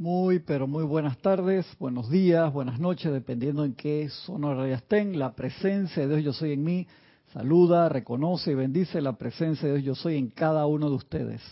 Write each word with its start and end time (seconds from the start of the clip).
Muy, 0.00 0.38
pero 0.38 0.68
muy 0.68 0.84
buenas 0.84 1.18
tardes, 1.18 1.66
buenos 1.80 2.08
días, 2.08 2.52
buenas 2.52 2.78
noches, 2.78 3.12
dependiendo 3.12 3.64
en 3.64 3.74
qué 3.74 4.08
zona 4.08 4.68
estén. 4.68 5.18
La 5.18 5.32
presencia 5.34 6.06
de 6.06 6.18
Dios 6.18 6.24
Yo 6.24 6.32
Soy 6.34 6.52
en 6.52 6.62
mí 6.62 6.86
saluda, 7.32 7.88
reconoce 7.88 8.52
y 8.52 8.54
bendice 8.54 9.00
la 9.00 9.14
presencia 9.14 9.66
de 9.66 9.78
Dios 9.78 9.84
Yo 9.84 9.94
Soy 9.96 10.16
en 10.16 10.28
cada 10.28 10.66
uno 10.66 10.88
de 10.88 10.94
ustedes. 10.94 11.42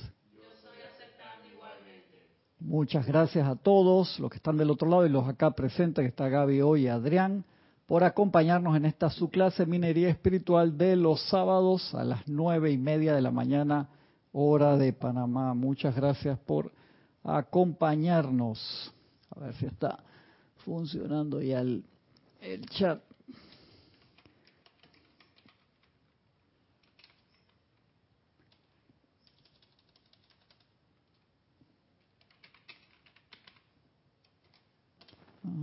Muchas 2.60 3.04
gracias 3.04 3.48
a 3.48 3.56
todos 3.56 4.20
los 4.20 4.30
que 4.30 4.36
están 4.36 4.56
del 4.56 4.70
otro 4.70 4.88
lado 4.88 5.04
y 5.04 5.08
los 5.08 5.26
acá 5.26 5.50
presentes, 5.50 6.04
que 6.04 6.08
está 6.08 6.28
Gaby 6.28 6.60
hoy 6.60 6.82
y 6.82 6.86
Adrián, 6.86 7.44
por 7.86 8.04
acompañarnos 8.04 8.76
en 8.76 8.84
esta 8.84 9.10
su 9.10 9.28
clase 9.28 9.66
Minería 9.66 10.08
Espiritual 10.08 10.78
de 10.78 10.94
los 10.94 11.20
sábados 11.30 11.92
a 11.96 12.04
las 12.04 12.20
nueve 12.28 12.70
y 12.70 12.78
media 12.78 13.12
de 13.12 13.22
la 13.22 13.32
mañana, 13.32 13.88
hora 14.30 14.76
de 14.76 14.92
Panamá. 14.92 15.52
Muchas 15.52 15.96
gracias 15.96 16.38
por 16.38 16.70
acompañarnos. 17.26 18.92
A 19.30 19.40
ver 19.40 19.54
si 19.54 19.66
está 19.66 19.98
funcionando 20.64 21.42
ya 21.42 21.60
el, 21.60 21.84
el 22.40 22.66
chat. 22.66 23.02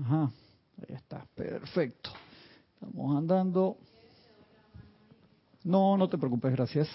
Ajá, 0.06 0.32
ahí 0.88 0.96
está, 0.96 1.26
perfecto. 1.36 2.12
Estamos 2.74 3.18
andando. 3.18 3.78
No, 5.64 5.98
no 5.98 6.10
te 6.10 6.18
preocupes, 6.18 6.52
gracias. 6.52 6.88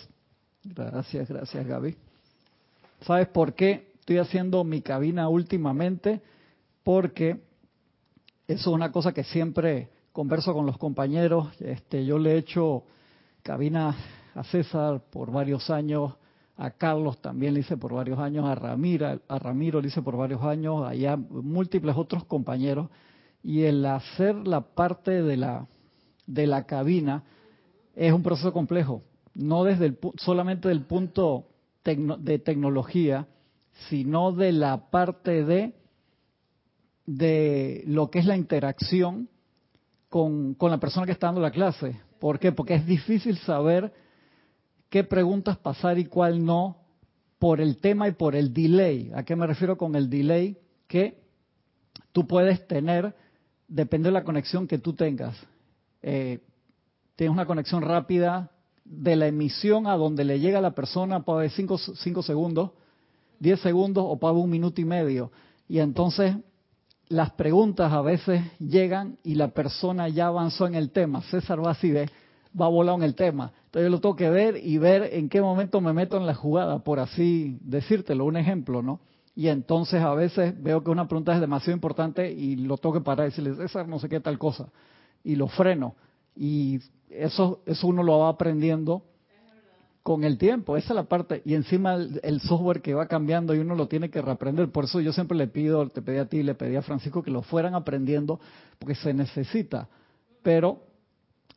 Gracias, 0.62 1.28
gracias 1.28 1.66
Gaby. 1.66 1.96
¿Sabes 3.00 3.28
por 3.28 3.54
qué 3.54 3.87
estoy 4.08 4.20
haciendo 4.20 4.64
mi 4.64 4.80
cabina 4.80 5.28
últimamente? 5.28 6.22
Porque 6.82 7.42
eso 8.46 8.70
es 8.70 8.74
una 8.74 8.90
cosa 8.90 9.12
que 9.12 9.22
siempre 9.22 9.90
converso 10.12 10.54
con 10.54 10.64
los 10.64 10.78
compañeros. 10.78 11.48
Este, 11.60 12.06
yo 12.06 12.18
le 12.18 12.32
he 12.32 12.38
hecho 12.38 12.84
cabina 13.42 13.94
a 14.34 14.44
César 14.44 15.02
por 15.10 15.30
varios 15.30 15.68
años, 15.68 16.14
a 16.56 16.70
Carlos 16.70 17.20
también 17.20 17.52
le 17.52 17.60
hice 17.60 17.76
por 17.76 17.92
varios 17.92 18.18
años, 18.18 18.46
a 18.46 18.54
Ramiro, 18.54 19.20
a 19.28 19.38
Ramiro 19.38 19.82
le 19.82 19.88
hice 19.88 20.00
por 20.00 20.16
varios 20.16 20.42
años, 20.42 20.86
a 20.90 21.16
múltiples 21.16 21.94
otros 21.94 22.24
compañeros, 22.24 22.88
y 23.42 23.64
el 23.64 23.84
hacer 23.84 24.34
la 24.34 24.62
parte 24.62 25.22
de 25.22 25.36
la, 25.36 25.66
de 26.26 26.46
la 26.46 26.64
cabina 26.64 27.24
es 27.94 28.10
un 28.14 28.22
proceso 28.22 28.54
complejo, 28.54 29.02
no 29.34 29.64
desde 29.64 29.84
el, 29.84 29.98
solamente 30.16 30.68
del 30.68 30.86
punto 30.86 31.44
de 31.84 32.38
tecnología, 32.38 33.26
sino 33.88 34.32
de 34.32 34.52
la 34.52 34.90
parte 34.90 35.44
de, 35.44 35.74
de 37.06 37.82
lo 37.86 38.10
que 38.10 38.18
es 38.18 38.26
la 38.26 38.36
interacción 38.36 39.28
con, 40.08 40.54
con 40.54 40.70
la 40.70 40.78
persona 40.78 41.06
que 41.06 41.12
está 41.12 41.28
dando 41.28 41.40
la 41.40 41.50
clase. 41.50 42.00
¿Por 42.18 42.38
qué? 42.38 42.52
Porque 42.52 42.74
es 42.74 42.86
difícil 42.86 43.38
saber 43.38 43.92
qué 44.90 45.04
preguntas 45.04 45.56
pasar 45.58 45.98
y 45.98 46.06
cuál 46.06 46.44
no 46.44 46.78
por 47.38 47.60
el 47.60 47.76
tema 47.78 48.08
y 48.08 48.12
por 48.12 48.34
el 48.34 48.52
delay. 48.52 49.12
¿A 49.14 49.22
qué 49.22 49.36
me 49.36 49.46
refiero 49.46 49.78
con 49.78 49.94
el 49.94 50.10
delay? 50.10 50.58
Que 50.86 51.20
tú 52.12 52.26
puedes 52.26 52.66
tener, 52.66 53.14
depende 53.68 54.08
de 54.08 54.14
la 54.14 54.24
conexión 54.24 54.66
que 54.66 54.78
tú 54.78 54.94
tengas. 54.94 55.36
Eh, 56.02 56.40
tienes 57.14 57.32
una 57.32 57.46
conexión 57.46 57.82
rápida 57.82 58.50
de 58.84 59.16
la 59.16 59.26
emisión 59.26 59.86
a 59.86 59.96
donde 59.96 60.24
le 60.24 60.40
llega 60.40 60.60
la 60.60 60.74
persona, 60.74 61.22
puede 61.24 61.40
haber 61.40 61.50
5 61.50 62.22
segundos, 62.22 62.70
10 63.40 63.60
segundos 63.60 64.04
o 64.06 64.26
haber 64.26 64.42
un 64.42 64.50
minuto 64.50 64.80
y 64.80 64.84
medio. 64.84 65.30
Y 65.68 65.78
entonces 65.78 66.36
las 67.08 67.30
preguntas 67.32 67.92
a 67.92 68.02
veces 68.02 68.42
llegan 68.58 69.18
y 69.24 69.34
la 69.34 69.48
persona 69.48 70.08
ya 70.08 70.26
avanzó 70.26 70.66
en 70.66 70.74
el 70.74 70.90
tema. 70.90 71.22
César 71.22 71.60
va 71.64 72.66
a 72.66 72.68
volar 72.68 72.96
en 72.96 73.02
el 73.02 73.14
tema. 73.14 73.52
Entonces 73.66 73.84
yo 73.84 73.90
lo 73.90 74.00
tengo 74.00 74.16
que 74.16 74.30
ver 74.30 74.56
y 74.62 74.78
ver 74.78 75.10
en 75.12 75.28
qué 75.28 75.40
momento 75.40 75.80
me 75.80 75.92
meto 75.92 76.16
en 76.16 76.26
la 76.26 76.34
jugada, 76.34 76.78
por 76.80 77.00
así 77.00 77.58
decírtelo, 77.62 78.24
un 78.24 78.36
ejemplo, 78.36 78.82
¿no? 78.82 79.00
Y 79.34 79.48
entonces 79.48 80.02
a 80.02 80.14
veces 80.14 80.60
veo 80.60 80.82
que 80.82 80.90
una 80.90 81.06
pregunta 81.06 81.32
es 81.32 81.40
demasiado 81.40 81.72
importante 81.72 82.32
y 82.32 82.56
lo 82.56 82.76
tengo 82.76 82.94
que 82.94 83.00
parar 83.00 83.26
y 83.26 83.30
decirle, 83.30 83.54
César, 83.54 83.86
no 83.86 83.98
sé 83.98 84.08
qué 84.08 84.20
tal 84.20 84.38
cosa. 84.38 84.68
Y 85.22 85.36
lo 85.36 85.46
freno. 85.46 85.94
Y 86.34 86.80
eso, 87.08 87.62
eso 87.64 87.86
uno 87.86 88.02
lo 88.02 88.18
va 88.18 88.30
aprendiendo 88.30 89.04
con 90.02 90.24
el 90.24 90.38
tiempo. 90.38 90.76
Esa 90.76 90.88
es 90.88 90.96
la 90.96 91.04
parte. 91.04 91.42
Y 91.44 91.54
encima 91.54 91.94
el, 91.94 92.40
software 92.40 92.80
que 92.80 92.94
va 92.94 93.06
cambiando 93.06 93.54
y 93.54 93.58
uno 93.58 93.74
lo 93.74 93.88
tiene 93.88 94.10
que 94.10 94.22
reaprender. 94.22 94.70
Por 94.70 94.84
eso 94.84 95.00
yo 95.00 95.12
siempre 95.12 95.36
le 95.36 95.48
pido, 95.48 95.88
te 95.88 96.02
pedí 96.02 96.18
a 96.18 96.26
ti, 96.26 96.42
le 96.42 96.54
pedí 96.54 96.76
a 96.76 96.82
Francisco 96.82 97.22
que 97.22 97.30
lo 97.30 97.42
fueran 97.42 97.74
aprendiendo 97.74 98.40
porque 98.78 98.94
se 98.94 99.12
necesita. 99.12 99.88
Pero 100.42 100.88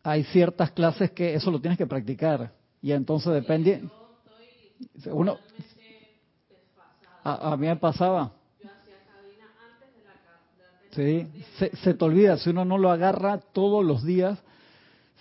hay 0.04 0.24
ciertas 0.26 0.72
clases 0.72 1.12
que 1.12 1.36
eso 1.36 1.52
lo 1.52 1.60
tienes 1.60 1.78
que 1.78 1.88
practicar 1.88 2.52
y 2.82 2.92
entonces 2.92 3.34
depende 3.34 3.84
uno 5.06 5.38
a, 7.24 7.56
mí 7.56 7.68
me 7.68 7.76
pasaba 7.76 8.32
sí 10.92 11.28
se, 11.58 11.76
se, 11.78 11.94
te 11.94 12.06
olvida 12.06 12.38
si 12.38 12.50
uno 12.50 12.66
no 12.66 12.78
lo 12.78 12.90
agarra 12.90 13.38
todos 13.38 13.86
los 13.86 14.04
días 14.04 14.40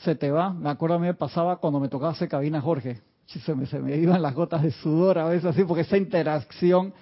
se 0.03 0.15
te 0.15 0.31
va 0.31 0.53
me 0.53 0.71
acuerdo 0.71 0.97
a 0.97 0.99
mí 0.99 1.07
me 1.07 1.15
pasaba 1.15 1.59
cuando 1.59 1.79
me 1.79 1.89
tocaba 1.89 2.13
hacer 2.13 2.29
cabina 2.29 2.61
Jorge 2.61 3.03
se 3.39 3.55
me, 3.55 3.67
se 3.67 3.79
me 3.79 3.97
iban 3.97 4.21
las 4.21 4.35
gotas 4.35 4.63
de 4.63 4.73
sudor 4.73 5.19
a 5.19 5.27
veces 5.27 5.45
así 5.45 5.65
porque 5.65 5.83
esa 5.83 5.97
interacción 5.97 6.93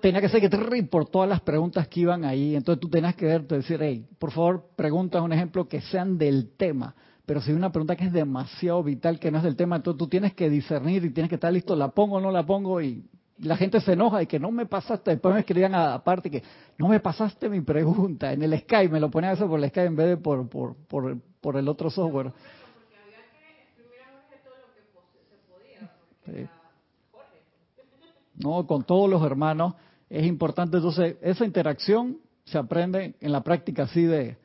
tenía 0.00 0.20
que 0.20 0.28
ser 0.28 0.40
que 0.40 0.82
por 0.84 1.06
todas 1.06 1.28
las 1.28 1.40
preguntas 1.40 1.88
que 1.88 2.00
iban 2.00 2.24
ahí. 2.24 2.54
Entonces 2.56 2.80
tú 2.80 2.88
tenías 2.88 3.14
que 3.14 3.26
ver, 3.26 3.46
decir, 3.46 3.78
hey, 3.80 4.06
por 4.18 4.30
favor, 4.30 4.64
preguntas 4.76 5.22
un 5.22 5.32
ejemplo 5.32 5.68
que 5.68 5.80
sean 5.80 6.18
del 6.18 6.50
tema. 6.56 6.94
Pero 7.26 7.40
si 7.40 7.50
hay 7.50 7.56
una 7.56 7.70
pregunta 7.70 7.94
que 7.94 8.06
es 8.06 8.12
demasiado 8.12 8.82
vital, 8.82 9.18
que 9.18 9.30
no 9.30 9.38
es 9.38 9.44
del 9.44 9.56
tema, 9.56 9.76
entonces 9.76 9.98
tú 9.98 10.08
tienes 10.08 10.34
que 10.34 10.48
discernir 10.48 11.04
y 11.04 11.10
tienes 11.10 11.28
que 11.28 11.34
estar 11.34 11.52
listo, 11.52 11.76
la 11.76 11.88
pongo 11.88 12.16
o 12.16 12.20
no 12.20 12.30
la 12.30 12.46
pongo 12.46 12.80
y 12.80 13.04
la 13.40 13.56
gente 13.56 13.80
se 13.80 13.92
enoja 13.92 14.22
y 14.22 14.26
que 14.26 14.40
no 14.40 14.50
me 14.50 14.66
pasaste, 14.66 15.12
después 15.12 15.34
me 15.34 15.40
escribían 15.40 15.74
aparte 15.74 16.30
que 16.30 16.42
no 16.78 16.88
me 16.88 17.00
pasaste 17.00 17.48
mi 17.48 17.60
pregunta 17.60 18.32
en 18.32 18.42
el 18.42 18.58
Skype, 18.58 18.88
me 18.88 18.98
lo 18.98 19.10
ponían 19.10 19.34
eso 19.34 19.46
por 19.46 19.60
el 19.60 19.68
Skype 19.68 19.86
en 19.86 19.96
vez 19.96 20.08
de 20.08 20.16
por, 20.16 20.48
por, 20.48 20.74
por, 20.88 21.18
por 21.40 21.56
el 21.56 21.68
otro 21.68 21.90
software. 21.90 22.32
No, 28.34 28.66
con 28.66 28.84
todos 28.84 29.10
los 29.10 29.22
hermanos 29.22 29.74
es 30.08 30.26
importante. 30.26 30.76
Entonces, 30.76 31.16
esa 31.22 31.44
interacción 31.44 32.18
se 32.44 32.58
aprende 32.58 33.14
en 33.20 33.32
la 33.32 33.42
práctica 33.42 33.84
así 33.84 34.02
de... 34.02 34.36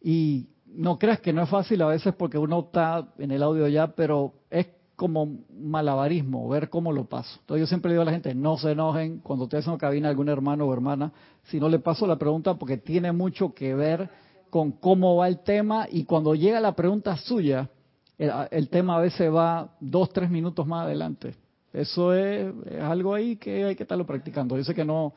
Y 0.00 0.48
no 0.66 0.98
creas 0.98 1.20
que 1.20 1.32
no 1.32 1.42
es 1.42 1.48
fácil 1.48 1.80
a 1.82 1.86
veces 1.86 2.14
porque 2.14 2.36
uno 2.36 2.60
está 2.60 3.08
en 3.18 3.30
el 3.30 3.42
audio 3.42 3.66
ya, 3.68 3.88
pero 3.88 4.34
es 4.50 4.66
como 4.96 5.38
malabarismo, 5.50 6.48
ver 6.48 6.68
cómo 6.68 6.92
lo 6.92 7.06
paso. 7.06 7.38
Entonces 7.40 7.62
yo 7.62 7.66
siempre 7.66 7.92
digo 7.92 8.02
a 8.02 8.04
la 8.04 8.12
gente, 8.12 8.34
no 8.34 8.56
se 8.58 8.72
enojen 8.72 9.18
cuando 9.18 9.44
ustedes 9.44 9.66
en 9.66 9.76
cabina 9.76 10.08
algún 10.08 10.28
hermano 10.28 10.66
o 10.66 10.72
hermana, 10.72 11.12
si 11.44 11.58
no 11.58 11.68
le 11.68 11.78
paso 11.78 12.06
la 12.06 12.16
pregunta 12.16 12.54
porque 12.54 12.76
tiene 12.76 13.12
mucho 13.12 13.54
que 13.54 13.74
ver 13.74 14.10
con 14.50 14.72
cómo 14.72 15.16
va 15.16 15.26
el 15.26 15.40
tema 15.40 15.88
y 15.90 16.04
cuando 16.04 16.34
llega 16.34 16.60
la 16.60 16.76
pregunta 16.76 17.16
suya, 17.16 17.70
el, 18.18 18.30
el 18.50 18.68
tema 18.68 18.96
a 18.96 19.00
veces 19.00 19.32
va 19.32 19.76
dos, 19.80 20.10
tres 20.12 20.30
minutos 20.30 20.66
más 20.66 20.86
adelante. 20.86 21.34
Eso 21.74 22.14
es, 22.14 22.54
algo 22.80 23.14
ahí 23.14 23.34
que 23.34 23.64
hay 23.64 23.74
que 23.74 23.82
estarlo 23.82 24.06
practicando. 24.06 24.56
Yo 24.56 24.62
sé 24.62 24.76
que 24.76 24.84
no, 24.84 25.12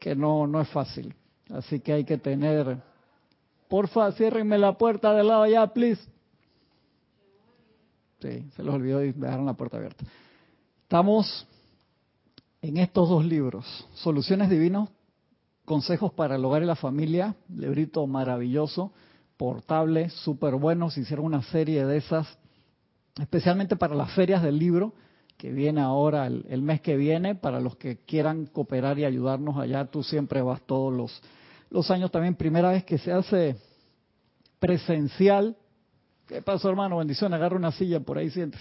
que 0.00 0.16
no, 0.16 0.44
no 0.48 0.60
es 0.60 0.68
fácil. 0.68 1.14
Así 1.48 1.78
que 1.78 1.92
hay 1.92 2.04
que 2.04 2.18
tener. 2.18 2.78
Porfa, 3.68 4.10
ciérrenme 4.12 4.58
la 4.58 4.76
puerta 4.76 5.14
del 5.14 5.28
lado 5.28 5.44
allá, 5.44 5.68
please. 5.68 6.02
Sí, 8.20 8.44
se 8.56 8.62
los 8.64 8.74
olvidó 8.74 9.04
y 9.04 9.12
dejaron 9.12 9.46
la 9.46 9.54
puerta 9.54 9.76
abierta. 9.76 10.04
Estamos 10.82 11.46
en 12.60 12.78
estos 12.78 13.08
dos 13.08 13.24
libros, 13.24 13.64
Soluciones 13.94 14.50
Divinas, 14.50 14.88
Consejos 15.64 16.12
para 16.12 16.34
el 16.34 16.44
Hogar 16.44 16.64
y 16.64 16.66
la 16.66 16.74
Familia, 16.74 17.36
librito 17.48 18.04
maravilloso, 18.08 18.92
portable, 19.40 20.10
súper 20.10 20.56
bueno. 20.56 20.90
Se 20.90 21.00
hicieron 21.00 21.24
una 21.24 21.40
serie 21.44 21.86
de 21.86 21.96
esas, 21.96 22.28
especialmente 23.18 23.74
para 23.74 23.94
las 23.94 24.12
ferias 24.12 24.42
del 24.42 24.58
libro 24.58 24.92
que 25.38 25.50
viene 25.50 25.80
ahora, 25.80 26.26
el, 26.26 26.60
mes 26.60 26.82
que 26.82 26.94
viene, 26.98 27.34
para 27.34 27.58
los 27.58 27.74
que 27.76 27.96
quieran 28.04 28.44
cooperar 28.44 28.98
y 28.98 29.06
ayudarnos 29.06 29.56
allá. 29.56 29.86
Tú 29.86 30.02
siempre 30.02 30.42
vas 30.42 30.60
todos 30.66 30.92
los, 30.92 31.22
los 31.70 31.90
años 31.90 32.10
también. 32.10 32.34
Primera 32.34 32.68
vez 32.72 32.84
que 32.84 32.98
se 32.98 33.10
hace 33.10 33.56
presencial. 34.58 35.56
¿Qué 36.28 36.42
pasó, 36.42 36.68
hermano? 36.68 36.98
Bendición, 36.98 37.32
agarra 37.32 37.56
una 37.56 37.72
silla, 37.72 37.98
por 38.00 38.18
ahí 38.18 38.28
sientes. 38.28 38.60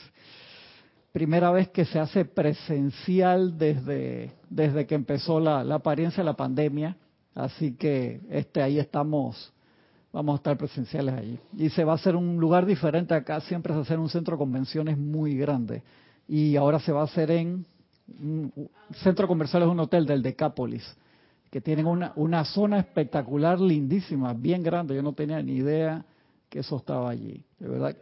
Primera 1.11 1.51
vez 1.51 1.67
que 1.67 1.83
se 1.83 1.99
hace 1.99 2.23
presencial 2.23 3.57
desde, 3.57 4.31
desde 4.49 4.87
que 4.87 4.95
empezó 4.95 5.41
la, 5.41 5.61
la 5.65 5.75
apariencia 5.75 6.23
de 6.23 6.25
la 6.25 6.37
pandemia. 6.37 6.95
Así 7.35 7.75
que 7.75 8.21
este 8.29 8.61
ahí 8.61 8.79
estamos, 8.79 9.51
vamos 10.11 10.33
a 10.33 10.38
estar 10.38 10.57
presenciales 10.57 11.15
allí. 11.15 11.39
Y 11.57 11.69
se 11.69 11.83
va 11.83 11.94
a 11.94 11.95
hacer 11.95 12.15
un 12.15 12.38
lugar 12.38 12.65
diferente 12.65 13.13
acá, 13.13 13.39
siempre 13.41 13.73
se 13.73 13.79
hace 13.79 13.97
un 13.97 14.09
centro 14.09 14.35
de 14.35 14.39
convenciones 14.39 14.97
muy 14.97 15.35
grande 15.35 15.83
y 16.27 16.56
ahora 16.56 16.79
se 16.79 16.91
va 16.91 17.01
a 17.01 17.06
hacer 17.06 17.31
en 17.31 17.65
un 18.21 18.69
centro 19.03 19.27
comercial, 19.27 19.63
es 19.63 19.69
un 19.69 19.79
hotel 19.79 20.06
del 20.06 20.21
Decápolis, 20.21 20.83
que 21.50 21.61
tienen 21.61 21.88
una, 21.88 22.13
una 22.15 22.45
zona 22.45 22.79
espectacular, 22.79 23.59
lindísima, 23.59 24.33
bien 24.33 24.61
grande. 24.61 24.95
Yo 24.95 25.01
no 25.01 25.13
tenía 25.13 25.41
ni 25.41 25.53
idea 25.53 26.06
que 26.47 26.59
eso 26.59 26.77
estaba 26.77 27.09
allí. 27.09 27.44
De 27.57 27.67
verdad. 27.67 27.95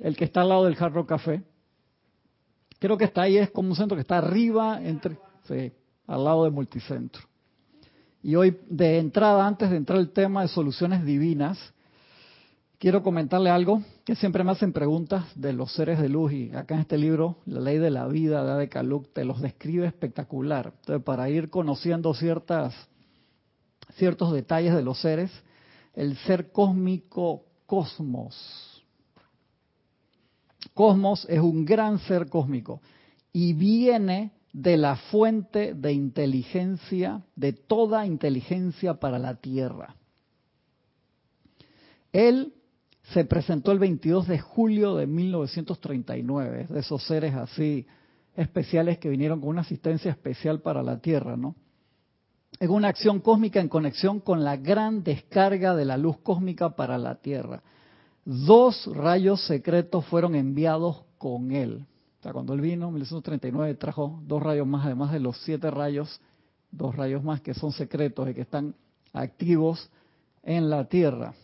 El 0.00 0.16
que 0.16 0.24
está 0.24 0.42
al 0.42 0.50
lado 0.50 0.64
del 0.64 0.74
Jarro 0.74 1.06
Café. 1.06 1.42
Creo 2.78 2.98
que 2.98 3.04
está 3.04 3.22
ahí, 3.22 3.38
es 3.38 3.50
como 3.50 3.70
un 3.70 3.76
centro 3.76 3.96
que 3.96 4.02
está 4.02 4.18
arriba, 4.18 4.82
entre, 4.82 5.16
sí, 5.44 5.72
al 6.06 6.24
lado 6.24 6.44
de 6.44 6.50
Multicentro. 6.50 7.22
Y 8.22 8.36
hoy, 8.36 8.56
de 8.68 8.98
entrada, 8.98 9.46
antes 9.46 9.70
de 9.70 9.76
entrar 9.76 9.98
al 9.98 10.10
tema 10.10 10.42
de 10.42 10.48
soluciones 10.48 11.04
divinas, 11.04 11.58
quiero 12.78 13.02
comentarle 13.02 13.50
algo 13.50 13.82
que 14.04 14.14
siempre 14.14 14.44
me 14.44 14.52
hacen 14.52 14.72
preguntas 14.72 15.24
de 15.34 15.52
los 15.52 15.72
seres 15.72 16.00
de 16.00 16.08
luz 16.08 16.32
y 16.32 16.54
acá 16.54 16.74
en 16.74 16.80
este 16.82 16.98
libro, 16.98 17.38
La 17.46 17.60
Ley 17.60 17.78
de 17.78 17.90
la 17.90 18.06
Vida 18.06 18.44
de 18.44 18.52
Ade 18.52 18.68
Kaluk, 18.68 19.12
te 19.12 19.24
los 19.24 19.40
describe 19.40 19.86
espectacular. 19.86 20.72
Entonces, 20.80 21.04
para 21.04 21.28
ir 21.30 21.50
conociendo 21.50 22.14
ciertas, 22.14 22.74
ciertos 23.96 24.32
detalles 24.32 24.74
de 24.74 24.82
los 24.82 25.00
seres, 25.00 25.30
el 25.94 26.16
ser 26.18 26.52
cósmico 26.52 27.44
cosmos 27.66 28.72
Cosmos 30.74 31.26
es 31.28 31.40
un 31.40 31.64
gran 31.64 31.98
ser 32.00 32.28
cósmico 32.28 32.80
y 33.32 33.52
viene 33.52 34.32
de 34.52 34.76
la 34.76 34.96
fuente 34.96 35.74
de 35.74 35.92
inteligencia, 35.92 37.22
de 37.36 37.52
toda 37.52 38.06
inteligencia 38.06 38.94
para 38.94 39.18
la 39.18 39.36
Tierra. 39.36 39.96
Él 42.12 42.52
se 43.14 43.24
presentó 43.24 43.72
el 43.72 43.78
22 43.78 44.28
de 44.28 44.38
julio 44.38 44.96
de 44.96 45.06
1939, 45.06 46.66
de 46.68 46.80
esos 46.80 47.02
seres 47.06 47.34
así 47.34 47.86
especiales 48.36 48.98
que 48.98 49.08
vinieron 49.08 49.40
con 49.40 49.50
una 49.50 49.62
asistencia 49.62 50.10
especial 50.10 50.60
para 50.60 50.82
la 50.82 50.98
Tierra, 51.00 51.36
¿no? 51.36 51.56
Es 52.60 52.68
una 52.68 52.88
acción 52.88 53.20
cósmica 53.20 53.60
en 53.60 53.68
conexión 53.68 54.20
con 54.20 54.44
la 54.44 54.56
gran 54.56 55.02
descarga 55.02 55.74
de 55.74 55.84
la 55.84 55.96
luz 55.96 56.18
cósmica 56.18 56.76
para 56.76 56.98
la 56.98 57.16
Tierra 57.16 57.62
dos 58.24 58.86
rayos 58.94 59.44
secretos 59.46 60.04
fueron 60.06 60.34
enviados 60.34 61.04
con 61.18 61.52
él. 61.52 61.86
Cuando 62.30 62.54
él 62.54 62.60
vino 62.60 62.86
en 62.86 62.94
1939 62.94 63.74
trajo 63.74 64.20
dos 64.24 64.40
rayos 64.40 64.66
más, 64.66 64.86
además 64.86 65.10
de 65.12 65.18
los 65.18 65.36
siete 65.38 65.70
rayos, 65.70 66.20
dos 66.70 66.94
rayos 66.94 67.24
más 67.24 67.40
que 67.40 67.52
son 67.52 67.72
secretos 67.72 68.28
y 68.28 68.34
que 68.34 68.42
están 68.42 68.76
activos 69.12 69.90
en 70.44 70.70
la 70.70 70.84
Tierra. 70.84 71.34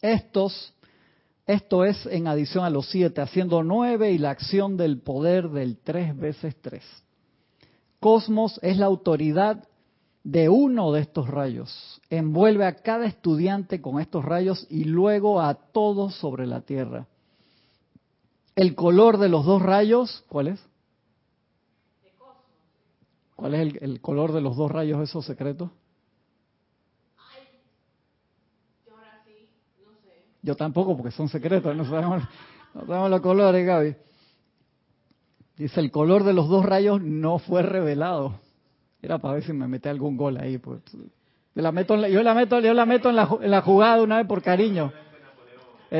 Estos, 0.00 0.72
esto 1.44 1.84
es 1.84 2.06
en 2.06 2.28
adición 2.28 2.64
a 2.64 2.70
los 2.70 2.88
siete, 2.88 3.20
haciendo 3.20 3.64
nueve 3.64 4.12
y 4.12 4.18
la 4.18 4.30
acción 4.30 4.76
del 4.76 5.00
poder 5.00 5.48
del 5.48 5.78
tres 5.78 6.16
veces 6.16 6.54
tres. 6.60 6.84
Cosmos 7.98 8.60
es 8.62 8.78
la 8.78 8.86
autoridad 8.86 9.66
de 10.22 10.48
uno 10.48 10.92
de 10.92 11.00
estos 11.00 11.28
rayos. 11.28 12.00
Envuelve 12.10 12.64
a 12.64 12.76
cada 12.76 13.06
estudiante 13.06 13.80
con 13.80 14.00
estos 14.00 14.24
rayos 14.24 14.66
y 14.70 14.84
luego 14.84 15.40
a 15.40 15.54
todos 15.54 16.14
sobre 16.16 16.46
la 16.46 16.60
tierra. 16.60 17.08
El 18.56 18.74
color 18.74 19.18
de 19.18 19.28
los 19.28 19.44
dos 19.44 19.60
rayos, 19.60 20.24
¿cuál 20.28 20.48
es? 20.48 20.66
¿Cuál 23.36 23.54
es 23.54 23.82
el, 23.82 24.00
color 24.00 24.32
de 24.32 24.40
los 24.40 24.56
dos 24.56 24.70
rayos 24.70 25.02
esos 25.02 25.26
secretos? 25.26 25.70
Yo 30.40 30.54
tampoco, 30.56 30.96
porque 30.96 31.12
son 31.12 31.28
secretos, 31.28 31.76
no 31.76 31.84
sabemos, 31.84 32.22
no 32.72 32.86
sabemos 32.86 33.10
los 33.10 33.20
colores, 33.20 33.66
Gaby. 33.66 33.94
Dice, 35.58 35.80
el 35.80 35.90
color 35.90 36.24
de 36.24 36.32
los 36.32 36.48
dos 36.48 36.64
rayos 36.64 37.02
no 37.02 37.38
fue 37.38 37.62
revelado. 37.62 38.40
Era 39.02 39.18
para 39.18 39.34
ver 39.34 39.44
si 39.44 39.52
me 39.52 39.68
mete 39.68 39.90
algún 39.90 40.16
gol 40.16 40.38
ahí. 40.38 40.56
Pues. 40.56 40.80
Yo 41.54 41.62
la 41.62 41.72
meto, 41.72 41.94
yo 42.06 42.22
la 42.22 42.32
meto, 42.32 42.60
yo 42.60 42.72
la 42.72 42.86
meto 42.86 43.10
en 43.10 43.16
la, 43.16 43.28
en 43.38 43.50
la 43.50 43.60
jugada 43.60 44.02
una 44.02 44.16
vez 44.16 44.26
por 44.26 44.40
cariño. 44.40 44.92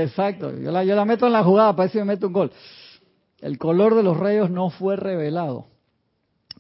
Exacto, 0.03 0.57
yo 0.59 0.71
la, 0.71 0.85
yo 0.85 0.95
la 0.95 1.05
meto 1.05 1.27
en 1.27 1.33
la 1.33 1.45
jugada 1.45 1.75
para 1.75 1.89
si 1.89 1.99
me 1.99 2.05
mete 2.05 2.27
un 2.27 2.33
gol. 2.33 2.53
El 3.41 3.59
color 3.59 3.95
de 3.95 4.03
los 4.03 4.17
rayos 4.17 4.51
no 4.51 4.71
fue 4.71 4.97
revelado, 4.97 5.67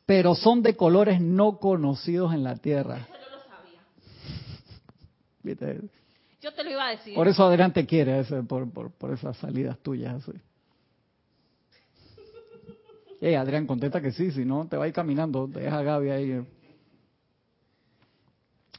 pero 0.04 0.34
son 0.34 0.62
de 0.62 0.76
colores 0.76 1.20
no 1.20 1.58
conocidos 1.58 2.34
en 2.34 2.44
la 2.44 2.56
Tierra. 2.56 2.98
Eso 2.98 3.12
yo 3.12 3.36
lo 3.36 3.42
sabía. 3.44 3.80
¿Viste? 5.42 5.80
Yo 6.40 6.52
te 6.52 6.64
lo 6.64 6.70
iba 6.70 6.86
a 6.86 6.90
decir. 6.90 7.14
Por 7.14 7.28
eso 7.28 7.44
adelante 7.44 7.86
quiere, 7.86 8.22
por, 8.44 8.70
por, 8.70 8.90
por 8.92 9.12
esas 9.12 9.36
salidas 9.38 9.78
tuyas. 9.78 10.14
Así. 10.14 10.32
Hey, 13.18 13.34
Adrián, 13.34 13.66
contesta 13.66 14.02
que 14.02 14.12
sí, 14.12 14.30
si 14.30 14.44
no 14.44 14.68
te 14.68 14.76
va 14.76 14.84
a 14.84 14.88
ir 14.88 14.92
caminando, 14.92 15.46
deja 15.46 15.78
a 15.78 15.82
Gaby 15.82 16.10
ahí. 16.10 16.46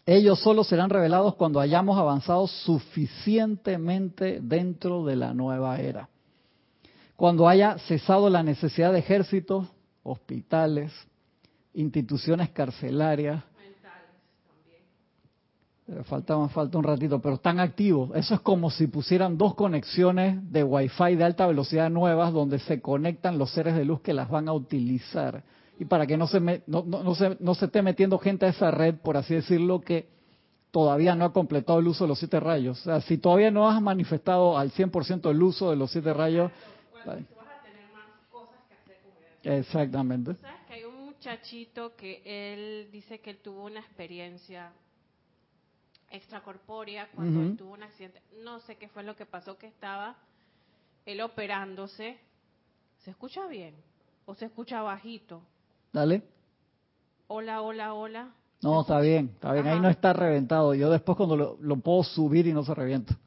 Ellos 0.10 0.40
solo 0.40 0.64
serán 0.64 0.90
revelados 0.90 1.36
cuando 1.36 1.60
hayamos 1.60 1.98
avanzado 1.98 2.48
suficientemente 2.48 4.40
dentro 4.42 5.04
de 5.04 5.18
la 5.18 5.34
nueva 5.34 5.82
era. 5.82 6.08
Cuando 7.18 7.46
haya 7.46 7.78
cesado 7.80 8.30
la 8.30 8.42
necesidad 8.42 8.94
de 8.94 9.00
ejércitos, 9.00 9.68
hospitales, 10.04 10.94
instituciones 11.74 12.50
carcelarias, 12.52 13.44
Falta, 16.04 16.50
falta 16.50 16.78
un 16.78 16.84
ratito, 16.84 17.22
pero 17.22 17.36
están 17.36 17.62
activos. 17.62 18.12
Eso 18.14 18.34
es 18.34 18.42
como 18.42 18.70
si 18.70 18.88
pusieran 18.88 19.38
dos 19.38 19.56
conexiones 19.56 20.38
de 20.52 20.62
Wi-Fi 20.62 21.16
de 21.16 21.24
alta 21.24 21.48
velocidad 21.48 21.90
nuevas 21.90 22.34
donde 22.34 22.60
se 22.60 22.82
conectan 22.82 23.38
los 23.38 23.52
seres 23.52 23.74
de 23.74 23.86
luz 23.86 24.02
que 24.02 24.14
las 24.14 24.30
van 24.30 24.50
a 24.50 24.54
utilizar. 24.54 25.46
Y 25.80 25.86
para 25.86 26.08
que 26.08 26.18
no 26.18 26.28
se, 26.28 26.40
no, 26.40 26.84
no, 26.84 27.16
se, 27.16 27.38
no 27.40 27.54
se 27.56 27.66
esté 27.66 27.82
metiendo 27.82 28.18
gente 28.18 28.46
a 28.46 28.50
esa 28.50 28.72
red, 28.72 28.96
por 28.96 29.16
así 29.16 29.36
decirlo, 29.36 29.82
que 29.82 30.10
todavía 30.72 31.16
no 31.16 31.26
ha 31.26 31.34
completado 31.34 31.80
el 31.80 31.88
uso 31.88 32.06
de 32.06 32.10
los 32.10 32.20
siete 32.20 32.40
rayos. 32.40 32.80
O 32.82 32.84
sea, 32.84 33.02
si 33.02 33.18
todavía 33.18 33.52
no 33.52 33.70
has 33.70 33.82
manifestado 33.82 34.58
al 34.58 34.72
100% 34.72 35.30
el 35.30 35.44
uso 35.44 35.70
de 35.70 35.76
los 35.76 35.92
siete 35.92 36.14
rayos... 36.14 36.52
Exactamente. 39.44 40.36
¿Sabes 40.36 40.62
que 40.68 40.74
hay 40.74 40.84
un 40.84 41.06
muchachito 41.06 41.96
que 41.96 42.22
él 42.26 42.90
dice 42.92 43.20
que 43.20 43.30
él 43.30 43.38
tuvo 43.38 43.64
una 43.64 43.80
experiencia 43.80 44.74
extracorpórea 46.10 47.10
cuando 47.14 47.56
tuvo 47.56 47.74
un 47.74 47.84
accidente. 47.84 48.22
No 48.44 48.60
sé 48.62 48.78
qué 48.78 48.88
fue 48.90 49.04
lo 49.04 49.16
que 49.16 49.26
pasó, 49.26 49.58
que 49.58 49.68
estaba 49.68 50.16
él 51.06 51.22
operándose. 51.22 52.18
¿Se 53.04 53.12
escucha 53.12 53.48
bien? 53.48 53.76
¿O 54.26 54.36
se 54.36 54.46
escucha 54.46 54.82
bajito? 54.82 55.42
Dale. 55.98 56.22
Hola, 57.26 57.64
hola, 57.64 57.96
hola. 57.96 58.32
No, 58.62 58.82
está 58.82 59.00
bien, 59.00 59.32
está 59.34 59.52
bien. 59.54 59.66
Ahí 59.66 59.80
no 59.80 59.90
está 59.90 60.14
reventado. 60.14 60.76
Yo 60.76 60.92
después 60.92 61.18
cuando 61.18 61.58
lo, 61.60 61.78
puedo 61.78 62.04
subir 62.04 62.46
y 62.46 62.54
no 62.54 62.64
se 62.64 62.76
revienta. 62.76 63.18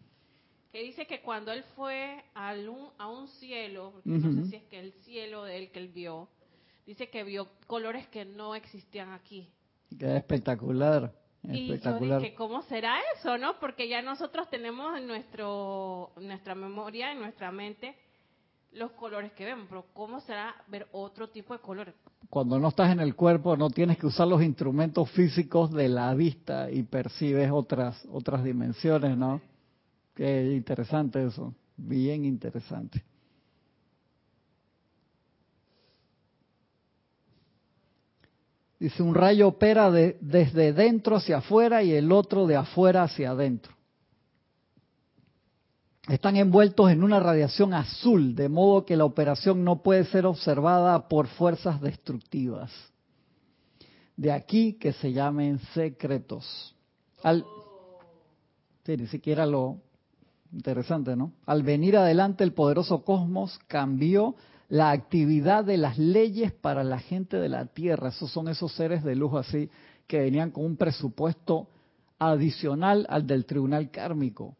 Que 0.70 0.80
dice 0.84 1.04
que 1.04 1.20
cuando 1.20 1.50
él 1.50 1.64
fue 1.74 2.22
a 2.32 2.54
un 3.08 3.26
cielo, 3.26 3.94
no 4.04 4.20
sé 4.20 4.50
si 4.50 4.54
es 4.54 4.62
que 4.66 4.78
el 4.78 4.92
cielo 5.02 5.42
de 5.42 5.56
él 5.56 5.72
que 5.72 5.80
él 5.80 5.88
vio, 5.88 6.28
dice 6.86 7.10
que 7.10 7.24
vio 7.24 7.48
colores 7.66 8.06
que 8.06 8.24
no 8.24 8.54
existían 8.54 9.10
aquí. 9.10 9.48
Qué 9.98 10.18
espectacular. 10.18 11.12
Y 11.42 11.76
yo 11.76 11.98
dije, 11.98 12.34
¿cómo 12.36 12.62
será 12.62 13.00
eso, 13.16 13.36
no? 13.36 13.58
Porque 13.58 13.88
ya 13.88 14.00
nosotros 14.00 14.48
tenemos 14.48 14.96
en 14.96 15.08
nuestro, 15.08 16.12
nuestra 16.20 16.54
memoria, 16.54 17.10
en 17.10 17.18
nuestra 17.18 17.50
mente, 17.50 17.96
los 18.72 18.92
colores 18.92 19.32
que 19.32 19.44
vemos, 19.44 19.66
pero 19.68 19.86
¿cómo 19.92 20.20
será 20.20 20.54
ver 20.68 20.86
otro 20.92 21.28
tipo 21.28 21.52
de 21.52 21.60
colores? 21.60 21.94
Cuando 22.28 22.58
no 22.58 22.68
estás 22.68 22.92
en 22.92 23.00
el 23.00 23.16
cuerpo, 23.16 23.56
no 23.56 23.70
tienes 23.70 23.98
que 23.98 24.06
usar 24.06 24.28
los 24.28 24.42
instrumentos 24.42 25.10
físicos 25.10 25.72
de 25.72 25.88
la 25.88 26.14
vista 26.14 26.70
y 26.70 26.84
percibes 26.84 27.50
otras, 27.50 28.06
otras 28.12 28.44
dimensiones, 28.44 29.16
¿no? 29.16 29.40
Qué 30.14 30.52
interesante 30.52 31.24
eso, 31.24 31.54
bien 31.76 32.24
interesante. 32.24 33.02
Dice, 38.78 39.02
un 39.02 39.14
rayo 39.14 39.48
opera 39.48 39.90
de, 39.90 40.16
desde 40.20 40.72
dentro 40.72 41.16
hacia 41.16 41.38
afuera 41.38 41.82
y 41.82 41.92
el 41.92 42.10
otro 42.12 42.46
de 42.46 42.56
afuera 42.56 43.02
hacia 43.02 43.32
adentro. 43.32 43.74
Están 46.10 46.34
envueltos 46.34 46.90
en 46.90 47.04
una 47.04 47.20
radiación 47.20 47.72
azul, 47.72 48.34
de 48.34 48.48
modo 48.48 48.84
que 48.84 48.96
la 48.96 49.04
operación 49.04 49.62
no 49.62 49.80
puede 49.80 50.04
ser 50.06 50.26
observada 50.26 51.06
por 51.06 51.28
fuerzas 51.28 51.80
destructivas. 51.80 52.72
De 54.16 54.32
aquí 54.32 54.72
que 54.72 54.92
se 54.92 55.12
llamen 55.12 55.60
secretos. 55.72 56.74
Al, 57.22 57.44
sí, 58.84 58.96
ni 58.96 59.06
siquiera 59.06 59.46
lo 59.46 59.76
interesante, 60.52 61.14
¿no? 61.14 61.30
Al 61.46 61.62
venir 61.62 61.96
adelante 61.96 62.42
el 62.42 62.54
poderoso 62.54 63.04
cosmos 63.04 63.60
cambió 63.68 64.34
la 64.68 64.90
actividad 64.90 65.64
de 65.64 65.76
las 65.76 65.96
leyes 65.96 66.50
para 66.50 66.82
la 66.82 66.98
gente 66.98 67.36
de 67.36 67.48
la 67.48 67.66
tierra. 67.66 68.08
Esos 68.08 68.32
son 68.32 68.48
esos 68.48 68.72
seres 68.72 69.04
de 69.04 69.14
luz 69.14 69.34
así 69.34 69.70
que 70.08 70.18
venían 70.18 70.50
con 70.50 70.64
un 70.64 70.76
presupuesto 70.76 71.68
adicional 72.18 73.06
al 73.08 73.28
del 73.28 73.46
tribunal 73.46 73.92
kármico. 73.92 74.56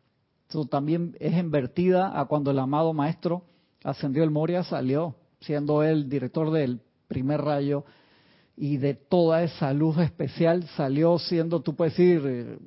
Eso 0.50 0.64
también 0.64 1.16
es 1.20 1.32
invertida 1.34 2.20
a 2.20 2.24
cuando 2.24 2.50
el 2.50 2.58
amado 2.58 2.92
maestro 2.92 3.44
ascendió 3.84 4.24
el 4.24 4.30
Moria, 4.30 4.64
salió 4.64 5.14
siendo 5.40 5.84
él 5.84 6.08
director 6.08 6.50
del 6.50 6.80
primer 7.06 7.40
rayo 7.40 7.84
y 8.56 8.76
de 8.76 8.94
toda 8.94 9.44
esa 9.44 9.72
luz 9.72 9.96
especial 9.98 10.64
salió 10.76 11.18
siendo, 11.20 11.60
tú 11.60 11.76
puedes 11.76 11.96
decir, 11.96 12.22
eh, 12.26 12.58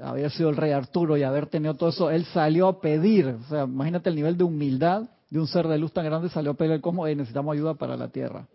haber 0.00 0.30
sido 0.30 0.50
el 0.50 0.56
rey 0.56 0.70
Arturo 0.70 1.16
y 1.16 1.24
haber 1.24 1.46
tenido 1.46 1.74
todo 1.74 1.88
eso, 1.88 2.10
él 2.10 2.24
salió 2.26 2.68
a 2.68 2.80
pedir, 2.80 3.26
o 3.26 3.42
sea, 3.48 3.64
imagínate 3.64 4.08
el 4.08 4.14
nivel 4.16 4.36
de 4.36 4.44
humildad 4.44 5.10
de 5.28 5.40
un 5.40 5.48
ser 5.48 5.66
de 5.66 5.78
luz 5.78 5.92
tan 5.92 6.04
grande, 6.04 6.28
salió 6.28 6.52
a 6.52 6.54
pedir 6.54 6.80
cómo 6.80 7.06
necesitamos 7.08 7.54
ayuda 7.54 7.74
para 7.74 7.96
la 7.96 8.08
Tierra. 8.08 8.46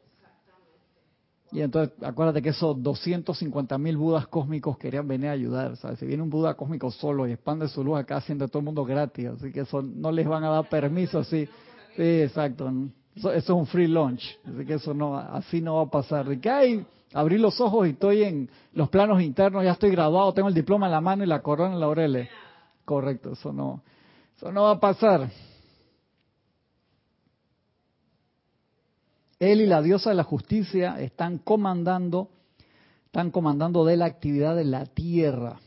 Y 1.51 1.61
entonces, 1.61 1.95
acuérdate 2.03 2.41
que 2.41 2.49
esos 2.49 2.81
250 2.81 3.77
mil 3.77 3.97
budas 3.97 4.27
cósmicos 4.27 4.77
querían 4.77 5.07
venir 5.07 5.29
a 5.29 5.31
ayudar. 5.31 5.77
¿sabes? 5.77 5.99
Si 5.99 6.05
viene 6.05 6.21
un 6.21 6.29
buda 6.29 6.55
cósmico 6.55 6.91
solo 6.91 7.27
y 7.27 7.31
expande 7.31 7.67
su 7.69 7.83
luz 7.83 7.99
acá, 7.99 8.17
haciendo 8.17 8.47
todo 8.47 8.59
el 8.59 8.65
mundo 8.65 8.83
gratis. 8.83 9.27
Así 9.27 9.51
que 9.51 9.61
eso 9.61 9.81
no 9.81 10.11
les 10.11 10.27
van 10.27 10.43
a 10.43 10.49
dar 10.49 10.67
permiso 10.67 11.19
así. 11.19 11.47
Sí, 11.95 12.21
exacto. 12.21 12.69
Eso, 13.15 13.31
es 13.31 13.49
un 13.49 13.65
free 13.65 13.87
lunch. 13.87 14.37
Así 14.45 14.65
que 14.65 14.73
eso 14.73 14.93
no, 14.93 15.17
así 15.17 15.61
no 15.61 15.75
va 15.75 15.83
a 15.83 15.89
pasar. 15.89 16.27
De 16.27 16.39
que 16.39 16.49
hay, 16.49 16.85
abrí 17.13 17.37
los 17.37 17.59
ojos 17.61 17.87
y 17.87 17.91
estoy 17.91 18.23
en 18.23 18.49
los 18.73 18.89
planos 18.89 19.21
internos, 19.21 19.63
ya 19.63 19.71
estoy 19.71 19.91
graduado, 19.91 20.33
tengo 20.33 20.49
el 20.49 20.53
diploma 20.53 20.87
en 20.87 20.91
la 20.91 21.01
mano 21.01 21.23
y 21.23 21.27
la 21.27 21.41
corona 21.41 21.73
en 21.73 21.79
la 21.79 21.87
oreja. 21.87 22.29
Correcto, 22.83 23.33
eso 23.33 23.51
no, 23.51 23.81
eso 24.35 24.51
no 24.51 24.63
va 24.63 24.71
a 24.71 24.79
pasar. 24.79 25.29
Él 29.39 29.62
y 29.62 29.67
la 29.67 29.82
diosa 29.82 30.10
de 30.10 30.15
la 30.15 30.24
justicia 30.24 31.00
están 31.00 31.38
comandando, 31.38 32.29
están 33.06 33.29
comandando 33.32 33.86
de 33.86 33.98
la 33.98 34.06
actividad 34.06 34.56
de 34.56 34.65
la 34.65 34.86
tierra. 34.86 35.60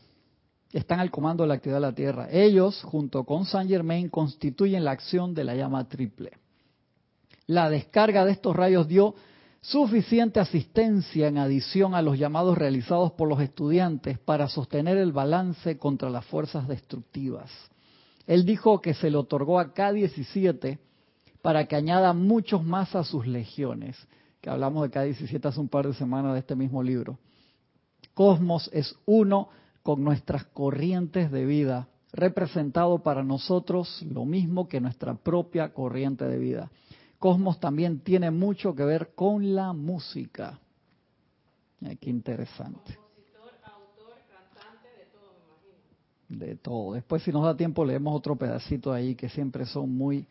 Están 0.73 0.99
al 0.99 1.11
comando 1.11 1.43
de 1.43 1.49
la 1.49 1.55
actividad 1.55 1.77
de 1.77 1.87
la 1.87 1.95
tierra. 1.95 2.27
Ellos, 2.31 2.81
junto 2.83 3.23
con 3.23 3.45
Saint 3.45 3.69
Germain, 3.69 4.09
constituyen 4.09 4.83
la 4.83 4.91
acción 4.91 5.33
de 5.33 5.43
la 5.43 5.55
llama 5.55 5.87
triple. 5.87 6.31
La 7.47 7.69
descarga 7.69 8.25
de 8.25 8.31
estos 8.31 8.55
rayos 8.55 8.87
dio 8.87 9.15
suficiente 9.61 10.39
asistencia 10.39 11.27
en 11.27 11.37
adición 11.37 11.93
a 11.93 12.01
los 12.01 12.17
llamados 12.17 12.57
realizados 12.57 13.11
por 13.13 13.29
los 13.29 13.41
estudiantes 13.41 14.17
para 14.19 14.47
sostener 14.47 14.97
el 14.97 15.11
balance 15.11 15.77
contra 15.77 16.09
las 16.09 16.25
fuerzas 16.25 16.67
destructivas. 16.67 17.51
Él 18.25 18.45
dijo 18.45 18.81
que 18.81 18.93
se 18.93 19.09
le 19.09 19.17
otorgó 19.17 19.59
a 19.59 19.73
K-17 19.73 20.79
para 21.41 21.65
que 21.67 21.75
añada 21.75 22.13
muchos 22.13 22.63
más 22.63 22.95
a 22.95 23.03
sus 23.03 23.27
legiones, 23.27 23.97
que 24.41 24.49
hablamos 24.49 24.83
de 24.83 24.91
K-17 24.91 25.45
hace 25.45 25.59
un 25.59 25.67
par 25.67 25.87
de 25.87 25.93
semanas 25.93 26.33
de 26.33 26.39
este 26.39 26.55
mismo 26.55 26.81
libro. 26.81 27.17
Cosmos 28.13 28.69
es 28.73 28.95
uno 29.05 29.49
con 29.83 30.03
nuestras 30.03 30.45
corrientes 30.45 31.31
de 31.31 31.45
vida, 31.45 31.87
representado 32.13 32.99
para 32.99 33.23
nosotros 33.23 34.01
lo 34.03 34.25
mismo 34.25 34.67
que 34.67 34.81
nuestra 34.81 35.15
propia 35.15 35.73
corriente 35.73 36.25
de 36.25 36.37
vida. 36.37 36.71
Cosmos 37.19 37.59
también 37.59 37.99
tiene 37.99 38.31
mucho 38.31 38.75
que 38.75 38.83
ver 38.83 39.13
con 39.15 39.55
la 39.55 39.73
música. 39.73 40.59
qué 41.99 42.09
interesante. 42.09 42.97
de 46.31 46.55
todo. 46.55 46.93
Después, 46.93 47.21
si 47.23 47.31
nos 47.31 47.43
da 47.43 47.55
tiempo, 47.55 47.85
leemos 47.85 48.15
otro 48.15 48.35
pedacito 48.35 48.91
ahí 48.93 49.15
que 49.15 49.29
siempre 49.29 49.65
son 49.65 49.95
muy, 49.95 50.25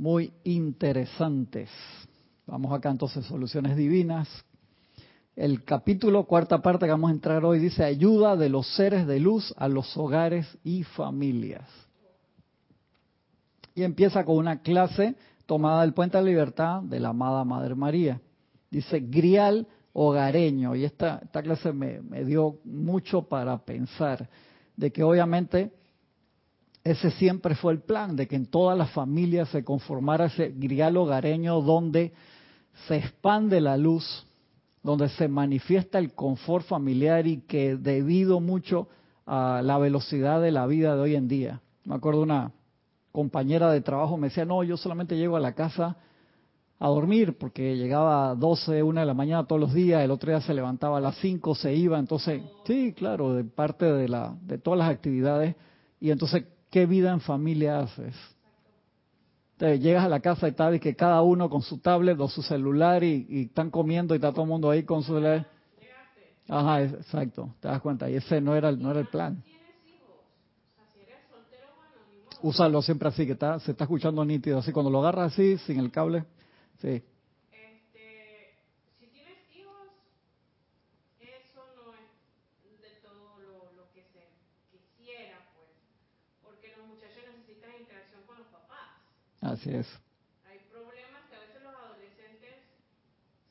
muy 0.00 0.32
interesantes. 0.44 1.68
Vamos 2.46 2.72
acá 2.72 2.90
entonces, 2.90 3.22
soluciones 3.26 3.76
divinas. 3.76 4.26
El 5.36 5.62
capítulo, 5.62 6.24
cuarta 6.24 6.62
parte 6.62 6.86
que 6.86 6.90
vamos 6.90 7.10
a 7.10 7.14
entrar 7.14 7.44
hoy, 7.44 7.58
dice 7.58 7.84
ayuda 7.84 8.34
de 8.34 8.48
los 8.48 8.66
seres 8.76 9.06
de 9.06 9.20
luz 9.20 9.52
a 9.58 9.68
los 9.68 9.94
hogares 9.98 10.46
y 10.64 10.84
familias. 10.84 11.68
Y 13.74 13.82
empieza 13.82 14.24
con 14.24 14.38
una 14.38 14.62
clase 14.62 15.16
tomada 15.44 15.82
del 15.82 15.92
Puente 15.92 16.16
de 16.16 16.24
la 16.24 16.30
Libertad 16.30 16.80
de 16.80 16.98
la 16.98 17.10
amada 17.10 17.44
Madre 17.44 17.74
María. 17.74 18.22
Dice 18.70 19.00
grial 19.00 19.68
hogareño. 19.92 20.76
Y 20.76 20.84
esta, 20.84 21.20
esta 21.22 21.42
clase 21.42 21.74
me, 21.74 22.00
me 22.00 22.24
dio 22.24 22.56
mucho 22.64 23.28
para 23.28 23.58
pensar 23.58 24.30
de 24.76 24.90
que 24.90 25.02
obviamente 25.02 25.72
ese 26.82 27.10
siempre 27.12 27.54
fue 27.54 27.72
el 27.72 27.80
plan, 27.80 28.16
de 28.16 28.26
que 28.26 28.36
en 28.36 28.46
todas 28.46 28.76
las 28.76 28.90
familias 28.90 29.48
se 29.50 29.64
conformara 29.64 30.26
ese 30.26 30.52
grial 30.56 30.96
hogareño 30.96 31.60
donde 31.60 32.12
se 32.88 32.96
expande 32.96 33.60
la 33.60 33.76
luz, 33.76 34.26
donde 34.82 35.08
se 35.10 35.28
manifiesta 35.28 35.98
el 35.98 36.14
confort 36.14 36.66
familiar 36.66 37.26
y 37.26 37.42
que 37.42 37.76
debido 37.76 38.40
mucho 38.40 38.88
a 39.26 39.60
la 39.62 39.78
velocidad 39.78 40.40
de 40.40 40.52
la 40.52 40.66
vida 40.66 40.96
de 40.96 41.02
hoy 41.02 41.14
en 41.14 41.28
día. 41.28 41.60
Me 41.84 41.94
acuerdo 41.94 42.22
una 42.22 42.52
compañera 43.12 43.70
de 43.70 43.80
trabajo 43.80 44.16
me 44.16 44.28
decía, 44.28 44.44
no, 44.44 44.62
yo 44.62 44.76
solamente 44.76 45.16
llego 45.16 45.36
a 45.36 45.40
la 45.40 45.54
casa 45.54 45.96
a 46.78 46.88
dormir 46.88 47.36
porque 47.36 47.76
llegaba 47.76 48.30
a 48.30 48.34
12, 48.34 48.82
1 48.82 49.00
de 49.00 49.06
la 49.06 49.14
mañana 49.14 49.46
todos 49.46 49.60
los 49.60 49.74
días, 49.74 50.02
el 50.02 50.10
otro 50.10 50.30
día 50.30 50.40
se 50.40 50.54
levantaba 50.54 50.98
a 50.98 51.00
las 51.00 51.16
5, 51.16 51.54
se 51.54 51.74
iba, 51.74 51.98
entonces, 51.98 52.42
sí, 52.64 52.94
claro, 52.94 53.34
de 53.34 53.44
parte 53.44 53.84
de, 53.84 54.08
la, 54.08 54.34
de 54.40 54.56
todas 54.56 54.78
las 54.78 54.90
actividades, 54.90 55.56
y 56.00 56.10
entonces, 56.10 56.44
¿qué 56.70 56.86
vida 56.86 57.12
en 57.12 57.20
familia 57.20 57.80
haces? 57.80 58.14
Entonces, 59.52 59.80
llegas 59.80 60.04
a 60.04 60.08
la 60.08 60.20
casa 60.20 60.48
y 60.48 60.52
tal, 60.52 60.76
y 60.76 60.80
que 60.80 60.96
cada 60.96 61.20
uno 61.22 61.50
con 61.50 61.62
su 61.62 61.78
tablet 61.78 62.18
o 62.18 62.28
su 62.28 62.42
celular 62.42 63.04
y, 63.04 63.42
están 63.44 63.70
comiendo 63.70 64.14
y 64.14 64.16
está 64.16 64.30
todo 64.32 64.42
el 64.42 64.48
mundo 64.48 64.70
ahí 64.70 64.84
con 64.84 65.02
su 65.02 65.14
celular. 65.14 65.46
Ajá, 66.48 66.82
exacto, 66.82 67.54
te 67.60 67.68
das 67.68 67.80
cuenta, 67.80 68.10
y 68.10 68.16
ese 68.16 68.40
no 68.40 68.56
era, 68.56 68.72
no 68.72 68.90
era 68.90 69.00
el 69.00 69.06
plan 69.06 69.42
úsalo 72.42 72.82
siempre 72.82 73.08
así, 73.08 73.26
que 73.26 73.32
está, 73.32 73.58
se 73.60 73.72
está 73.72 73.84
escuchando 73.84 74.24
nítido. 74.24 74.58
Así 74.58 74.72
cuando 74.72 74.90
lo 74.90 75.00
agarras 75.00 75.32
así, 75.32 75.58
sin 75.58 75.78
el 75.78 75.90
cable. 75.90 76.24
Sí. 76.80 77.02
Este, 77.52 78.54
si 78.98 79.06
tienes 79.08 79.38
hijos, 79.54 79.88
eso 81.20 81.62
no 81.76 81.92
es 81.94 82.80
de 82.80 83.00
todo 83.02 83.38
lo, 83.76 83.92
que 83.92 84.02
se 84.02 84.28
quisiera, 84.70 85.38
pues. 85.54 85.68
Porque 86.42 86.74
los 86.76 86.86
muchachos 86.86 87.22
necesitan 87.36 87.70
interacción 87.80 88.22
con 88.26 88.38
los 88.38 88.46
papás. 88.48 88.96
Así 89.40 89.70
es. 89.70 89.86
Hay 90.48 90.58
problemas 90.70 91.24
que 91.28 91.36
a 91.36 91.40
veces 91.40 91.62
los 91.62 91.74
adolescentes 91.74 92.56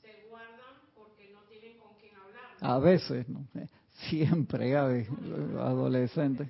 se 0.02 0.28
guardan 0.30 0.76
porque 0.96 1.32
no 1.34 1.42
tienen 1.50 1.78
con 1.80 1.94
quién 2.00 2.16
hablar. 2.16 2.46
A 2.62 2.80
veces, 2.80 3.28
¿no? 3.28 3.46
Siempre, 4.10 4.70
Gaby, 4.70 5.08
adolescentes. 5.60 6.50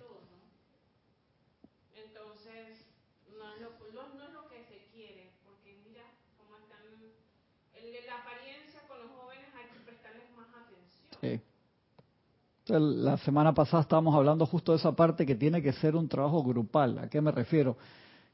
La 12.69 13.17
semana 13.17 13.51
pasada 13.51 13.81
estábamos 13.81 14.13
hablando 14.13 14.45
justo 14.45 14.73
de 14.73 14.77
esa 14.77 14.91
parte 14.91 15.25
que 15.25 15.33
tiene 15.33 15.59
que 15.59 15.73
ser 15.73 15.95
un 15.95 16.07
trabajo 16.07 16.43
grupal. 16.43 16.99
¿A 16.99 17.09
qué 17.09 17.19
me 17.19 17.31
refiero? 17.31 17.75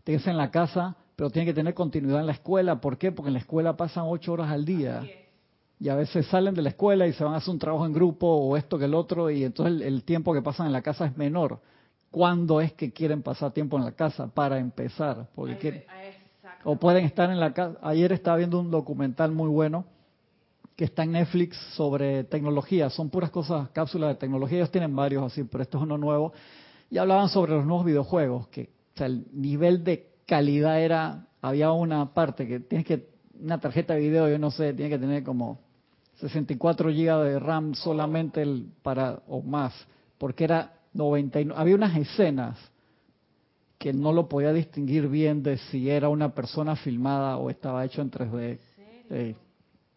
Tienes 0.05 0.27
en 0.27 0.37
la 0.37 0.51
casa, 0.51 0.95
pero 1.15 1.31
tiene 1.31 1.47
que 1.47 1.53
tener 1.55 1.73
continuidad 1.73 2.19
en 2.19 2.27
la 2.27 2.33
escuela. 2.33 2.79
¿Por 2.79 2.99
qué? 2.99 3.11
Porque 3.11 3.29
en 3.29 3.33
la 3.33 3.39
escuela 3.39 3.75
pasan 3.75 4.05
ocho 4.07 4.33
horas 4.33 4.51
al 4.51 4.63
día. 4.63 5.03
Y 5.79 5.89
a 5.89 5.95
veces 5.95 6.27
salen 6.27 6.53
de 6.53 6.61
la 6.61 6.69
escuela 6.69 7.07
y 7.07 7.13
se 7.13 7.23
van 7.23 7.33
a 7.33 7.37
hacer 7.37 7.51
un 7.51 7.59
trabajo 7.59 7.87
en 7.87 7.91
grupo 7.91 8.27
o 8.27 8.55
esto 8.55 8.77
que 8.77 8.85
el 8.85 8.93
otro, 8.93 9.31
y 9.31 9.43
entonces 9.43 9.81
el, 9.85 10.03
tiempo 10.03 10.31
que 10.31 10.43
pasan 10.43 10.67
en 10.67 10.73
la 10.73 10.83
casa 10.83 11.07
es 11.07 11.17
menor. 11.17 11.59
¿Cuándo 12.11 12.61
es 12.61 12.71
que 12.73 12.93
quieren 12.93 13.23
pasar 13.23 13.51
tiempo 13.51 13.77
en 13.77 13.83
la 13.83 13.93
casa? 13.93 14.27
Para 14.27 14.59
empezar. 14.59 15.27
Porque 15.33 15.87
o 16.63 16.75
pueden 16.75 17.03
estar 17.03 17.31
en 17.31 17.39
la 17.39 17.51
casa. 17.51 17.79
Ayer 17.81 18.11
estaba 18.11 18.37
viendo 18.37 18.59
un 18.59 18.69
documental 18.69 19.31
muy 19.31 19.49
bueno 19.49 19.85
que 20.75 20.85
está 20.85 21.01
en 21.01 21.13
Netflix 21.13 21.57
sobre 21.75 22.25
tecnología. 22.25 22.91
Son 22.91 23.09
puras 23.09 23.31
cosas, 23.31 23.69
cápsulas 23.69 24.09
de 24.09 24.15
tecnología. 24.15 24.59
Ellos 24.59 24.71
tienen 24.71 24.95
varios 24.95 25.23
así, 25.23 25.43
pero 25.45 25.63
esto 25.63 25.79
es 25.79 25.83
uno 25.83 25.97
nuevo. 25.97 26.31
Y 26.91 26.99
hablaban 26.99 27.27
sobre 27.29 27.53
los 27.53 27.65
nuevos 27.65 27.85
videojuegos, 27.85 28.47
que 28.49 28.74
o 28.95 28.97
sea, 28.97 29.07
el 29.07 29.25
nivel 29.33 29.83
de 29.83 30.07
calidad 30.25 30.81
era, 30.81 31.27
había 31.41 31.71
una 31.73 32.13
parte 32.13 32.47
que 32.47 32.61
tienes 32.61 32.87
que, 32.87 33.09
una 33.41 33.59
tarjeta 33.59 33.93
de 33.93 33.99
video, 33.99 34.29
yo 34.29 34.39
no 34.39 34.51
sé, 34.51 34.73
tiene 34.73 34.89
que 34.89 34.99
tener 34.99 35.23
como 35.23 35.59
64 36.15 36.89
GB 36.89 37.23
de 37.25 37.39
RAM 37.39 37.75
solamente 37.75 38.41
el, 38.41 38.67
para, 38.81 39.21
o 39.27 39.41
más, 39.41 39.73
porque 40.17 40.45
era 40.45 40.75
99, 40.93 41.59
había 41.59 41.75
unas 41.75 41.97
escenas 41.97 42.57
que 43.77 43.91
no 43.91 44.13
lo 44.13 44.29
podía 44.29 44.53
distinguir 44.53 45.09
bien 45.09 45.43
de 45.43 45.57
si 45.57 45.89
era 45.89 46.07
una 46.07 46.33
persona 46.33 46.77
filmada 46.77 47.35
o 47.35 47.49
estaba 47.49 47.83
hecho 47.83 48.01
en 48.01 48.09
3D. 48.09 49.35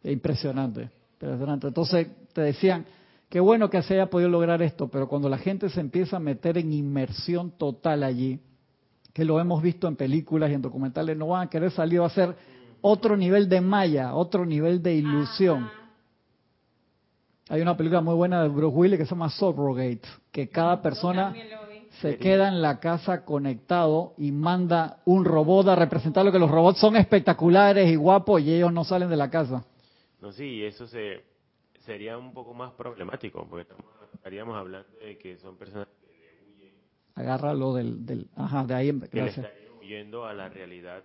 Impresionante, 0.03 0.91
impresionante. 1.13 1.69
Entonces 1.69 2.09
te 2.33 2.41
decían, 2.41 2.85
qué 3.29 3.39
bueno 3.39 3.71
que 3.71 3.81
se 3.83 3.95
haya 3.95 4.11
podido 4.11 4.29
lograr 4.29 4.61
esto, 4.61 4.89
pero 4.89 5.09
cuando 5.09 5.29
la 5.29 5.39
gente 5.39 5.69
se 5.71 5.81
empieza 5.81 6.17
a 6.17 6.21
meter 6.21 6.59
en 6.59 6.73
inmersión 6.73 7.53
total 7.53 8.03
allí, 8.03 8.41
que 9.13 9.25
lo 9.25 9.41
hemos 9.41 9.63
visto 9.63 9.89
en 9.89 9.97
películas 9.97 10.51
y 10.51 10.55
en 10.55 10.63
documentales, 10.63 11.17
no 11.17 11.29
van 11.29 11.47
a 11.47 11.51
querer 11.51 11.71
salir, 11.71 12.01
va 12.01 12.07
a 12.07 12.11
ser 12.11 12.37
otro 12.81 13.17
nivel 13.17 13.49
de 13.49 13.61
malla, 13.61 14.15
otro 14.15 14.47
nivel 14.47 14.83
de 14.83 14.95
ilusión. 14.95 15.71
Hay 17.49 17.63
una 17.63 17.77
película 17.77 18.01
muy 18.01 18.15
buena 18.15 18.43
de 18.43 18.49
Bruce 18.49 18.77
Willis 18.77 18.99
que 18.99 19.07
se 19.07 19.11
llama 19.11 19.31
Subrogate, 19.31 20.03
que 20.31 20.49
cada 20.49 20.83
persona 20.83 21.35
se 22.01 22.19
queda 22.19 22.49
en 22.49 22.63
la 22.63 22.79
casa 22.79 23.25
conectado 23.25 24.15
y 24.19 24.31
manda 24.31 25.01
un 25.05 25.25
robot 25.25 25.69
a 25.69 25.75
representar 25.75 26.25
lo 26.25 26.31
que 26.31 26.39
los 26.39 26.51
robots 26.51 26.79
son 26.79 26.97
espectaculares 26.97 27.91
y 27.91 27.97
guapos 27.97 28.43
y 28.43 28.55
ellos 28.55 28.73
no 28.73 28.85
salen 28.85 29.09
de 29.09 29.17
la 29.17 29.31
casa. 29.31 29.65
No, 30.21 30.31
sí, 30.31 30.65
eso 30.65 30.87
se, 30.87 31.25
sería 31.81 32.19
un 32.19 32.33
poco 32.33 32.55
más 32.55 32.73
problemático, 32.73 33.47
porque 33.49 33.67
estaríamos 34.15 34.57
hablando 34.57 34.89
de 35.01 35.17
que 35.17 35.39
son 35.39 35.57
personas 35.57 35.89
que 36.01 36.08
le 37.19 37.25
huyen. 37.25 37.31
Agarra 37.33 37.55
lo 37.55 37.75
del, 37.75 38.07
del 38.07 38.29
ajá, 38.37 38.65
de 38.65 38.75
ahí. 38.75 38.93
Le 38.93 39.27
estarían 39.27 39.51
huyendo 39.81 40.25
a 40.25 40.33
la 40.33 40.49
realidad. 40.49 41.03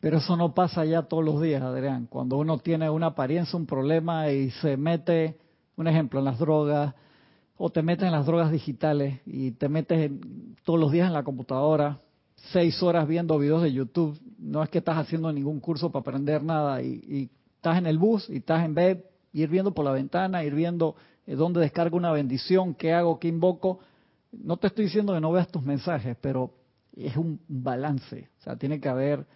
Pero 0.00 0.18
eso 0.18 0.36
no 0.36 0.54
pasa 0.54 0.84
ya 0.84 1.02
todos 1.02 1.24
los 1.24 1.40
días, 1.40 1.62
Adrián. 1.62 2.06
Cuando 2.06 2.36
uno 2.36 2.58
tiene 2.58 2.88
una 2.88 3.06
apariencia, 3.06 3.58
un 3.58 3.66
problema 3.66 4.30
y 4.30 4.50
se 4.50 4.76
mete, 4.76 5.38
un 5.76 5.88
ejemplo, 5.88 6.20
en 6.20 6.24
las 6.24 6.38
drogas, 6.38 6.94
o 7.56 7.70
te 7.70 7.82
metes 7.82 8.06
en 8.06 8.12
las 8.12 8.24
drogas 8.24 8.52
digitales 8.52 9.20
y 9.26 9.50
te 9.52 9.68
metes 9.68 10.12
todos 10.62 10.78
los 10.78 10.92
días 10.92 11.08
en 11.08 11.14
la 11.14 11.24
computadora, 11.24 12.00
seis 12.52 12.80
horas 12.82 13.08
viendo 13.08 13.36
videos 13.38 13.62
de 13.62 13.72
YouTube, 13.72 14.16
no 14.38 14.62
es 14.62 14.68
que 14.70 14.78
estás 14.78 14.96
haciendo 14.96 15.32
ningún 15.32 15.58
curso 15.58 15.90
para 15.90 16.02
aprender 16.02 16.44
nada 16.44 16.80
y, 16.80 17.02
y 17.08 17.30
estás 17.56 17.78
en 17.78 17.86
el 17.86 17.98
bus 17.98 18.30
y 18.30 18.36
estás 18.36 18.64
en 18.64 18.74
bed, 18.74 18.98
ir 19.32 19.48
viendo 19.48 19.74
por 19.74 19.84
la 19.84 19.90
ventana, 19.90 20.44
ir 20.44 20.54
viendo 20.54 20.94
eh, 21.26 21.34
dónde 21.34 21.60
descargo 21.60 21.96
una 21.96 22.12
bendición, 22.12 22.74
qué 22.74 22.92
hago, 22.94 23.18
qué 23.18 23.28
invoco. 23.28 23.80
No 24.32 24.56
te 24.56 24.66
estoy 24.68 24.86
diciendo 24.86 25.14
que 25.14 25.20
no 25.20 25.32
veas 25.32 25.48
tus 25.48 25.62
mensajes, 25.62 26.16
pero 26.20 26.52
es 26.94 27.16
un 27.16 27.40
balance, 27.48 28.28
o 28.38 28.42
sea, 28.42 28.56
tiene 28.56 28.80
que 28.80 28.88
haber 28.88 29.26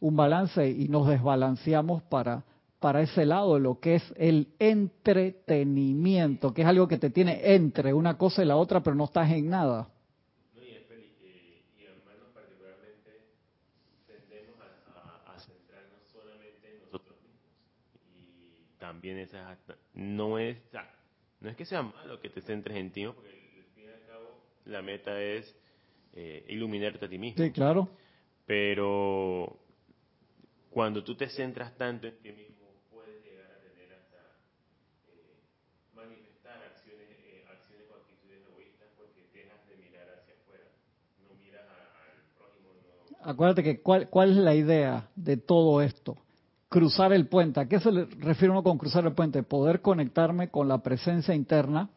un 0.00 0.16
balance 0.16 0.68
y 0.68 0.88
nos 0.88 1.06
desbalanceamos 1.06 2.02
para 2.02 2.44
para 2.82 3.00
ese 3.00 3.24
lado, 3.24 3.58
lo 3.60 3.78
que 3.78 3.94
es 3.94 4.14
el 4.16 4.48
entretenimiento, 4.58 6.52
que 6.52 6.62
es 6.62 6.68
algo 6.68 6.88
que 6.88 6.98
te 6.98 7.10
tiene 7.10 7.54
entre 7.54 7.94
una 7.94 8.18
cosa 8.18 8.42
y 8.42 8.44
la 8.44 8.56
otra, 8.56 8.82
pero 8.82 8.96
no 8.96 9.04
estás 9.04 9.30
en 9.30 9.48
nada. 9.48 9.88
No, 10.52 10.62
y, 10.62 10.66
y, 10.66 11.84
hermanos, 11.84 12.26
particularmente 12.34 13.20
tendemos 14.04 14.56
a, 14.58 15.38
centrarnos 15.38 16.02
solamente 16.12 16.74
en 16.74 16.80
nosotros 16.80 17.16
mismos. 17.22 17.46
Y 18.16 18.80
también 18.80 19.18
esa, 19.18 19.56
no 19.94 20.40
es, 20.40 20.58
no 21.38 21.50
es 21.50 21.56
que 21.56 21.64
sea 21.64 21.82
malo 21.82 22.20
que 22.20 22.30
te 22.30 22.40
centres 22.40 22.76
en 22.76 22.90
ti, 22.90 23.06
porque 23.06 23.30
al 23.30 23.64
fin 23.76 23.84
y 23.84 23.86
al 23.86 24.04
cabo 24.08 24.40
la 24.66 24.82
meta 24.82 25.20
es 25.20 25.54
eh, 26.14 26.44
iluminarte 26.48 27.04
a 27.04 27.08
ti 27.08 27.18
mismo. 27.18 27.42
Sí, 27.42 27.50
claro. 27.50 27.88
Pero 28.46 29.58
cuando 30.70 31.02
tú 31.04 31.14
te 31.14 31.28
centras 31.28 31.76
tanto 31.76 32.06
en 32.06 32.18
ti 32.18 32.32
mismo, 32.32 32.62
acuérdate 43.22 43.62
que 43.62 43.80
cuál, 43.80 44.08
cuál 44.08 44.30
es 44.30 44.36
la 44.36 44.54
idea 44.54 45.08
de 45.16 45.36
todo 45.36 45.80
esto. 45.80 46.16
Cruzar 46.68 47.12
el 47.12 47.26
puente. 47.26 47.60
¿A 47.60 47.68
qué 47.68 47.80
se 47.80 47.92
le 47.92 48.04
refiere 48.04 48.50
uno 48.50 48.62
con 48.62 48.78
cruzar 48.78 49.04
el 49.04 49.12
puente? 49.12 49.42
Poder 49.42 49.80
conectarme 49.80 50.48
con 50.48 50.68
la 50.68 50.78
presencia 50.78 51.34
interna, 51.34 51.90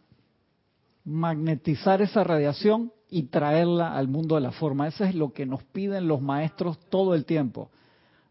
magnetizar 1.06 2.02
esa 2.02 2.24
radiación 2.24 2.92
y 3.10 3.24
traerla 3.24 3.96
al 3.96 4.08
mundo 4.08 4.36
de 4.36 4.42
la 4.42 4.52
forma. 4.52 4.88
Eso 4.88 5.06
es 5.06 5.16
lo 5.16 5.32
que 5.32 5.46
nos 5.46 5.64
piden 5.64 6.08
los 6.08 6.22
maestros 6.22 6.80
todo 6.90 7.14
el 7.14 7.26
tiempo. 7.26 7.70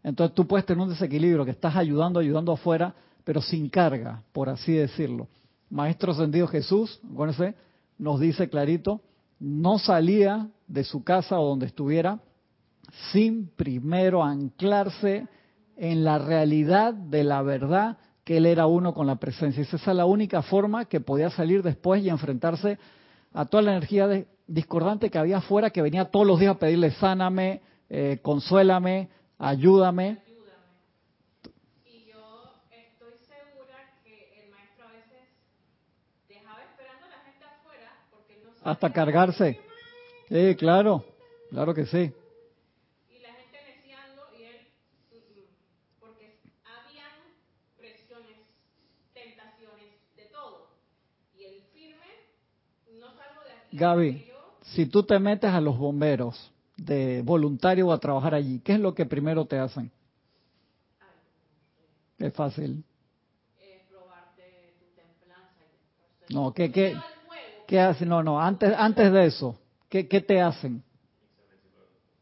Entonces 0.03 0.35
tú 0.35 0.47
puedes 0.47 0.67
tener 0.67 0.83
un 0.83 0.91
desequilibrio 0.91 1.45
que 1.45 1.53
estás 1.53 1.77
ayudando, 1.77 2.21
ayudando 2.21 2.53
afuera, 2.53 2.95
pero 3.23 3.41
sin 3.41 3.71
carga, 3.71 4.23
por 4.33 4.49
así 4.49 4.73
decirlo. 4.73 5.29
Maestro 5.71 6.13
Ascendido 6.13 6.47
Jesús, 6.47 7.01
acuérdense, 7.11 7.55
nos 7.97 8.21
dice 8.21 8.51
clarito, 8.51 9.01
no 9.39 9.79
salía 9.79 10.49
de 10.67 10.85
su 10.85 11.03
casa 11.05 11.39
o 11.39 11.49
donde 11.49 11.67
estuviera 11.67 12.21
sin 13.13 13.49
primero 13.49 14.23
anclarse 14.23 15.27
en 15.77 16.05
la 16.05 16.19
realidad 16.19 16.95
de 16.95 17.25
la 17.25 17.43
verdad 17.43 17.99
que 18.25 18.39
él 18.39 18.47
era 18.47 18.67
uno 18.67 18.95
con 18.95 19.07
la 19.07 19.17
presencia. 19.17 19.63
esa 19.63 19.77
es 19.77 19.87
la 19.87 20.07
única 20.07 20.43
forma 20.43 20.87
que 20.87 21.01
podía 21.01 21.31
salir 21.31 21.63
después 21.63 22.03
y 22.03 22.09
enfrentarse 22.09 22.79
a 23.35 23.45
toda 23.45 23.63
la 23.65 23.73
energía 23.73 24.09
discordante 24.47 25.11
que 25.11 25.19
había 25.19 25.39
afuera, 25.39 25.71
que 25.71 25.83
venía 25.83 26.07
todos 26.07 26.27
los 26.27 26.41
días 26.41 26.57
a 26.57 26.59
pedirle 26.59 26.91
sáname, 26.93 27.61
eh, 27.91 28.19
consuélame, 28.23 29.11
ayúdame. 29.39 30.23
Y 31.85 32.07
yo 32.07 32.51
estoy 32.71 33.13
segura 33.27 33.77
que 34.03 34.43
el 34.43 34.51
maestro 34.51 34.87
a 34.87 34.93
veces 34.93 35.29
dejaba 36.29 36.63
esperando 36.63 37.05
a 37.05 37.09
la 37.09 37.19
gente 37.25 37.45
afuera 37.45 37.93
porque 38.11 38.39
no 38.43 38.71
Hasta 38.71 38.93
cargarse. 38.93 39.61
Sí, 40.29 40.57
claro, 40.57 41.05
claro 41.51 41.75
que 41.75 41.85
sí. 41.87 42.13
Gaby, 53.75 54.25
si 54.63 54.87
tú 54.87 55.03
te 55.03 55.19
metes 55.19 55.51
a 55.51 55.61
los 55.61 55.77
bomberos 55.77 56.53
de 56.77 57.23
voluntario 57.23 57.91
a 57.93 57.99
trabajar 57.99 58.35
allí, 58.35 58.61
¿qué 58.61 58.75
es 58.75 58.81
lo 58.81 58.95
que 58.95 59.05
primero 59.05 59.45
te 59.47 59.59
hacen? 59.59 59.91
Es 62.19 62.33
fácil. 62.33 62.85
No, 66.31 66.55
¿qué, 66.55 66.71
qué, 66.71 67.03
qué 67.67 67.81
hacen? 67.81 68.09
No, 68.09 68.23
no, 68.23 68.41
antes, 68.41 68.73
antes 68.77 69.13
de 69.13 69.27
eso, 69.27 69.59
¿qué, 69.89 70.07
¿qué 70.07 70.21
te 70.21 70.41
hacen? 70.41 70.83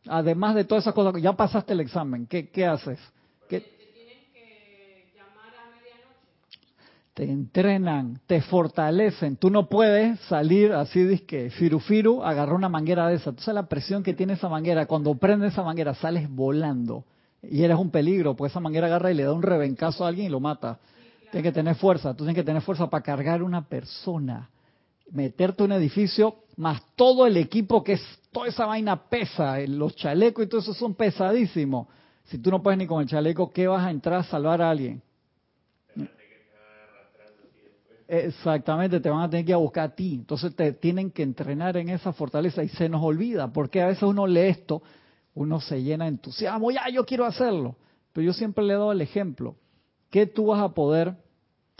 Además 0.06 0.54
de 0.54 0.64
todas 0.64 0.84
esas 0.84 0.94
cosas, 0.94 1.20
ya 1.20 1.34
pasaste 1.34 1.74
el 1.74 1.80
examen, 1.80 2.26
¿qué, 2.26 2.48
qué 2.48 2.64
haces? 2.64 2.98
Te 7.14 7.24
entrenan, 7.24 8.20
te 8.26 8.40
fortalecen. 8.40 9.36
Tú 9.36 9.50
no 9.50 9.68
puedes 9.68 10.18
salir 10.20 10.72
así, 10.72 11.18
que 11.20 11.50
firu 11.50 11.78
firu, 11.78 12.22
agarrar 12.22 12.54
una 12.54 12.68
manguera 12.68 13.06
de 13.08 13.16
esa. 13.16 13.32
Tú 13.32 13.42
sabes 13.42 13.56
la 13.56 13.68
presión 13.68 14.02
que 14.02 14.14
tiene 14.14 14.34
esa 14.34 14.48
manguera. 14.48 14.86
Cuando 14.86 15.14
prende 15.14 15.48
esa 15.48 15.62
manguera, 15.62 15.94
sales 15.94 16.30
volando. 16.30 17.04
Y 17.42 17.64
eres 17.64 17.76
un 17.76 17.90
peligro, 17.90 18.34
pues 18.34 18.52
esa 18.52 18.60
manguera 18.60 18.86
agarra 18.86 19.10
y 19.10 19.14
le 19.14 19.24
da 19.24 19.32
un 19.32 19.42
rebencazo 19.42 20.04
a 20.04 20.08
alguien 20.08 20.28
y 20.28 20.30
lo 20.30 20.40
mata. 20.40 20.78
Tienes 21.30 21.50
que 21.50 21.52
tener 21.52 21.74
fuerza, 21.74 22.12
tú 22.12 22.24
tienes 22.24 22.36
que 22.36 22.44
tener 22.44 22.62
fuerza 22.62 22.88
para 22.88 23.02
cargar 23.02 23.42
una 23.42 23.66
persona. 23.66 24.48
Meterte 25.10 25.64
en 25.64 25.72
un 25.72 25.78
edificio, 25.78 26.36
más 26.56 26.80
todo 26.94 27.26
el 27.26 27.36
equipo 27.36 27.82
que 27.82 27.94
es, 27.94 28.02
toda 28.30 28.48
esa 28.48 28.66
vaina 28.66 29.08
pesa, 29.08 29.58
los 29.66 29.96
chalecos 29.96 30.44
y 30.44 30.48
todo 30.48 30.60
eso 30.60 30.72
son 30.72 30.94
pesadísimos. 30.94 31.88
Si 32.24 32.38
tú 32.38 32.50
no 32.50 32.62
puedes 32.62 32.78
ni 32.78 32.86
con 32.86 33.02
el 33.02 33.08
chaleco, 33.08 33.50
¿qué 33.50 33.66
vas 33.66 33.84
a 33.84 33.90
entrar 33.90 34.20
a 34.20 34.24
salvar 34.24 34.62
a 34.62 34.70
alguien? 34.70 35.02
Exactamente, 38.14 39.00
te 39.00 39.08
van 39.08 39.22
a 39.22 39.30
tener 39.30 39.46
que 39.46 39.54
buscar 39.54 39.84
a 39.84 39.94
ti. 39.94 40.16
Entonces 40.16 40.54
te 40.54 40.74
tienen 40.74 41.10
que 41.10 41.22
entrenar 41.22 41.78
en 41.78 41.88
esa 41.88 42.12
fortaleza 42.12 42.62
y 42.62 42.68
se 42.68 42.86
nos 42.86 43.02
olvida, 43.02 43.50
porque 43.50 43.80
a 43.80 43.86
veces 43.86 44.02
uno 44.02 44.26
lee 44.26 44.48
esto, 44.48 44.82
uno 45.32 45.62
se 45.62 45.82
llena 45.82 46.04
de 46.04 46.10
entusiasmo, 46.10 46.70
ya 46.70 46.90
yo 46.90 47.06
quiero 47.06 47.24
hacerlo. 47.24 47.74
Pero 48.12 48.26
yo 48.26 48.34
siempre 48.34 48.64
le 48.64 48.74
he 48.74 48.76
dado 48.76 48.92
el 48.92 49.00
ejemplo, 49.00 49.56
que 50.10 50.26
tú 50.26 50.48
vas 50.48 50.60
a 50.60 50.74
poder, 50.74 51.16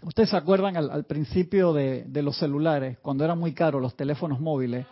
ustedes 0.05 0.31
se 0.31 0.37
acuerdan 0.38 0.79
al, 0.79 1.05
principio 1.05 1.75
de, 1.75 2.07
los 2.23 2.38
celulares, 2.38 2.99
cuando 3.01 3.27
eran 3.27 3.38
muy 3.38 3.53
caros 3.53 3.83
los 3.83 3.95
teléfonos 3.95 4.40
móviles, 4.40 4.87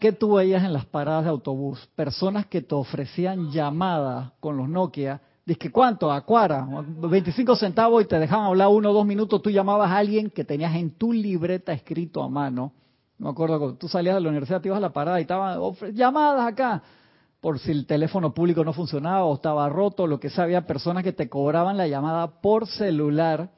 ¿qué 0.00 0.12
tú 0.12 0.36
veías 0.36 0.64
en 0.64 0.72
las 0.72 0.86
paradas 0.86 1.24
de 1.24 1.30
autobús? 1.30 1.86
Personas 1.94 2.46
que 2.46 2.62
te 2.62 2.74
ofrecían 2.74 3.50
llamadas 3.50 4.32
con 4.40 4.56
los 4.56 4.70
Nokia 4.70 5.20
Dice, 5.48 5.72
¿cuánto? 5.72 6.12
Acuara, 6.12 6.68
25 6.68 7.56
centavos 7.56 8.04
y 8.04 8.06
te 8.06 8.18
dejaban 8.18 8.48
hablar 8.48 8.68
uno 8.68 8.90
o 8.90 8.92
dos 8.92 9.06
minutos. 9.06 9.40
Tú 9.40 9.48
llamabas 9.48 9.90
a 9.90 9.96
alguien 9.96 10.28
que 10.28 10.44
tenías 10.44 10.74
en 10.74 10.90
tu 10.90 11.10
libreta 11.10 11.72
escrito 11.72 12.22
a 12.22 12.28
mano. 12.28 12.74
No 13.16 13.28
me 13.28 13.30
acuerdo, 13.30 13.74
tú 13.76 13.88
salías 13.88 14.16
de 14.16 14.20
la 14.20 14.28
universidad, 14.28 14.60
te 14.60 14.68
ibas 14.68 14.76
a 14.76 14.80
la 14.82 14.92
parada 14.92 15.18
y 15.18 15.22
estaban 15.22 15.58
llamadas 15.94 16.52
acá. 16.52 16.82
Por 17.40 17.58
si 17.60 17.70
el 17.70 17.86
teléfono 17.86 18.34
público 18.34 18.62
no 18.62 18.74
funcionaba 18.74 19.24
o 19.24 19.36
estaba 19.36 19.66
roto, 19.70 20.06
lo 20.06 20.20
que 20.20 20.28
sea, 20.28 20.44
había 20.44 20.66
personas 20.66 21.02
que 21.02 21.14
te 21.14 21.30
cobraban 21.30 21.78
la 21.78 21.88
llamada 21.88 22.42
por 22.42 22.66
celular. 22.66 23.48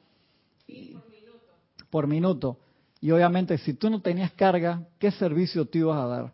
por 0.93 1.09
minuto. 1.09 1.49
Por 1.89 2.07
minuto. 2.07 2.57
Y 3.01 3.11
obviamente, 3.11 3.57
si 3.57 3.73
tú 3.73 3.89
no 3.89 4.01
tenías 4.01 4.31
carga, 4.31 4.81
¿qué 4.97 5.11
servicio 5.11 5.65
te 5.65 5.79
ibas 5.79 5.97
a 5.97 6.07
dar? 6.07 6.33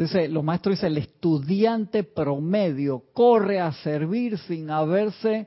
Entonces, 0.00 0.30
los 0.30 0.42
maestros 0.42 0.76
dicen, 0.76 0.92
el 0.92 0.96
estudiante 0.96 2.04
promedio 2.04 3.02
corre 3.12 3.60
a 3.60 3.70
servir 3.70 4.38
sin 4.38 4.70
haberse 4.70 5.46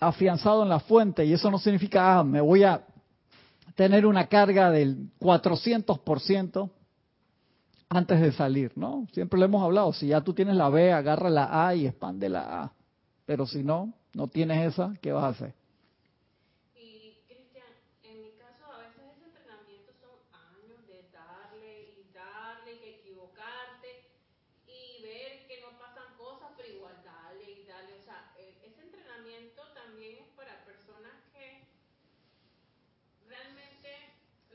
afianzado 0.00 0.62
en 0.62 0.70
la 0.70 0.80
fuente. 0.80 1.22
Y 1.22 1.34
eso 1.34 1.50
no 1.50 1.58
significa, 1.58 2.18
ah, 2.18 2.24
me 2.24 2.40
voy 2.40 2.62
a 2.62 2.82
tener 3.74 4.06
una 4.06 4.26
carga 4.26 4.70
del 4.70 5.10
400% 5.20 6.70
antes 7.90 8.22
de 8.22 8.32
salir, 8.32 8.72
¿no? 8.74 9.06
Siempre 9.12 9.38
lo 9.38 9.44
hemos 9.44 9.62
hablado, 9.62 9.92
si 9.92 10.06
ya 10.06 10.22
tú 10.22 10.32
tienes 10.32 10.56
la 10.56 10.70
B, 10.70 10.90
agarra 10.90 11.28
la 11.28 11.68
A 11.68 11.74
y 11.74 11.86
expande 11.86 12.30
la 12.30 12.62
A. 12.62 12.72
Pero 13.26 13.46
si 13.46 13.62
no, 13.62 13.92
no 14.14 14.28
tienes 14.28 14.72
esa, 14.72 14.94
¿qué 15.02 15.12
vas 15.12 15.24
a 15.24 15.28
hacer? 15.28 15.54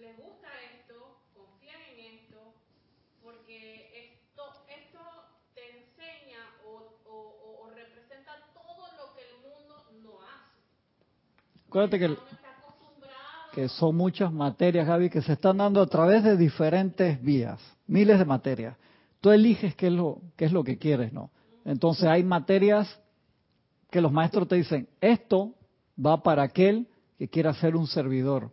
les 0.02 0.18
gusta 0.18 0.50
esto, 0.74 1.22
confían 1.36 1.82
en 1.94 2.00
esto, 2.18 2.54
porque 3.22 3.60
esto, 3.94 4.44
esto 4.68 5.00
te 5.54 5.62
enseña 5.78 6.42
o, 6.66 6.98
o, 7.06 7.16
o- 7.16 7.66
o 7.66 7.70
representa 7.72 8.34
todo 8.54 8.84
lo 8.98 9.14
que 9.16 9.22
el 9.30 9.36
mundo 9.46 9.76
no 10.02 10.22
hace. 10.24 10.62
Acuérdate 11.72 12.18
que, 13.54 13.70
son 13.70 13.96
muchas 13.96 14.30
materias, 14.30 14.86
Gaby, 14.86 15.10
que 15.10 15.22
se 15.22 15.32
están 15.32 15.56
dando 15.56 15.82
a 15.82 15.88
través 15.88 16.22
de 16.22 16.36
diferentes 16.36 17.22
vías, 17.22 17.62
miles 17.88 18.20
de 18.20 18.26
materias. 18.26 18.76
Tú 19.22 19.32
eliges 19.32 19.74
qué 19.76 19.88
es 19.88 19.94
lo, 19.94 20.20
qué 20.36 20.44
es 20.44 20.52
lo 20.52 20.66
que 20.66 20.78
quieres, 20.78 21.14
¿no? 21.14 21.32
Entonces 21.64 22.10
hay 22.10 22.26
materias 22.26 23.00
que 23.90 24.02
los 24.02 24.12
maestros 24.12 24.50
te 24.50 24.56
dicen, 24.56 24.90
esto 25.00 25.54
va 25.98 26.22
para 26.22 26.44
aquel 26.44 26.90
que 27.18 27.30
quiera 27.30 27.54
ser 27.54 27.78
un 27.78 27.88
servidor 27.88 28.52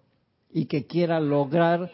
y 0.52 0.66
que 0.66 0.86
quiera 0.86 1.18
lograr 1.18 1.90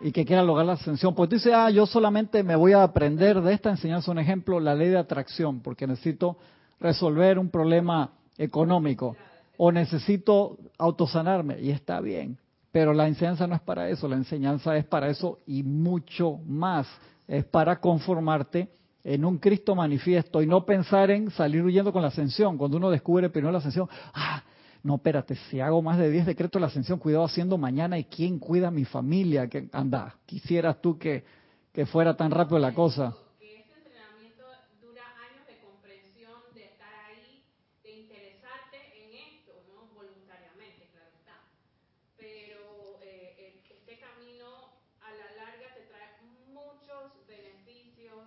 y 0.00 0.10
que 0.10 0.24
quiera 0.24 0.42
lograr 0.42 0.64
la 0.64 0.72
ascensión. 0.72 1.14
Pues 1.14 1.28
tú 1.28 1.36
dices, 1.36 1.52
ah, 1.54 1.68
yo 1.68 1.84
solamente 1.84 2.42
me 2.42 2.56
voy 2.56 2.72
a 2.72 2.82
aprender 2.82 3.42
de 3.42 3.52
esta 3.52 3.68
enseñanza, 3.68 4.10
un 4.10 4.20
ejemplo, 4.20 4.58
la 4.58 4.74
ley 4.74 4.88
de 4.88 4.96
atracción, 4.96 5.60
porque 5.60 5.86
necesito 5.86 6.38
resolver 6.80 7.38
un 7.38 7.50
problema 7.50 8.12
económico 8.38 9.14
o 9.58 9.70
necesito 9.70 10.56
autosanarme, 10.78 11.60
y 11.60 11.70
está 11.70 12.00
bien, 12.00 12.38
pero 12.72 12.94
la 12.94 13.06
enseñanza 13.06 13.46
no 13.46 13.54
es 13.54 13.60
para 13.60 13.90
eso, 13.90 14.08
la 14.08 14.16
enseñanza 14.16 14.74
es 14.76 14.86
para 14.86 15.10
eso 15.10 15.40
y 15.46 15.62
mucho 15.62 16.38
más, 16.46 16.86
es 17.26 17.44
para 17.44 17.78
conformarte 17.80 18.70
en 19.04 19.24
un 19.24 19.36
Cristo 19.38 19.74
manifiesto 19.74 20.40
y 20.40 20.46
no 20.46 20.64
pensar 20.64 21.10
en 21.10 21.30
salir 21.30 21.62
huyendo 21.62 21.92
con 21.92 22.02
la 22.02 22.08
ascensión. 22.08 22.56
Cuando 22.56 22.76
uno 22.78 22.90
descubre 22.90 23.28
primero 23.30 23.52
la 23.52 23.58
ascensión, 23.58 23.88
ah, 24.14 24.42
no, 24.82 24.96
espérate, 24.96 25.34
si 25.50 25.60
hago 25.60 25.82
más 25.82 25.98
de 25.98 26.10
10 26.10 26.26
decretos 26.26 26.58
de 26.58 26.60
la 26.60 26.66
ascensión, 26.68 26.98
cuidado 26.98 27.24
haciendo 27.24 27.58
mañana 27.58 27.98
y 27.98 28.04
quién 28.04 28.38
cuida 28.38 28.68
a 28.68 28.70
mi 28.70 28.84
familia, 28.84 29.48
que 29.48 29.68
anda, 29.72 30.14
quisieras 30.24 30.80
tú 30.80 30.98
que, 30.98 31.24
que 31.72 31.86
fuera 31.86 32.16
tan 32.16 32.30
rápido 32.30 32.58
la 32.58 32.74
cosa. 32.74 33.14
que 33.38 33.60
este 33.60 33.74
entrenamiento 33.74 34.44
dura 34.80 35.02
años 35.30 35.46
de 35.46 35.58
comprensión, 35.58 36.42
de 36.54 36.64
estar 36.64 36.92
ahí, 37.06 37.42
de 37.82 37.90
interesarte 37.90 38.78
en 38.98 39.14
esto, 39.14 39.52
¿no? 39.70 39.86
Voluntariamente, 39.94 40.90
claro 40.90 41.10
está. 41.14 41.38
Pero 42.16 42.98
eh, 43.02 43.34
eh, 43.38 43.62
este 43.70 43.98
camino 43.98 44.74
a 45.02 45.10
la 45.14 45.28
larga 45.38 45.70
te 45.74 45.86
trae 45.86 46.18
muchos 46.50 47.14
beneficios, 47.26 48.26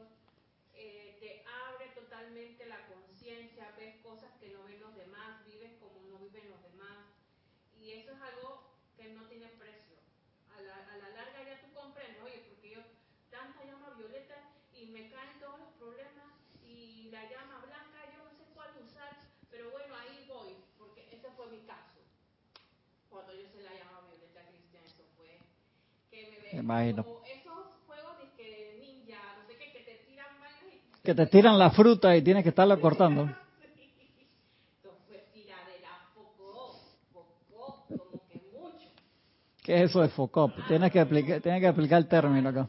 eh, 0.74 1.17
te 1.20 1.44
abre 1.67 1.91
totalmente 1.94 2.65
la 2.67 2.88
conciencia, 2.88 3.67
ves 3.78 4.00
cosas 4.00 4.32
que 4.39 4.48
no 4.56 4.63
ven 4.63 4.80
los 4.80 4.96
demás, 4.96 5.44
vives 5.46 5.76
como 5.84 6.00
no 6.08 6.24
viven 6.24 6.48
los 6.50 6.63
demás. 6.63 7.04
Y 7.84 7.91
eso 8.00 8.12
es 8.15 8.22
algo 8.22 8.63
que 8.96 9.12
no 9.12 9.28
tiene 9.28 9.48
precio. 9.60 10.00
A 10.56 10.62
la, 10.62 10.76
a 10.88 10.96
la 10.98 11.10
larga 11.20 11.44
ya 11.44 11.60
tú 11.60 11.74
comprendes, 11.74 12.22
oye, 12.24 12.46
porque 12.48 12.70
yo 12.70 12.82
tanta 13.32 13.63
llama 13.63 13.96
violeta 13.98 14.36
y 14.76 14.88
me 14.88 15.10
caen 15.10 15.39
todos 15.39 15.58
los 15.60 15.72
problemas 15.80 16.30
y 16.62 17.10
la 17.12 17.24
llama 17.30 17.63
blanca 17.65 18.06
yo 18.13 18.22
no 18.24 18.32
sé 18.38 18.44
cuál 18.54 18.70
usar, 18.86 19.17
pero 19.50 19.72
bueno, 19.72 19.96
ahí 19.96 20.26
voy, 20.28 20.54
porque 20.78 21.08
ese 21.12 21.32
fue 21.32 21.48
mi 21.48 21.62
caso. 21.65 21.98
Cuando 23.10 23.34
yo 23.34 23.48
sé 23.50 23.62
la 23.63 23.74
llama 23.74 24.06
violeta 24.10 24.46
cristiana, 24.46 24.86
eso 24.86 25.04
fue 25.17 25.39
que 26.12 26.30
me 26.30 26.38
ve 26.38 26.48
Me 26.51 26.51
imagino. 26.62 27.04
como 27.04 27.26
esos 27.26 27.65
juegos 27.88 28.17
de 28.19 28.26
que 28.38 28.78
ninja, 28.80 29.19
no 29.38 29.47
sé 29.47 29.58
qué, 29.58 29.71
que 29.71 29.80
te 29.84 29.95
tiran 30.06 30.28
vainas 30.39 30.74
y 30.74 31.02
Que 31.04 31.13
te 31.15 31.26
tiran 31.28 31.60
la 31.60 31.71
fruta 31.71 32.15
y 32.15 32.21
tienes 32.21 32.43
que 32.43 32.50
estarla 32.50 32.78
cortando. 32.82 33.26
Mucho. 33.26 33.41
¿Qué 39.63 39.84
es 39.84 39.89
eso 39.91 40.02
de 40.02 40.10
FOCOP? 40.10 40.52
Tienes 40.67 40.91
que 40.91 41.00
explicar, 41.00 41.41
tienes 41.41 41.62
que 41.62 41.67
explicar 41.67 42.00
el 42.00 42.08
término 42.08 42.50
acá. 42.50 42.67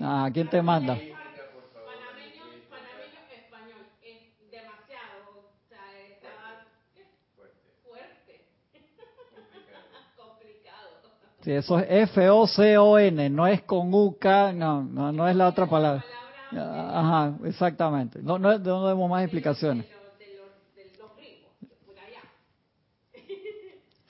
Ah, 0.00 0.30
¿quién 0.32 0.48
te 0.48 0.62
manda? 0.62 0.94
Panameño, 0.94 2.44
panameño 2.70 3.20
español, 3.34 3.82
es 4.02 4.50
demasiado, 4.50 5.42
o 5.42 5.68
sea, 5.68 5.82
está 6.06 6.62
fuerte, 7.82 8.46
complicado. 10.16 11.02
Sí, 11.42 11.52
eso 11.52 11.78
es 11.78 11.86
F-O-C-O-N, 12.10 13.30
no 13.30 13.46
es 13.46 13.62
con 13.62 13.94
U-K, 13.94 14.52
no, 14.52 14.82
no, 14.82 15.12
no 15.12 15.28
es 15.28 15.36
la 15.36 15.48
otra 15.48 15.66
palabra. 15.66 16.04
Ajá, 16.50 17.36
exactamente. 17.44 18.20
No, 18.22 18.38
no, 18.38 18.58
no 18.58 18.88
demos 18.88 19.10
más 19.10 19.22
explicaciones. 19.22 19.86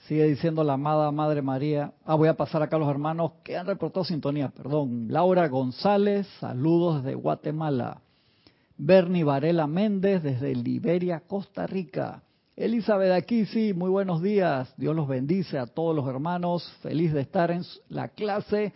Sigue 0.07 0.23
diciendo 0.23 0.63
la 0.63 0.73
amada 0.73 1.11
Madre 1.11 1.43
María. 1.43 1.93
Ah, 2.03 2.15
voy 2.15 2.29
a 2.29 2.33
pasar 2.33 2.63
acá 2.63 2.77
a 2.77 2.79
los 2.79 2.89
hermanos 2.89 3.33
que 3.43 3.55
han 3.55 3.67
reportado 3.67 4.03
sintonía, 4.03 4.49
perdón. 4.49 5.05
Laura 5.07 5.47
González, 5.47 6.25
saludos 6.39 7.03
desde 7.03 7.13
Guatemala. 7.13 8.01
Bernie 8.75 9.23
Varela 9.23 9.67
Méndez 9.67 10.23
desde 10.23 10.55
Liberia, 10.55 11.21
Costa 11.27 11.67
Rica. 11.67 12.23
Elizabeth 12.59 13.13
aquí, 13.13 13.45
sí, 13.45 13.73
muy 13.73 13.89
buenos 13.89 14.21
días. 14.21 14.73
Dios 14.75 14.93
los 14.93 15.07
bendice 15.07 15.57
a 15.57 15.65
todos 15.65 15.95
los 15.95 16.05
hermanos. 16.09 16.69
Feliz 16.81 17.13
de 17.13 17.21
estar 17.21 17.51
en 17.51 17.61
la 17.87 18.09
clase 18.09 18.73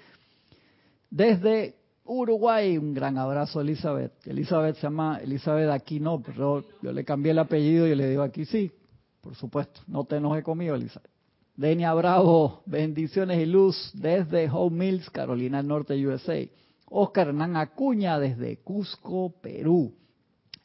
desde 1.10 1.76
Uruguay. 2.06 2.78
Un 2.78 2.94
gran 2.94 3.18
abrazo, 3.18 3.60
Elizabeth. 3.60 4.14
Elizabeth 4.26 4.78
se 4.78 4.84
llama 4.84 5.20
Elizabeth 5.22 5.70
Aquino, 5.70 6.22
pero 6.22 6.64
yo 6.82 6.94
le 6.94 7.04
cambié 7.04 7.34
el 7.34 7.40
apellido 7.40 7.86
y 7.86 7.94
le 7.94 8.08
digo 8.08 8.24
aquí 8.24 8.46
sí. 8.46 8.72
Por 9.20 9.36
supuesto, 9.36 9.82
no 9.88 10.06
te 10.06 10.16
enojes 10.16 10.46
conmigo, 10.46 10.76
Elizabeth. 10.76 11.12
Denia 11.58 11.94
Bravo, 11.94 12.64
bendiciones 12.66 13.38
y 13.42 13.46
luz 13.46 13.92
desde 13.96 14.50
Home 14.50 14.78
Mills, 14.78 15.10
Carolina 15.10 15.62
Norte, 15.62 16.08
USA. 16.08 16.40
Oscar 16.86 17.28
Hernán 17.28 17.58
Acuña 17.58 18.18
desde 18.18 18.60
Cusco, 18.60 19.34
Perú. 19.42 19.94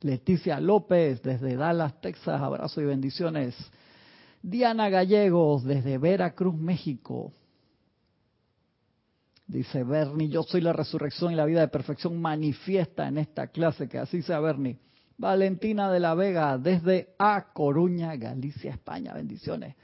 Leticia 0.00 0.60
López 0.60 1.22
desde 1.22 1.56
Dallas, 1.56 2.00
Texas, 2.00 2.40
abrazo 2.40 2.80
y 2.80 2.84
bendiciones. 2.84 3.56
Diana 4.42 4.88
Gallegos 4.88 5.64
desde 5.64 5.98
Veracruz, 5.98 6.54
México. 6.54 7.32
Dice 9.46 9.82
Bernie, 9.82 10.28
yo 10.28 10.42
soy 10.42 10.60
la 10.60 10.72
resurrección 10.72 11.32
y 11.32 11.36
la 11.36 11.46
vida 11.46 11.60
de 11.60 11.68
perfección 11.68 12.20
manifiesta 12.20 13.08
en 13.08 13.18
esta 13.18 13.48
clase, 13.48 13.88
que 13.88 13.98
así 13.98 14.22
sea 14.22 14.40
Bernie. 14.40 14.78
Valentina 15.16 15.90
de 15.90 15.98
la 15.98 16.14
Vega 16.14 16.56
desde 16.58 17.14
A 17.18 17.52
Coruña, 17.52 18.14
Galicia, 18.16 18.70
España, 18.70 19.14
bendiciones. 19.14 19.74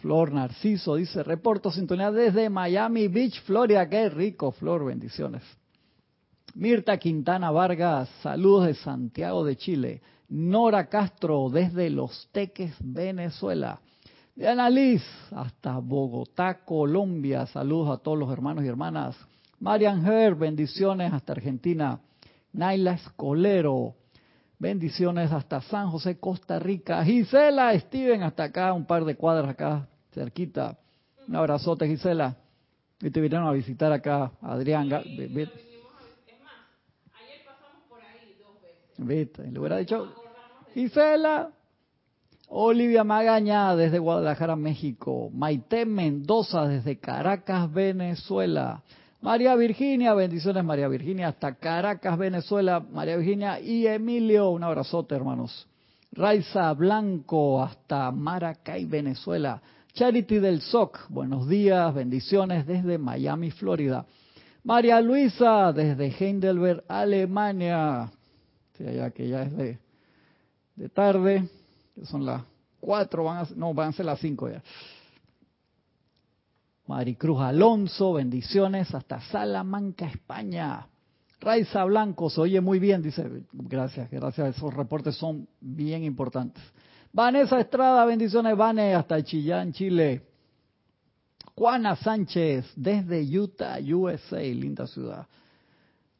Flor 0.00 0.32
Narciso 0.32 0.96
dice, 0.96 1.22
reporto 1.22 1.70
sintonía 1.70 2.10
desde 2.10 2.50
Miami 2.50 3.08
Beach, 3.08 3.40
Florida. 3.44 3.88
Qué 3.88 4.10
rico, 4.10 4.50
Flor, 4.50 4.84
bendiciones. 4.84 5.42
Mirta 6.54 6.96
Quintana 6.98 7.50
Vargas, 7.50 8.08
saludos 8.22 8.66
de 8.66 8.74
Santiago 8.74 9.44
de 9.44 9.56
Chile. 9.56 10.02
Nora 10.28 10.88
Castro 10.88 11.50
desde 11.50 11.90
Los 11.90 12.28
Teques, 12.32 12.74
Venezuela. 12.80 13.80
Diana 14.36 14.70
Liz, 14.70 15.02
hasta 15.32 15.78
Bogotá, 15.78 16.64
Colombia. 16.64 17.46
Saludos 17.46 17.90
a 17.98 18.02
todos 18.02 18.18
los 18.18 18.30
hermanos 18.32 18.64
y 18.64 18.68
hermanas. 18.68 19.16
Marian 19.60 20.04
Her, 20.06 20.34
bendiciones 20.34 21.12
hasta 21.12 21.32
Argentina. 21.32 22.00
Naila 22.52 22.92
Escolero, 22.92 23.94
bendiciones 24.58 25.32
hasta 25.32 25.60
San 25.60 25.90
José, 25.90 26.18
Costa 26.18 26.58
Rica. 26.60 27.04
Gisela 27.04 27.76
Steven, 27.78 28.22
hasta 28.22 28.44
acá, 28.44 28.72
un 28.72 28.86
par 28.86 29.04
de 29.04 29.16
cuadras 29.16 29.50
acá, 29.50 29.88
cerquita. 30.12 30.78
Un 31.26 31.34
abrazote, 31.36 31.86
Gisela. 31.88 32.36
Y 33.00 33.10
te 33.10 33.20
vinieron 33.20 33.46
a 33.48 33.52
visitar 33.52 33.92
acá, 33.92 34.30
Adrián 34.40 34.86
Y 34.86 34.88
ve- 34.90 34.96
lo 34.96 35.04
ve- 35.06 35.26
vinimos 35.26 35.92
a 35.98 36.04
ver. 36.04 36.14
Es 36.26 36.40
más, 36.42 36.52
ayer 37.22 37.44
pasamos 37.44 37.82
por 37.88 38.00
ahí 38.00 38.36
dos 38.38 38.60
veces. 38.62 38.93
Viste, 39.04 39.50
le 39.50 39.58
hubiera 39.58 39.76
dicho, 39.76 40.12
Gisela, 40.72 41.50
Olivia 42.48 43.04
Magaña 43.04 43.76
desde 43.76 43.98
Guadalajara, 43.98 44.56
México, 44.56 45.30
Maite 45.32 45.86
Mendoza 45.86 46.66
desde 46.66 46.98
Caracas, 46.98 47.72
Venezuela, 47.72 48.82
María 49.20 49.54
Virginia, 49.56 50.14
bendiciones 50.14 50.64
María 50.64 50.88
Virginia, 50.88 51.28
hasta 51.28 51.54
Caracas, 51.54 52.18
Venezuela, 52.18 52.80
María 52.80 53.16
Virginia 53.16 53.60
y 53.60 53.86
Emilio, 53.86 54.50
un 54.50 54.62
abrazote 54.62 55.14
hermanos. 55.14 55.66
Raiza 56.12 56.72
Blanco 56.74 57.62
hasta 57.62 58.10
Maracay, 58.10 58.84
Venezuela. 58.84 59.60
Charity 59.94 60.38
del 60.38 60.60
SOC, 60.60 61.08
buenos 61.08 61.48
días, 61.48 61.94
bendiciones 61.94 62.66
desde 62.66 62.98
Miami, 62.98 63.50
Florida. 63.50 64.06
María 64.62 65.00
Luisa 65.00 65.72
desde 65.72 66.06
Heidelberg, 66.06 66.84
Alemania. 66.88 68.10
Sí, 68.76 68.84
ya 68.84 69.10
que 69.10 69.28
ya 69.28 69.42
es 69.42 69.56
de, 69.56 69.78
de 70.76 70.88
tarde, 70.88 71.48
son 72.04 72.26
las 72.26 72.42
cuatro, 72.80 73.24
van 73.24 73.38
a, 73.38 73.48
no, 73.56 73.72
van 73.72 73.90
a 73.90 73.92
ser 73.92 74.06
las 74.06 74.20
cinco 74.20 74.48
ya. 74.48 74.62
Maricruz 76.86 77.40
Alonso, 77.40 78.14
bendiciones 78.14 78.94
hasta 78.94 79.20
Salamanca, 79.20 80.06
España. 80.06 80.86
Raiza 81.40 81.84
Blanco, 81.84 82.30
se 82.30 82.40
oye 82.40 82.60
muy 82.60 82.78
bien, 82.78 83.02
dice, 83.02 83.44
gracias, 83.52 84.10
gracias, 84.10 84.56
esos 84.56 84.72
reportes 84.72 85.16
son 85.16 85.46
bien 85.60 86.04
importantes. 86.04 86.62
Vanessa 87.12 87.60
Estrada, 87.60 88.04
bendiciones, 88.04 88.56
Vane, 88.56 88.94
hasta 88.94 89.22
Chillán, 89.22 89.72
Chile. 89.72 90.22
Juana 91.54 91.94
Sánchez, 91.94 92.72
desde 92.74 93.22
Utah, 93.38 93.78
USA, 93.80 94.40
linda 94.40 94.86
ciudad. 94.86 95.26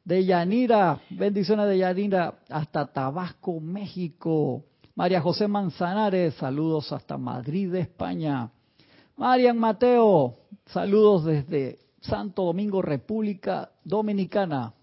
De 0.05 0.23
Yanira, 0.23 1.01
bendiciones 1.09 1.67
de 1.67 1.79
Yanira, 1.79 2.35
hasta 2.49 2.85
Tabasco, 2.85 3.59
México. 3.59 4.63
María 4.93 5.19
José 5.19 5.47
Manzanares, 5.47 6.35
saludos 6.35 6.91
hasta 6.91 7.17
Madrid, 7.17 7.73
España. 7.73 8.51
Marian 9.17 9.57
Mateo, 9.57 10.35
saludos 10.67 11.25
desde 11.25 11.79
Santo 12.01 12.43
Domingo, 12.43 12.83
República 12.83 13.71
Dominicana. 13.83 14.73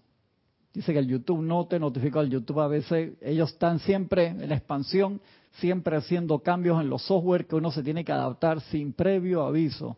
Dice 0.73 0.91
que 0.91 0.99
el 0.99 1.07
YouTube 1.07 1.41
no 1.41 1.67
te 1.67 1.79
notifica 1.79 2.19
el 2.19 2.29
YouTube 2.29 2.59
a 2.59 2.67
veces. 2.67 3.13
Ellos 3.21 3.53
están 3.53 3.79
siempre 3.79 4.27
en 4.27 4.51
expansión, 4.51 5.21
siempre 5.53 5.95
haciendo 5.95 6.39
cambios 6.39 6.81
en 6.81 6.89
los 6.89 7.01
software 7.01 7.47
que 7.47 7.55
uno 7.55 7.71
se 7.71 7.81
tiene 7.81 8.03
que 8.03 8.11
adaptar 8.11 8.59
sin 8.59 8.91
previo 8.91 9.43
aviso. 9.43 9.95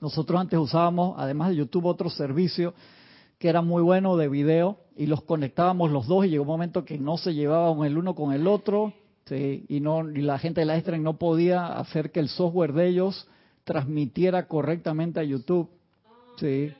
Nosotros 0.00 0.40
antes 0.40 0.58
usábamos, 0.58 1.14
además 1.18 1.50
de 1.50 1.56
YouTube, 1.56 1.84
otro 1.84 2.10
servicio 2.10 2.74
que 3.44 3.50
era 3.50 3.60
muy 3.60 3.82
bueno 3.82 4.16
de 4.16 4.30
video 4.30 4.78
y 4.96 5.04
los 5.04 5.22
conectábamos 5.22 5.90
los 5.90 6.06
dos 6.06 6.24
y 6.24 6.30
llegó 6.30 6.44
un 6.44 6.48
momento 6.48 6.86
que 6.86 6.96
no 6.96 7.18
se 7.18 7.34
llevaban 7.34 7.84
el 7.84 7.98
uno 7.98 8.14
con 8.14 8.32
el 8.32 8.46
otro 8.46 8.94
sí, 9.26 9.66
y 9.68 9.80
no 9.80 10.08
y 10.08 10.22
la 10.22 10.38
gente 10.38 10.62
de 10.62 10.64
la 10.64 10.80
no 10.96 11.18
podía 11.18 11.66
hacer 11.76 12.10
que 12.10 12.20
el 12.20 12.30
software 12.30 12.72
de 12.72 12.88
ellos 12.88 13.28
transmitiera 13.64 14.48
correctamente 14.48 15.20
a 15.20 15.24
YouTube. 15.24 15.68
Sí. 16.38 16.72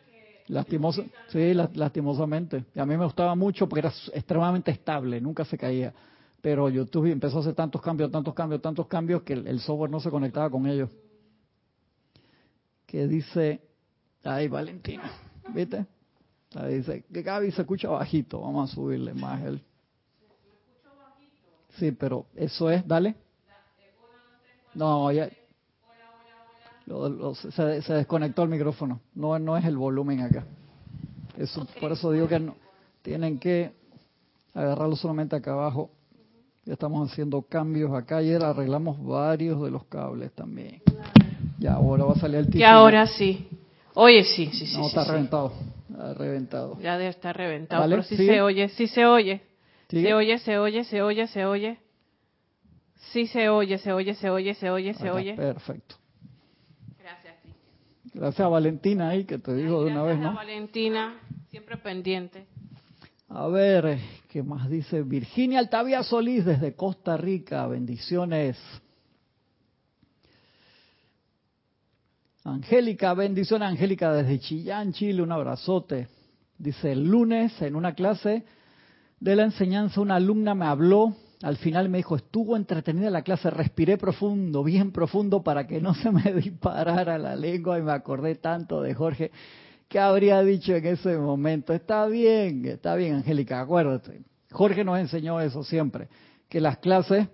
Lastimoso, 0.46 1.04
sí, 1.28 1.52
lastimosamente. 1.52 2.64
Y 2.74 2.80
a 2.80 2.86
mí 2.86 2.96
me 2.96 3.04
gustaba 3.04 3.34
mucho 3.34 3.68
porque 3.68 3.80
era 3.80 3.92
extremadamente 4.14 4.70
estable, 4.70 5.20
nunca 5.20 5.44
se 5.44 5.58
caía. 5.58 5.92
Pero 6.40 6.70
YouTube 6.70 7.12
empezó 7.12 7.36
a 7.36 7.40
hacer 7.40 7.54
tantos 7.54 7.82
cambios, 7.82 8.10
tantos 8.10 8.32
cambios, 8.32 8.62
tantos 8.62 8.86
cambios 8.86 9.20
que 9.20 9.34
el, 9.34 9.60
software 9.60 9.90
no 9.90 10.00
se 10.00 10.08
conectaba 10.08 10.48
con 10.48 10.66
ellos. 10.66 10.88
Que 12.86 13.06
dice, 13.06 13.60
ay 14.22 14.48
Valentina, 14.48 15.12
¿viste? 15.54 15.84
Dice, 16.68 17.04
que 17.12 17.22
Gaby 17.22 17.50
se 17.50 17.62
escucha 17.62 17.88
bajito, 17.88 18.40
vamos 18.40 18.70
a 18.70 18.74
subirle 18.74 19.12
más 19.14 19.42
el... 19.42 19.60
Sí, 21.78 21.90
pero 21.90 22.26
eso 22.36 22.70
es, 22.70 22.86
dale. 22.86 23.16
No, 24.74 25.10
ya, 25.10 25.28
se, 27.50 27.92
desconectó 27.94 28.42
el 28.42 28.48
micrófono. 28.48 29.00
No, 29.14 29.38
no 29.38 29.56
es 29.56 29.64
el 29.64 29.76
volumen 29.76 30.20
acá. 30.20 30.44
Eso, 31.38 31.66
Por 31.80 31.92
eso 31.92 32.12
digo 32.12 32.28
que 32.28 32.38
no, 32.38 32.54
tienen 33.02 33.38
que 33.38 33.72
agarrarlo 34.54 34.94
solamente 34.96 35.36
acá 35.36 35.52
abajo. 35.52 35.90
Ya 36.64 36.74
estamos 36.74 37.10
haciendo 37.10 37.42
cambios 37.42 37.92
acá. 37.92 38.18
Ayer 38.18 38.42
arreglamos 38.42 39.02
varios 39.02 39.60
de 39.62 39.70
los 39.70 39.84
cables 39.84 40.32
también. 40.32 40.82
Ya 41.58 41.74
ahora 41.74 42.04
va 42.04 42.12
a 42.12 42.18
salir 42.18 42.38
el 42.38 42.46
título. 42.46 42.60
Y 42.60 42.64
ahora 42.64 43.06
sí. 43.06 43.48
Oye, 43.94 44.24
sí, 44.24 44.50
sí, 44.52 44.66
sí. 44.66 44.76
No, 44.76 44.86
está 44.86 45.04
reventado. 45.04 45.52
Está 45.94 46.12
reventado. 46.14 46.78
Ya 46.80 46.98
debe 46.98 47.10
estar 47.10 47.36
reventado. 47.36 47.88
Pero 47.88 48.02
sí, 48.02 48.16
se 48.16 48.40
oye, 48.40 48.68
sí 48.70 48.88
se 48.88 49.06
oye. 49.06 49.42
Se 49.88 50.12
oye, 50.12 50.38
se 50.38 50.58
oye, 50.58 50.84
se 50.84 51.02
oye, 51.02 51.26
se 51.28 51.44
oye. 51.44 51.78
Sí 53.12 53.28
se 53.28 53.48
oye, 53.48 53.78
se 53.78 53.92
oye, 53.92 54.14
se 54.14 54.28
oye, 54.28 54.54
se 54.54 54.70
oye, 54.70 54.94
se 54.94 55.10
oye. 55.10 55.34
Perfecto. 55.34 55.96
Gracias 58.12 58.46
a 58.46 58.48
Valentina 58.48 59.08
ahí, 59.08 59.24
que 59.24 59.38
te 59.38 59.54
digo 59.54 59.84
de 59.84 59.90
una 59.90 60.04
vez, 60.04 60.18
¿no? 60.18 60.30
A 60.30 60.34
Valentina, 60.34 61.20
siempre 61.50 61.76
pendiente. 61.76 62.46
A 63.28 63.48
ver, 63.48 63.98
¿qué 64.28 64.42
más 64.42 64.68
dice? 64.70 65.02
Virginia 65.02 65.58
Altavia 65.58 66.02
Solís 66.04 66.44
desde 66.44 66.74
Costa 66.74 67.16
Rica, 67.16 67.66
bendiciones. 67.66 68.56
Angélica, 72.44 73.14
bendiciones 73.14 73.68
Angélica 73.68 74.12
desde 74.12 74.38
Chillán, 74.38 74.92
Chile, 74.92 75.22
un 75.22 75.32
abrazote. 75.32 76.08
Dice, 76.58 76.92
el 76.92 77.04
lunes 77.04 77.60
en 77.62 77.74
una 77.74 77.94
clase 77.94 78.44
de 79.18 79.36
la 79.36 79.44
enseñanza 79.44 80.00
una 80.00 80.16
alumna 80.16 80.54
me 80.54 80.66
habló 80.66 81.16
al 81.44 81.58
final 81.58 81.90
me 81.90 81.98
dijo, 81.98 82.16
estuvo 82.16 82.56
entretenida 82.56 83.10
la 83.10 83.20
clase, 83.20 83.50
respiré 83.50 83.98
profundo, 83.98 84.64
bien 84.64 84.92
profundo 84.92 85.42
para 85.42 85.66
que 85.66 85.78
no 85.78 85.92
se 85.92 86.10
me 86.10 86.32
disparara 86.40 87.18
la 87.18 87.36
lengua 87.36 87.78
y 87.78 87.82
me 87.82 87.92
acordé 87.92 88.36
tanto 88.36 88.80
de 88.80 88.94
Jorge. 88.94 89.30
¿Qué 89.86 89.98
habría 89.98 90.40
dicho 90.42 90.74
en 90.74 90.86
ese 90.86 91.18
momento? 91.18 91.74
Está 91.74 92.06
bien, 92.06 92.64
está 92.64 92.94
bien, 92.94 93.16
Angélica, 93.16 93.60
acuérdate. 93.60 94.22
Jorge 94.52 94.84
nos 94.84 94.98
enseñó 94.98 95.38
eso 95.38 95.62
siempre, 95.62 96.08
que 96.48 96.62
las 96.62 96.78
clases, 96.78 97.28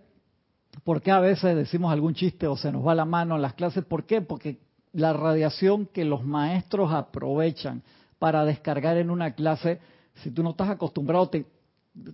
¿por 0.82 1.00
qué 1.00 1.12
a 1.12 1.20
veces 1.20 1.54
decimos 1.54 1.92
algún 1.92 2.14
chiste 2.14 2.48
o 2.48 2.56
se 2.56 2.72
nos 2.72 2.84
va 2.84 2.96
la 2.96 3.04
mano 3.04 3.36
en 3.36 3.42
las 3.42 3.54
clases? 3.54 3.84
¿Por 3.84 4.06
qué? 4.06 4.22
Porque 4.22 4.58
la 4.92 5.12
radiación 5.12 5.86
que 5.86 6.04
los 6.04 6.24
maestros 6.24 6.92
aprovechan 6.92 7.82
para 8.18 8.44
descargar 8.44 8.96
en 8.96 9.10
una 9.10 9.32
clase, 9.32 9.80
si 10.22 10.30
tú 10.30 10.42
no 10.42 10.50
estás 10.50 10.68
acostumbrado, 10.68 11.30
te, 11.30 11.46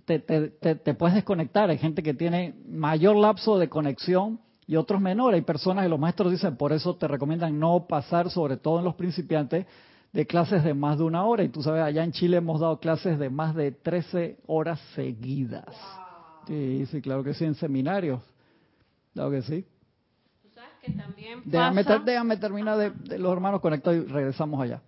te, 0.05 0.19
te, 0.19 0.93
puedes 0.93 1.15
desconectar. 1.15 1.69
Hay 1.69 1.77
gente 1.77 2.01
que 2.01 2.13
tiene 2.13 2.55
mayor 2.67 3.15
lapso 3.15 3.59
de 3.59 3.69
conexión 3.69 4.39
y 4.65 4.75
otros 4.75 5.01
menores. 5.01 5.39
Hay 5.39 5.45
personas 5.45 5.83
que 5.83 5.89
los 5.89 5.99
maestros 5.99 6.31
dicen, 6.31 6.55
por 6.55 6.71
eso 6.71 6.95
te 6.95 7.07
recomiendan 7.07 7.59
no 7.59 7.87
pasar, 7.87 8.29
sobre 8.29 8.57
todo 8.57 8.79
en 8.79 8.85
los 8.85 8.95
principiantes, 8.95 9.65
de 10.13 10.25
clases 10.25 10.63
de 10.63 10.73
más 10.73 10.97
de 10.97 11.03
una 11.03 11.25
hora. 11.25 11.43
Y 11.43 11.49
tú 11.49 11.61
sabes, 11.61 11.83
allá 11.83 12.03
en 12.03 12.11
Chile 12.11 12.37
hemos 12.37 12.61
dado 12.61 12.79
clases 12.79 13.19
de 13.19 13.29
más 13.29 13.55
de 13.55 13.71
13 13.71 14.39
horas 14.47 14.79
seguidas. 14.95 15.65
Sí, 16.47 16.85
sí, 16.85 17.01
claro 17.01 17.23
que 17.23 17.33
sí, 17.33 17.43
en 17.43 17.55
seminarios. 17.55 18.21
Claro 19.13 19.31
que 19.31 19.41
sí. 19.41 19.65
¿Tú 20.87 20.93
sabes 20.93 20.95
que 20.95 21.01
también 21.01 21.41
déjame, 21.45 21.83
déjame 21.83 22.37
terminar 22.37 22.77
de, 22.77 22.89
de 22.91 23.19
los 23.19 23.31
hermanos 23.31 23.61
conectados 23.61 23.99
y 23.99 24.11
regresamos 24.11 24.61
allá. 24.61 24.81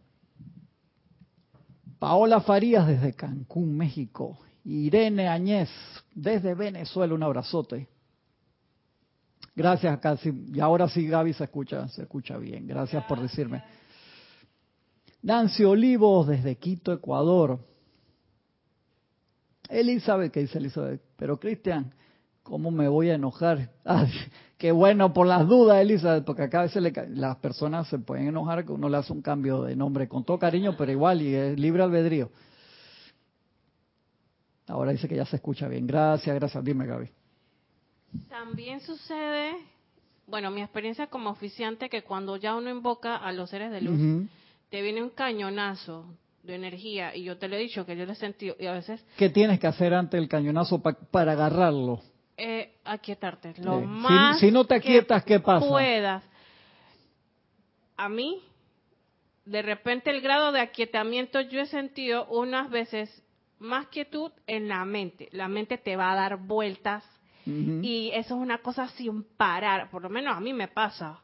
Paola 2.00 2.40
Farías 2.42 2.88
desde 2.88 3.14
Cancún, 3.14 3.76
México. 3.76 4.40
Irene 4.64 5.28
Añez, 5.28 5.70
desde 6.14 6.54
Venezuela, 6.54 7.14
un 7.14 7.24
abrazote. 7.24 7.88
Gracias, 9.56 10.00
casi. 10.00 10.32
Y 10.54 10.60
ahora 10.60 10.88
sí, 10.88 11.08
Gaby 11.08 11.34
se 11.34 11.44
escucha, 11.46 11.88
se 11.90 12.04
escucha 12.04 12.38
bien. 12.38 12.68
Gracias 12.68 13.04
por 13.06 13.20
decirme. 13.20 13.64
Nancy 15.22 15.66
Olivos, 15.66 16.28
desde 16.28 16.58
Quito, 16.58 16.94
Ecuador. 16.94 17.60
Elizabeth, 19.68 20.32
¿qué 20.32 20.42
dice 20.42 20.58
Elizabeth? 20.58 21.02
Pero 21.18 21.40
Cristian, 21.40 21.94
¿cómo 22.42 22.72
me 22.72 22.88
voy 22.88 23.10
a 23.10 23.16
enojar? 23.16 23.72
Ah, 23.86 24.06
qué 24.60 24.74
bueno 24.74 25.14
por 25.14 25.26
las 25.26 25.48
dudas, 25.48 25.82
Elizabeth, 25.82 26.26
porque 26.26 26.44
acá 26.44 26.60
a 26.60 26.64
veces 26.64 26.84
las 27.12 27.38
personas 27.38 27.88
se 27.88 27.98
pueden 27.98 28.28
enojar 28.28 28.66
que 28.66 28.74
uno 28.74 28.90
le 28.90 28.98
hace 28.98 29.14
un 29.14 29.22
cambio 29.22 29.64
de 29.64 29.76
nombre 29.76 30.08
con 30.08 30.26
todo 30.26 30.38
cariño, 30.38 30.76
pero 30.78 30.92
igual 30.92 31.22
y 31.22 31.34
es 31.34 31.58
libre 31.58 31.82
albedrío. 31.82 32.30
Ahora 34.68 34.92
dice 34.92 35.08
que 35.08 35.16
ya 35.16 35.26
se 35.26 35.38
escucha 35.38 35.68
bien. 35.68 35.88
Gracias, 35.88 36.36
gracias. 36.36 36.64
Dime, 36.64 36.86
Gaby. 36.86 37.10
También 38.28 38.82
sucede, 38.82 39.56
bueno, 40.28 40.52
mi 40.52 40.62
experiencia 40.62 41.08
como 41.08 41.30
oficiante, 41.30 41.90
que 41.90 42.04
cuando 42.04 42.36
ya 42.36 42.56
uno 42.56 42.70
invoca 42.70 43.16
a 43.16 43.32
los 43.32 43.50
seres 43.50 43.72
de 43.72 43.82
luz, 43.82 44.28
te 44.70 44.82
viene 44.82 45.02
un 45.02 45.10
cañonazo 45.10 46.06
de 46.44 46.56
energía, 46.56 47.16
y 47.16 47.24
yo 47.24 47.38
te 47.38 47.48
lo 47.48 47.56
he 47.56 47.60
dicho, 47.60 47.86
que 47.86 47.96
yo 47.96 48.06
lo 48.06 48.12
he 48.12 48.16
sentido, 48.16 48.56
y 48.60 48.66
a 48.66 48.74
veces... 48.74 49.04
¿Qué 49.18 49.30
tienes 49.30 49.60
que 49.60 49.68
hacer 49.68 49.94
ante 49.94 50.18
el 50.18 50.28
cañonazo 50.28 50.82
para 50.82 51.32
agarrarlo? 51.32 52.02
Eh, 52.38 52.79
aquietarte, 52.92 53.54
lo 53.58 53.82
más 53.82 54.40
si, 54.40 54.52
no 54.52 54.66
te 54.66 54.76
aquietas, 54.76 55.24
¿qué 55.24 55.40
pasa? 55.40 55.68
puedas. 55.68 56.24
A 57.98 58.10
mí, 58.10 58.42
de 59.46 59.62
repente 59.62 60.10
el 60.10 60.22
grado 60.22 60.52
de 60.52 60.62
aquietamiento 60.62 61.42
yo 61.42 61.60
he 61.62 61.66
sentido 61.66 62.26
unas 62.28 62.70
veces 62.70 63.24
más 63.60 63.88
quietud 63.88 64.32
en 64.48 64.68
la 64.68 64.86
mente. 64.86 65.28
La 65.32 65.48
mente 65.48 65.78
te 65.78 65.96
va 65.96 66.12
a 66.12 66.16
dar 66.16 66.38
vueltas 66.38 67.04
y 67.46 68.12
eso 68.14 68.36
es 68.36 68.42
una 68.42 68.60
cosa 68.60 68.88
sin 68.90 69.24
parar. 69.24 69.90
Por 69.90 70.04
lo 70.04 70.10
menos 70.10 70.38
a 70.38 70.40
mí 70.40 70.54
me 70.54 70.68
pasa. 70.68 71.20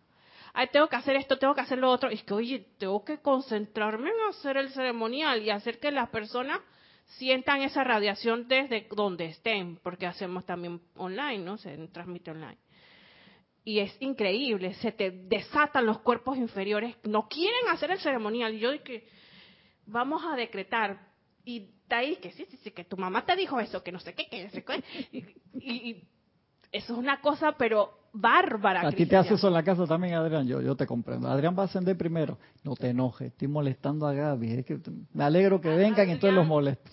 Ay, 0.53 0.69
tengo 0.71 0.87
que 0.87 0.95
hacer 0.95 1.15
esto, 1.17 1.37
tengo 1.37 1.53
que 1.53 1.61
hacer 1.61 1.77
lo 1.77 1.91
otro. 1.91 2.09
Y 2.09 2.15
es 2.15 2.23
que, 2.23 2.33
oye, 2.33 2.65
tengo 2.79 3.03
que 3.03 3.19
concentrarme 3.19 4.09
en 4.09 4.15
hacer 4.29 4.57
el 4.57 4.69
ceremonial 4.69 5.43
y 5.43 5.49
hacer 5.49 5.79
que 5.79 5.91
las 5.91 6.09
personas 6.09 6.59
sientan 7.17 7.61
esa 7.61 7.83
radiación 7.83 8.47
desde 8.47 8.87
donde 8.91 9.25
estén, 9.25 9.77
porque 9.77 10.05
hacemos 10.05 10.45
también 10.45 10.81
online, 10.95 11.39
¿no? 11.39 11.57
Se 11.57 11.75
transmite 11.87 12.31
online. 12.31 12.57
Y 13.63 13.79
es 13.79 13.95
increíble, 13.99 14.73
se 14.75 14.91
te 14.91 15.11
desatan 15.11 15.85
los 15.85 15.99
cuerpos 15.99 16.37
inferiores, 16.37 16.95
no 17.03 17.27
quieren 17.27 17.67
hacer 17.69 17.91
el 17.91 17.99
ceremonial. 17.99 18.53
Y 18.53 18.59
yo 18.59 18.83
que 18.83 19.07
vamos 19.85 20.23
a 20.23 20.35
decretar, 20.35 20.99
y 21.43 21.71
está 21.81 21.97
ahí 21.97 22.17
que 22.17 22.31
sí, 22.31 22.45
sí, 22.49 22.57
sí, 22.57 22.71
que 22.71 22.83
tu 22.83 22.97
mamá 22.97 23.25
te 23.25 23.35
dijo 23.35 23.59
eso, 23.59 23.83
que 23.83 23.91
no 23.91 23.99
sé 23.99 24.13
qué, 24.13 24.27
que 24.27 24.49
y, 25.11 25.71
y 25.71 26.03
eso 26.75 26.93
es 26.93 26.99
una 26.99 27.21
cosa, 27.21 27.53
pero 27.57 27.89
bárbara. 28.11 28.87
A 28.87 28.91
ti 28.91 29.05
te 29.05 29.15
hace 29.15 29.33
eso 29.35 29.47
en 29.47 29.53
la 29.53 29.63
casa 29.63 29.85
también, 29.85 30.15
Adrián, 30.15 30.45
yo, 30.45 30.61
yo 30.61 30.75
te 30.75 30.85
comprendo. 30.85 31.29
Adrián 31.29 31.55
va 31.57 31.63
a 31.63 31.65
ascender 31.65 31.97
primero. 31.97 32.37
No 32.63 32.75
te 32.75 32.89
enojes, 32.89 33.31
estoy 33.31 33.47
molestando 33.47 34.05
a 34.05 34.13
Gaby. 34.13 34.51
Es 34.51 34.65
que 34.65 34.79
me 35.13 35.23
alegro 35.23 35.61
que 35.61 35.69
vengan 35.69 36.09
y 36.09 36.11
entonces 36.11 36.35
los 36.35 36.45
molesto. 36.45 36.91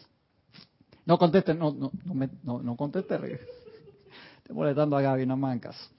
No 1.05 1.19
conteste, 1.19 1.53
no, 1.53 1.73
no, 1.73 1.91
no, 2.05 2.15
me, 2.15 2.29
no, 2.45 2.63
no 2.63 2.77
conteste, 2.77 3.15
Estoy 3.15 4.55
molestando 4.55 4.97
a 4.97 5.03
Gaby, 5.03 5.27
no 5.27 5.61
caso. 5.61 5.91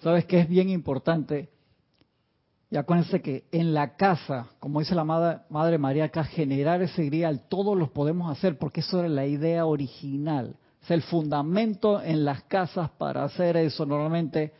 ¿Sabes 0.00 0.26
que 0.26 0.40
es 0.40 0.48
bien 0.48 0.68
importante? 0.68 1.50
Y 2.70 2.76
acuérdense 2.76 3.22
que 3.22 3.44
en 3.50 3.72
la 3.72 3.96
casa, 3.96 4.48
como 4.60 4.80
dice 4.80 4.94
la 4.94 5.04
Madre, 5.04 5.40
Madre 5.48 5.78
María 5.78 6.04
acá, 6.04 6.22
generar 6.24 6.82
ese 6.82 7.04
grial, 7.06 7.46
todos 7.48 7.76
los 7.76 7.90
podemos 7.90 8.30
hacer, 8.30 8.58
porque 8.58 8.80
eso 8.80 9.00
era 9.00 9.08
la 9.08 9.26
idea 9.26 9.64
original. 9.64 10.56
Es 10.82 10.90
el 10.90 11.02
fundamento 11.02 12.02
en 12.02 12.24
las 12.24 12.42
casas 12.44 12.90
para 12.90 13.24
hacer 13.24 13.56
eso. 13.56 13.84
Normalmente 13.86 14.52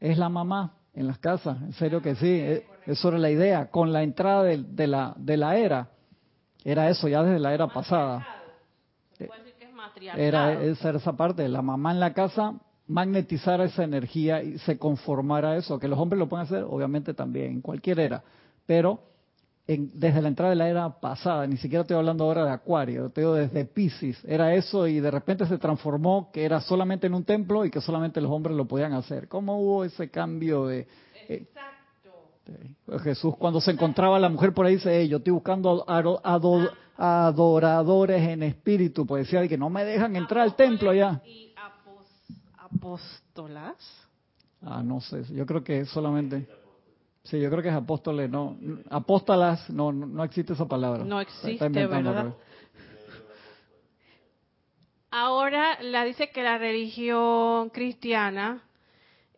es 0.00 0.18
la 0.18 0.28
mamá 0.28 0.74
en 0.94 1.06
las 1.06 1.18
casas, 1.18 1.60
en 1.62 1.72
serio 1.72 2.02
que 2.02 2.14
sí, 2.16 2.28
eh, 2.28 2.66
eso 2.86 3.08
era 3.08 3.18
la 3.18 3.30
idea. 3.30 3.70
Con 3.70 3.92
la 3.92 4.02
entrada 4.02 4.42
de, 4.42 4.62
de 4.62 4.86
la, 4.86 5.14
de 5.16 5.36
la 5.36 5.56
era, 5.56 5.88
era 6.64 6.90
eso 6.90 7.08
ya 7.08 7.22
desde 7.22 7.38
la 7.38 7.54
era 7.54 7.68
pasada. 7.68 8.26
Matriarcado. 9.74 10.22
Era 10.22 10.62
esa, 10.62 10.90
esa 10.90 11.12
parte, 11.14 11.48
la 11.48 11.62
mamá 11.62 11.90
en 11.90 11.98
la 11.98 12.12
casa 12.12 12.54
magnetizar 12.86 13.60
esa 13.62 13.84
energía 13.84 14.42
y 14.42 14.58
se 14.58 14.78
conformara 14.78 15.52
a 15.52 15.56
eso. 15.56 15.78
Que 15.78 15.88
los 15.88 15.98
hombres 15.98 16.18
lo 16.18 16.28
pueden 16.28 16.46
hacer, 16.46 16.64
obviamente 16.64 17.14
también, 17.14 17.52
en 17.52 17.60
cualquier 17.60 18.00
era. 18.00 18.22
Pero 18.66 19.00
en- 19.66 19.90
desde 19.94 20.20
la 20.22 20.28
entrada 20.28 20.50
de 20.50 20.56
la 20.56 20.68
era 20.68 20.88
pasada, 21.00 21.46
ni 21.46 21.56
siquiera 21.56 21.82
estoy 21.82 21.96
hablando 21.96 22.24
ahora 22.24 22.44
de 22.44 22.50
Acuario, 22.50 23.10
te 23.10 23.20
digo 23.20 23.34
desde 23.34 23.64
Pisces, 23.64 24.18
era 24.24 24.54
eso 24.54 24.86
y 24.88 24.98
de 25.00 25.10
repente 25.10 25.46
se 25.46 25.56
transformó 25.58 26.30
que 26.32 26.44
era 26.44 26.60
solamente 26.60 27.06
en 27.06 27.14
un 27.14 27.24
templo 27.24 27.64
y 27.64 27.70
que 27.70 27.80
solamente 27.80 28.20
los 28.20 28.30
hombres 28.30 28.56
lo 28.56 28.66
podían 28.66 28.92
hacer. 28.92 29.28
¿Cómo 29.28 29.60
hubo 29.60 29.84
ese 29.84 30.10
cambio 30.10 30.66
de... 30.66 30.80
eh, 30.80 31.46
Exacto. 31.48 32.98
Jesús 33.04 33.36
cuando 33.38 33.60
se 33.60 33.70
encontraba 33.70 34.18
la 34.18 34.28
mujer 34.28 34.52
por 34.52 34.66
ahí 34.66 34.74
dice, 34.74 34.94
"Ey, 35.00 35.08
yo 35.08 35.18
estoy 35.18 35.32
buscando 35.32 35.84
ado- 35.88 36.20
adoradores 36.96 38.28
en 38.28 38.42
espíritu, 38.42 39.06
pues 39.06 39.24
decía 39.26 39.46
que 39.48 39.56
no 39.56 39.70
me 39.70 39.84
dejan 39.84 40.16
entrar 40.16 40.42
al 40.42 40.56
templo 40.56 40.90
allá. 40.90 41.22
Y 41.24 41.52
apos- 41.54 42.36
apóstolas. 42.58 43.76
Ah, 44.60 44.82
no 44.82 45.00
sé, 45.00 45.22
yo 45.32 45.46
creo 45.46 45.62
que 45.64 45.84
solamente... 45.86 46.46
Sí, 47.24 47.40
yo 47.40 47.50
creo 47.50 47.62
que 47.62 47.68
es 47.68 47.74
apóstoles, 47.74 48.28
no. 48.28 48.56
Apóstolas, 48.90 49.70
no, 49.70 49.92
no 49.92 50.24
existe 50.24 50.54
esa 50.54 50.66
palabra. 50.66 51.04
No 51.04 51.20
existe, 51.20 51.68
¿verdad? 51.68 52.00
creo. 52.02 52.36
Ahora 55.10 55.80
la 55.82 56.04
dice 56.04 56.30
que 56.30 56.42
la 56.42 56.58
religión 56.58 57.68
cristiana, 57.68 58.62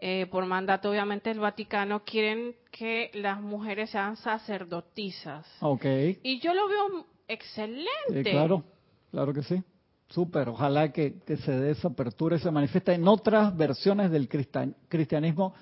eh, 0.01 0.27
por 0.31 0.47
mandato 0.47 0.89
obviamente 0.89 1.31
del 1.31 1.41
Vaticano, 1.41 2.05
quieren 2.05 2.55
que 2.71 3.11
las 3.15 3.41
mujeres 3.41 3.91
sean 3.91 4.17
sacerdotisas. 4.17 5.47
Ok, 5.61 5.85
Y 6.23 6.39
yo 6.41 6.55
lo 6.55 6.69
veo 6.69 7.07
excelente. 7.27 8.23
claro, 8.23 8.65
claro 9.11 9.35
que 9.35 9.43
sí. 9.43 9.63
Súper, 10.09 10.49
ojalá 10.49 10.93
que, 10.93 11.19
que 11.27 11.37
se 11.39 11.51
dé 11.51 11.73
esa 11.73 11.89
apertura 11.89 12.37
y 12.37 12.39
se 12.39 12.51
manifieste. 12.51 12.95
En 12.95 13.09
otras 13.09 13.57
versiones 13.57 14.11
del 14.13 14.29
cristianismo 14.29 15.55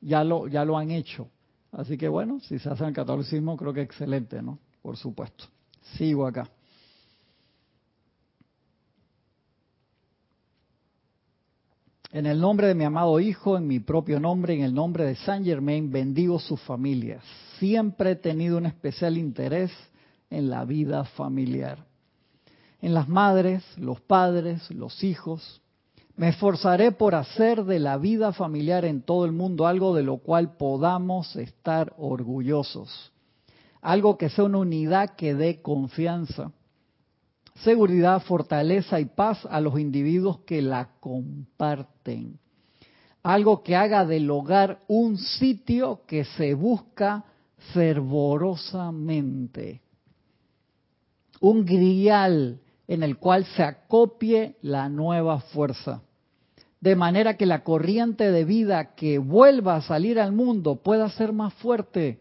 ya 0.00 0.22
lo, 0.22 0.46
ya 0.46 0.64
lo 0.64 0.78
han 0.78 0.92
hecho. 0.92 1.28
Así 1.76 1.98
que 1.98 2.08
bueno, 2.08 2.40
si 2.40 2.58
se 2.58 2.70
hace 2.70 2.86
el 2.86 2.94
catolicismo, 2.94 3.54
creo 3.54 3.74
que 3.74 3.82
excelente, 3.82 4.40
¿no? 4.40 4.58
Por 4.80 4.96
supuesto. 4.96 5.44
Sigo 5.96 6.26
acá. 6.26 6.50
En 12.12 12.24
el 12.24 12.40
nombre 12.40 12.68
de 12.68 12.74
mi 12.74 12.84
amado 12.84 13.20
Hijo, 13.20 13.58
en 13.58 13.66
mi 13.66 13.78
propio 13.78 14.18
nombre, 14.18 14.54
en 14.54 14.62
el 14.62 14.72
nombre 14.72 15.04
de 15.04 15.16
Saint 15.16 15.44
Germain, 15.44 15.92
bendigo 15.92 16.38
su 16.38 16.56
familia. 16.56 17.20
Siempre 17.58 18.12
he 18.12 18.16
tenido 18.16 18.56
un 18.56 18.64
especial 18.64 19.18
interés 19.18 19.70
en 20.30 20.48
la 20.48 20.64
vida 20.64 21.04
familiar, 21.04 21.84
en 22.80 22.94
las 22.94 23.06
madres, 23.06 23.62
los 23.76 24.00
padres, 24.00 24.70
los 24.70 25.04
hijos. 25.04 25.60
Me 26.16 26.30
esforzaré 26.30 26.92
por 26.92 27.14
hacer 27.14 27.64
de 27.64 27.78
la 27.78 27.98
vida 27.98 28.32
familiar 28.32 28.86
en 28.86 29.02
todo 29.02 29.26
el 29.26 29.32
mundo 29.32 29.66
algo 29.66 29.94
de 29.94 30.02
lo 30.02 30.16
cual 30.16 30.56
podamos 30.56 31.36
estar 31.36 31.92
orgullosos. 31.98 33.12
Algo 33.82 34.16
que 34.16 34.30
sea 34.30 34.44
una 34.44 34.56
unidad 34.58 35.14
que 35.14 35.34
dé 35.34 35.60
confianza, 35.60 36.52
seguridad, 37.56 38.22
fortaleza 38.22 38.98
y 38.98 39.04
paz 39.04 39.46
a 39.50 39.60
los 39.60 39.78
individuos 39.78 40.38
que 40.40 40.62
la 40.62 40.88
comparten. 41.00 42.38
Algo 43.22 43.62
que 43.62 43.76
haga 43.76 44.06
del 44.06 44.30
hogar 44.30 44.80
un 44.88 45.18
sitio 45.18 46.00
que 46.06 46.24
se 46.24 46.54
busca 46.54 47.26
fervorosamente. 47.74 49.82
Un 51.40 51.66
grial 51.66 52.60
en 52.88 53.02
el 53.02 53.18
cual 53.18 53.44
se 53.56 53.62
acopie 53.62 54.56
la 54.62 54.88
nueva 54.88 55.40
fuerza. 55.40 56.02
De 56.80 56.94
manera 56.94 57.36
que 57.36 57.46
la 57.46 57.64
corriente 57.64 58.30
de 58.30 58.44
vida 58.44 58.94
que 58.94 59.18
vuelva 59.18 59.76
a 59.76 59.82
salir 59.82 60.20
al 60.20 60.32
mundo 60.32 60.76
pueda 60.76 61.08
ser 61.10 61.32
más 61.32 61.54
fuerte 61.54 62.20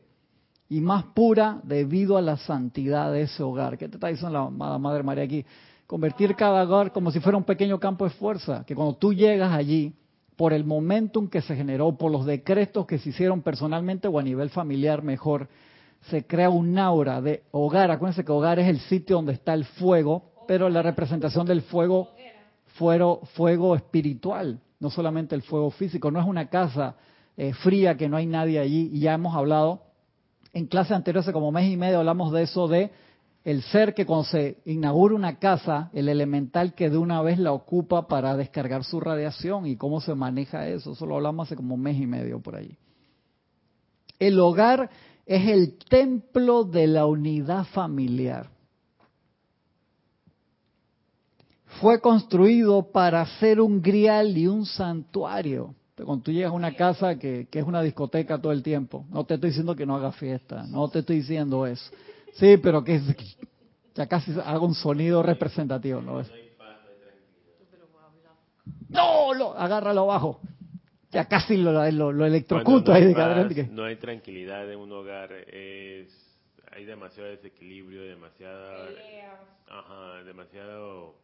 y 0.70 0.82
más 0.82 1.04
pura 1.14 1.60
debido 1.64 2.18
a 2.18 2.22
la 2.22 2.38
santidad 2.38 3.12
de 3.12 3.24
ese 3.24 3.44
hogar. 3.44 3.78
¿Qué 3.78 3.88
te 3.88 3.98
está 3.98 4.08
diciendo 4.08 4.34
la 4.34 4.46
amada 4.46 4.80
Madre 4.80 5.04
María 5.04 5.24
aquí? 5.24 5.46
Convertir 5.86 6.36
cada 6.36 6.64
hogar 6.64 6.92
como 6.92 7.12
si 7.12 7.20
fuera 7.20 7.38
un 7.38 7.44
pequeño 7.44 7.80
campo 7.80 8.06
de 8.06 8.12
fuerza, 8.12 8.64
que 8.66 8.74
cuando 8.74 8.96
tú 8.96 9.14
llegas 9.14 9.54
allí, 9.54 9.94
por 10.36 10.54
el 10.54 10.66
momentum 10.66 11.30
que 11.30 11.42
se 11.42 11.56
generó, 11.56 11.96
por 11.98 12.12
los 12.12 12.26
decretos 12.26 12.86
que 12.86 13.00
se 13.00 13.10
hicieron 13.10 13.42
personalmente 13.42 14.08
o 14.08 14.20
a 14.20 14.24
nivel 14.24 14.50
familiar 14.50 15.02
mejor, 15.02 15.48
se 16.10 16.26
crea 16.26 16.50
un 16.50 16.78
aura 16.78 17.22
de 17.22 17.44
hogar. 17.52 17.90
Acuérdense 17.92 18.26
que 18.26 18.32
hogar 18.32 18.60
es 18.60 18.68
el 18.68 18.80
sitio 18.82 19.16
donde 19.18 19.34
está 19.34 19.54
el 19.54 19.66
fuego, 19.66 20.32
pero 20.48 20.70
la 20.70 20.82
representación 20.82 21.46
del 21.46 21.62
fuego 21.62 22.10
fuero, 22.76 23.22
fuego 23.34 23.76
espiritual, 23.76 24.60
no 24.80 24.90
solamente 24.90 25.36
el 25.36 25.42
fuego 25.42 25.72
físico. 25.72 26.12
No 26.12 26.20
es 26.20 26.28
una 26.28 26.50
casa 26.50 26.96
eh, 27.38 27.54
fría 27.54 27.98
que 27.98 28.10
no 28.10 28.18
hay 28.18 28.26
nadie 28.26 28.60
allí. 28.60 28.90
Y 28.94 29.00
ya 29.00 29.14
hemos 29.14 29.36
hablado 29.36 29.82
en 30.54 30.68
clase 30.68 30.94
anterior, 30.94 31.22
hace 31.22 31.34
como 31.34 31.52
mes 31.52 31.72
y 31.72 31.78
medio, 31.78 32.00
hablamos 32.00 32.32
de 32.32 32.44
eso 32.44 32.68
de 32.68 32.92
el 33.44 33.62
ser 33.62 33.94
que 33.94 34.06
cuando 34.08 34.24
se 34.24 34.58
inaugura 34.66 35.14
una 35.14 35.38
casa, 35.38 35.92
el 35.94 36.10
elemental 36.10 36.74
que 36.74 36.90
de 36.90 36.98
una 36.98 37.22
vez 37.22 37.38
la 37.38 37.52
ocupa 37.52 38.08
para 38.08 38.36
descargar 38.36 38.84
su 38.84 39.00
radiación 39.00 39.68
y 39.68 39.76
cómo 39.76 40.02
se 40.02 40.16
maneja 40.16 40.68
eso. 40.68 40.94
Eso 40.94 41.06
lo 41.06 41.16
hablamos 41.16 41.48
hace 41.48 41.56
como 41.56 41.78
mes 41.78 41.98
y 42.00 42.08
medio 42.08 42.40
por 42.40 42.56
ahí. 42.56 42.76
El 44.18 44.40
hogar 44.40 44.90
es 45.26 45.48
el 45.48 45.78
templo 45.78 46.64
de 46.64 46.88
la 46.88 47.06
unidad 47.06 47.66
familiar. 47.66 48.50
Fue 51.82 52.00
construido 52.00 52.92
para 52.92 53.26
ser 53.40 53.60
un 53.60 53.82
grial 53.82 54.38
y 54.38 54.48
un 54.48 54.66
santuario. 54.66 55.76
Cuando 55.96 56.24
tú 56.24 56.32
llegas 56.32 56.52
a 56.52 56.56
una 56.56 56.74
casa 56.76 57.18
que, 57.18 57.48
que 57.50 57.60
es 57.60 57.66
una 57.66 57.82
discoteca 57.82 58.40
todo 58.42 58.52
el 58.52 58.62
tiempo, 58.64 59.06
no 59.10 59.24
te 59.26 59.36
estoy 59.36 59.50
diciendo 59.52 59.76
que 59.76 59.86
no 59.86 59.96
haga 59.96 60.12
fiesta, 60.12 60.66
no 60.68 60.90
te 60.90 61.00
estoy 61.00 61.18
diciendo 61.18 61.66
eso. 61.66 61.90
Sí, 62.34 62.58
pero 62.58 62.84
que 62.84 62.96
es- 62.96 63.16
ya 63.94 64.06
casi 64.08 64.32
haga 64.34 64.60
un 64.60 64.76
sonido 64.76 65.24
representativo, 65.24 66.02
¿no? 66.02 66.20
Es- 66.20 66.32
No, 68.90 69.34
lo, 69.34 69.58
agárralo 69.58 70.02
abajo. 70.02 70.40
Ya 71.12 71.26
casi 71.26 71.56
lo, 71.56 71.72
lo, 71.92 72.12
lo 72.12 72.26
electrocuto 72.26 72.92
no 72.92 72.98
ahí 72.98 73.04
hay 73.04 73.08
de 73.08 73.14
paz, 73.16 73.54
que- 73.54 73.68
No 73.68 73.84
hay 73.86 73.96
tranquilidad 73.96 74.70
en 74.70 74.80
un 74.80 74.92
hogar, 74.92 75.32
es, 75.32 76.10
hay 76.72 76.84
demasiado 76.86 77.30
desequilibrio, 77.30 78.02
demasiada... 78.04 78.90
Ajá, 79.68 80.24
demasiado... 80.26 81.16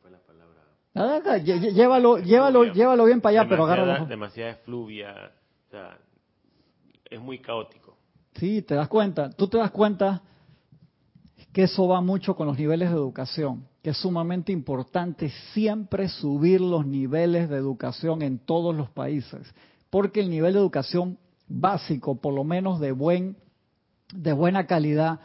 Fue 0.00 0.10
la 0.10 0.18
palabra. 0.18 0.62
Nada, 0.94 1.38
llévalo, 1.38 2.18
llévalo, 2.18 2.64
llévalo 2.64 3.04
bien 3.04 3.20
para 3.20 3.40
allá, 3.40 3.48
pero 3.48 3.64
agárralo. 3.64 4.06
Demasiada 4.06 4.50
efluvia, 4.52 5.32
o 5.66 5.70
sea, 5.70 5.98
es 7.04 7.20
muy 7.20 7.38
caótico. 7.38 7.96
Sí, 8.34 8.62
te 8.62 8.74
das 8.74 8.88
cuenta. 8.88 9.30
Tú 9.30 9.48
te 9.48 9.58
das 9.58 9.70
cuenta 9.70 10.22
que 11.52 11.64
eso 11.64 11.88
va 11.88 12.00
mucho 12.00 12.34
con 12.34 12.46
los 12.46 12.58
niveles 12.58 12.90
de 12.90 12.96
educación, 12.96 13.66
que 13.82 13.90
es 13.90 13.96
sumamente 13.96 14.52
importante 14.52 15.30
siempre 15.52 16.08
subir 16.08 16.60
los 16.60 16.86
niveles 16.86 17.48
de 17.48 17.56
educación 17.56 18.22
en 18.22 18.38
todos 18.38 18.74
los 18.74 18.90
países, 18.90 19.52
porque 19.90 20.20
el 20.20 20.30
nivel 20.30 20.54
de 20.54 20.60
educación 20.60 21.18
básico, 21.48 22.20
por 22.20 22.32
lo 22.34 22.44
menos 22.44 22.78
de 22.78 22.92
buen 22.92 23.36
de 24.14 24.32
buena 24.32 24.66
calidad, 24.66 25.20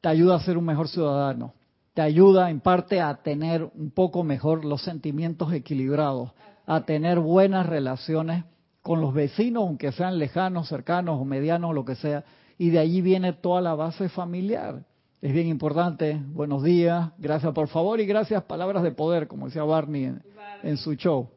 te 0.00 0.08
ayuda 0.08 0.36
a 0.36 0.40
ser 0.40 0.58
un 0.58 0.64
mejor 0.64 0.88
ciudadano. 0.88 1.54
Te 1.94 2.02
ayuda 2.02 2.50
en 2.50 2.60
parte 2.60 3.00
a 3.00 3.14
tener 3.22 3.62
un 3.74 3.90
poco 3.90 4.24
mejor 4.24 4.64
los 4.64 4.82
sentimientos 4.82 5.52
equilibrados, 5.52 6.32
a 6.66 6.80
tener 6.84 7.20
buenas 7.20 7.66
relaciones 7.66 8.44
con 8.82 9.00
los 9.00 9.14
vecinos, 9.14 9.62
aunque 9.62 9.92
sean 9.92 10.18
lejanos, 10.18 10.68
cercanos 10.68 11.20
o 11.20 11.24
medianos, 11.24 11.74
lo 11.74 11.84
que 11.84 11.94
sea. 11.94 12.24
Y 12.58 12.70
de 12.70 12.80
allí 12.80 13.00
viene 13.00 13.32
toda 13.32 13.60
la 13.60 13.74
base 13.74 14.08
familiar. 14.08 14.82
Es 15.22 15.32
bien 15.32 15.46
importante. 15.46 16.20
Buenos 16.26 16.62
días, 16.62 17.10
gracias 17.16 17.52
por 17.54 17.68
favor 17.68 18.00
y 18.00 18.06
gracias 18.06 18.42
palabras 18.42 18.82
de 18.82 18.90
poder, 18.92 19.26
como 19.26 19.46
decía 19.46 19.62
Barney 19.62 20.04
en, 20.04 20.22
en 20.62 20.76
su 20.76 20.94
show. 20.94 21.30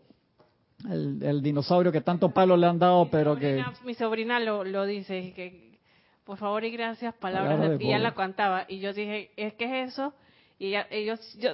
El, 0.90 1.24
el 1.24 1.42
dinosaurio 1.42 1.92
que 1.92 2.02
tanto 2.02 2.30
palo 2.32 2.58
le 2.58 2.68
han 2.68 2.80
dado, 2.80 3.10
pero 3.10 3.36
que... 3.38 3.64
Mi 3.86 3.94
sobrina 3.94 4.40
lo, 4.40 4.64
lo 4.64 4.86
dice, 4.86 5.34
que 5.34 5.80
por 6.26 6.38
favor 6.38 6.66
y 6.66 6.72
gracias, 6.72 7.14
palabras 7.16 7.54
Palabras 7.54 7.72
de, 7.72 7.78
de 7.78 7.84
y 7.84 7.88
ella 7.88 7.98
poder. 7.98 8.02
la 8.10 8.16
cantaba. 8.16 8.66
Y 8.68 8.80
yo 8.80 8.92
dije, 8.94 9.32
¿es 9.38 9.54
que 9.54 9.84
es 9.84 9.94
eso? 9.94 10.14
Y 10.60 10.68
ella, 10.68 10.88
ellos, 10.90 11.20
yo, 11.38 11.50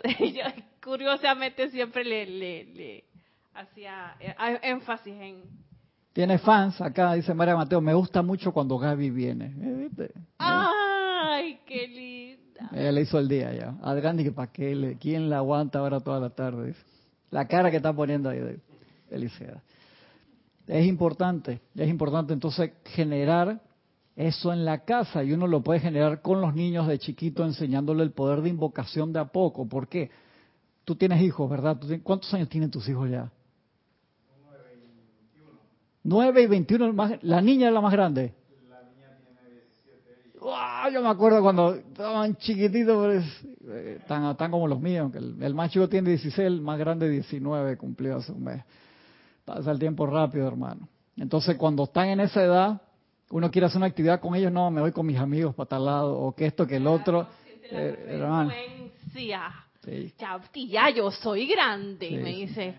curiosamente 0.84 1.70
siempre 1.70 2.04
le, 2.04 2.26
le, 2.26 2.66
le 2.66 3.04
hacía 3.54 4.16
eh, 4.20 4.36
énfasis 4.64 5.14
en 5.14 5.44
Tiene 6.14 6.38
fans 6.38 6.80
acá, 6.82 7.14
dice 7.14 7.34
María 7.34 7.56
Mateo, 7.56 7.82
me 7.82 7.94
gusta 7.94 8.22
mucho 8.22 8.52
cuando 8.52 8.78
Gaby 8.78 9.10
viene. 9.10 9.46
¿Eh, 9.46 9.88
¿Viste? 9.90 10.14
¡Ay, 10.38 11.60
qué 11.66 11.88
linda! 11.88 12.70
Ella 12.72 12.92
le 12.92 13.02
hizo 13.02 13.20
el 13.20 13.28
día 13.28 13.54
ya. 13.54 13.76
Adrián 13.82 14.18
que 14.18 14.32
¿para 14.32 14.52
qué? 14.52 14.76
Le, 14.76 14.98
¿Quién 14.98 15.30
la 15.30 15.38
aguanta 15.38 15.80
ahora 15.80 16.00
toda 16.00 16.20
la 16.20 16.30
tarde? 16.30 16.68
Dice. 16.68 16.84
La 17.32 17.48
cara 17.48 17.72
que 17.72 17.78
está 17.78 17.92
poniendo 17.92 18.30
ahí 18.30 18.40
de 18.40 18.60
felicidad. 19.10 19.62
Es 20.68 20.86
importante, 20.86 21.60
es 21.76 21.90
importante 21.90 22.32
entonces 22.32 22.72
generar 22.86 23.60
eso 24.16 24.54
en 24.54 24.64
la 24.64 24.84
casa 24.84 25.24
y 25.24 25.34
uno 25.34 25.48
lo 25.48 25.62
puede 25.62 25.80
generar 25.80 26.22
con 26.22 26.40
los 26.40 26.54
niños 26.54 26.88
de 26.88 27.00
chiquito 27.00 27.44
enseñándole 27.44 28.04
el 28.04 28.12
poder 28.12 28.42
de 28.42 28.50
invocación 28.50 29.12
de 29.12 29.20
a 29.20 29.26
poco. 29.26 29.68
¿Por 29.68 29.88
qué? 29.88 30.12
Tú 30.86 30.96
tienes 30.96 31.22
hijos, 31.22 31.50
¿verdad? 31.50 31.78
¿Cuántos 32.04 32.34
años 32.34 32.50
tienen 32.50 32.70
tus 32.70 32.88
hijos 32.88 33.10
ya? 33.10 33.32
9 36.04 36.42
y 36.42 36.48
21. 36.48 37.20
la 37.22 37.42
niña 37.42 37.70
es 37.70 37.74
la 37.74 37.82
más 37.82 37.94
grande. 37.94 38.34
La 38.70 38.82
niña 38.84 39.18
tiene 39.24 39.62
17. 39.62 40.94
Yo 40.94 41.02
me 41.02 41.08
acuerdo 41.08 41.42
cuando 41.42 41.76
estaban 41.76 42.36
chiquititos, 42.36 42.98
pues, 42.98 43.46
eh, 43.70 44.00
tan, 44.06 44.52
como 44.52 44.68
los 44.68 44.82
míos. 44.82 45.12
El, 45.16 45.42
el, 45.42 45.54
más 45.54 45.72
chico 45.72 45.88
tiene 45.88 46.10
16, 46.10 46.46
el 46.46 46.62
más 46.62 46.78
grande 46.78 47.10
19, 47.10 47.78
cumplió 47.78 48.18
hace 48.18 48.34
un 48.34 48.44
mes. 48.44 48.64
Pasa 49.46 49.72
el 49.72 49.80
tiempo 49.80 50.06
rápido, 50.06 50.46
hermano. 50.46 50.90
Entonces, 51.16 51.56
cuando 51.56 51.84
están 51.84 52.10
en 52.10 52.20
esa 52.20 52.44
edad, 52.44 52.82
uno 53.34 53.50
quiere 53.50 53.66
hacer 53.66 53.78
una 53.78 53.88
actividad 53.88 54.20
con 54.20 54.36
ellos, 54.36 54.52
no, 54.52 54.70
me 54.70 54.80
voy 54.80 54.92
con 54.92 55.08
mis 55.08 55.18
amigos 55.18 55.56
para 55.56 55.68
tal 55.68 55.86
lado, 55.86 56.20
o 56.20 56.36
que 56.36 56.46
esto, 56.46 56.68
que 56.68 56.76
el 56.76 56.86
otro. 56.86 57.28
Eh, 57.64 58.06
hermano. 58.10 58.52
Ya, 60.70 60.92
yo 60.92 61.10
soy 61.10 61.48
grande, 61.48 62.12
me 62.12 62.32
dice. 62.32 62.76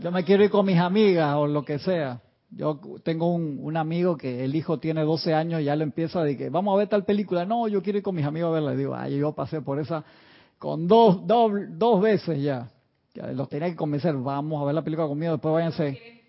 Yo 0.00 0.12
me 0.12 0.22
quiero 0.22 0.44
ir 0.44 0.50
con 0.50 0.66
mis 0.66 0.78
amigas 0.78 1.34
o 1.34 1.46
lo 1.46 1.64
que 1.64 1.78
sea. 1.78 2.20
Yo 2.50 2.78
tengo 3.02 3.32
un, 3.32 3.76
amigo 3.78 4.18
que 4.18 4.44
el 4.44 4.54
hijo 4.54 4.78
tiene 4.78 5.02
12 5.02 5.32
años 5.32 5.62
y 5.62 5.64
ya 5.64 5.76
le 5.76 5.84
empieza 5.84 6.20
a 6.20 6.24
decir, 6.24 6.50
vamos 6.50 6.74
a 6.74 6.78
ver 6.78 6.88
tal 6.88 7.06
película. 7.06 7.46
No, 7.46 7.68
yo 7.68 7.82
quiero 7.82 7.98
ir 7.98 8.02
con 8.04 8.14
mis 8.14 8.26
amigos 8.26 8.50
a 8.50 8.52
verla. 8.52 8.74
Y 8.74 8.76
digo, 8.76 8.94
ay, 8.94 9.18
yo 9.18 9.32
pasé 9.32 9.62
por 9.62 9.80
esa 9.80 10.04
con 10.58 10.86
dos, 10.86 11.26
dos, 11.26 11.52
dos 11.70 12.02
veces 12.02 12.42
ya. 12.42 12.68
Los 13.32 13.48
tenía 13.48 13.70
que 13.70 13.76
convencer, 13.76 14.14
vamos 14.14 14.60
a 14.60 14.66
ver 14.66 14.74
la 14.74 14.82
película 14.82 15.08
conmigo, 15.08 15.32
después 15.32 15.54
váyanse. 15.54 16.22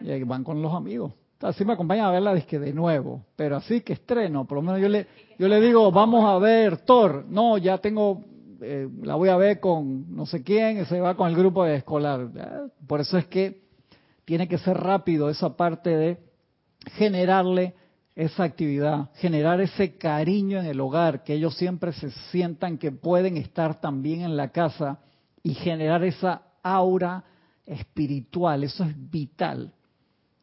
Y 0.00 0.22
van 0.24 0.42
con 0.42 0.60
los 0.60 0.74
amigos. 0.74 1.12
Así 1.40 1.64
me 1.64 1.72
acompañan 1.72 2.06
a 2.06 2.10
verla 2.10 2.34
de 2.34 2.72
nuevo, 2.72 3.24
pero 3.34 3.56
así 3.56 3.80
que 3.80 3.94
estreno, 3.94 4.46
por 4.46 4.56
lo 4.56 4.62
menos 4.62 4.80
yo 4.80 4.88
le, 4.88 5.06
yo 5.38 5.48
le 5.48 5.60
digo, 5.60 5.90
vamos 5.90 6.24
a 6.24 6.38
ver 6.38 6.78
Thor. 6.78 7.24
No, 7.28 7.56
ya 7.56 7.78
tengo 7.78 8.22
eh, 8.62 8.88
la 9.02 9.14
voy 9.14 9.30
a 9.30 9.36
ver 9.36 9.58
con 9.58 10.14
no 10.14 10.26
sé 10.26 10.42
quién, 10.42 10.84
se 10.84 11.00
va 11.00 11.16
con 11.16 11.28
el 11.30 11.36
grupo 11.36 11.64
de 11.64 11.76
escolar. 11.76 12.28
Por 12.86 13.00
eso 13.00 13.16
es 13.16 13.26
que 13.26 13.62
tiene 14.24 14.48
que 14.48 14.58
ser 14.58 14.76
rápido 14.76 15.30
esa 15.30 15.56
parte 15.56 15.96
de 15.96 16.18
generarle 16.92 17.74
esa 18.14 18.44
actividad, 18.44 19.10
generar 19.14 19.60
ese 19.60 19.96
cariño 19.96 20.58
en 20.58 20.66
el 20.66 20.80
hogar, 20.80 21.24
que 21.24 21.34
ellos 21.34 21.56
siempre 21.56 21.92
se 21.92 22.10
sientan 22.30 22.76
que 22.76 22.92
pueden 22.92 23.36
estar 23.36 23.80
también 23.80 24.22
en 24.22 24.36
la 24.36 24.48
casa 24.48 24.98
y 25.42 25.54
generar 25.54 26.04
esa 26.04 26.42
aura 26.62 27.24
espiritual, 27.64 28.64
eso 28.64 28.84
es 28.84 29.10
vital. 29.10 29.72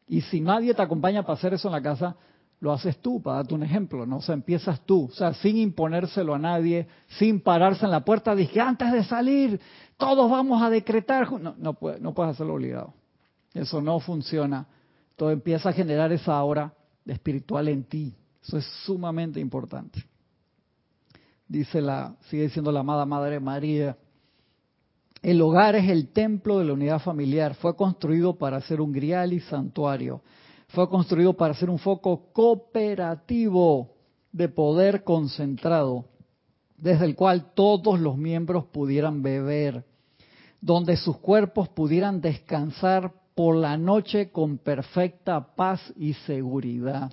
Y 0.08 0.22
si 0.22 0.40
nadie 0.40 0.74
te 0.74 0.82
acompaña 0.82 1.22
para 1.22 1.34
hacer 1.34 1.54
eso 1.54 1.68
en 1.68 1.72
la 1.72 1.82
casa, 1.82 2.16
lo 2.60 2.72
haces 2.72 2.98
tú, 2.98 3.22
para 3.22 3.36
darte 3.38 3.54
un 3.54 3.62
ejemplo, 3.62 4.04
¿no? 4.04 4.16
O 4.16 4.22
sea, 4.22 4.34
empiezas 4.34 4.80
tú, 4.80 5.04
o 5.04 5.14
sea, 5.14 5.32
sin 5.34 5.56
imponérselo 5.58 6.34
a 6.34 6.38
nadie, 6.38 6.88
sin 7.18 7.40
pararse 7.40 7.84
en 7.84 7.90
la 7.90 8.04
puerta, 8.04 8.34
dije, 8.34 8.60
antes 8.60 8.92
de 8.92 9.04
salir, 9.04 9.60
todos 9.96 10.30
vamos 10.30 10.62
a 10.62 10.70
decretar. 10.70 11.30
No, 11.30 11.54
no, 11.58 11.74
puedes, 11.74 12.02
hacerlo 12.30 12.54
obligado. 12.54 12.94
Eso 13.54 13.80
no 13.80 14.00
funciona. 14.00 14.66
Todo 15.16 15.30
empieza 15.30 15.68
a 15.68 15.72
generar 15.72 16.12
esa 16.12 16.36
aura 16.36 16.72
espiritual 17.06 17.68
en 17.68 17.84
ti. 17.84 18.14
Eso 18.42 18.58
es 18.58 18.64
sumamente 18.84 19.40
importante. 19.40 20.04
Dice 21.46 21.80
la, 21.80 22.14
sigue 22.28 22.44
diciendo 22.44 22.72
la 22.72 22.80
amada 22.80 23.04
Madre 23.06 23.40
María, 23.40 23.96
el 25.22 25.40
hogar 25.40 25.76
es 25.76 25.88
el 25.88 26.08
templo 26.08 26.58
de 26.58 26.64
la 26.64 26.72
unidad 26.72 27.00
familiar. 27.00 27.54
Fue 27.54 27.74
construido 27.76 28.36
para 28.36 28.60
ser 28.60 28.80
un 28.80 28.92
grial 28.92 29.32
y 29.32 29.40
santuario 29.40 30.22
fue 30.68 30.88
construido 30.88 31.34
para 31.34 31.54
ser 31.54 31.70
un 31.70 31.78
foco 31.78 32.30
cooperativo 32.32 33.94
de 34.32 34.48
poder 34.48 35.02
concentrado, 35.02 36.04
desde 36.76 37.06
el 37.06 37.16
cual 37.16 37.52
todos 37.54 37.98
los 37.98 38.16
miembros 38.16 38.66
pudieran 38.66 39.22
beber, 39.22 39.84
donde 40.60 40.96
sus 40.96 41.16
cuerpos 41.18 41.68
pudieran 41.70 42.20
descansar 42.20 43.12
por 43.34 43.56
la 43.56 43.78
noche 43.78 44.30
con 44.30 44.58
perfecta 44.58 45.54
paz 45.54 45.80
y 45.96 46.12
seguridad, 46.12 47.10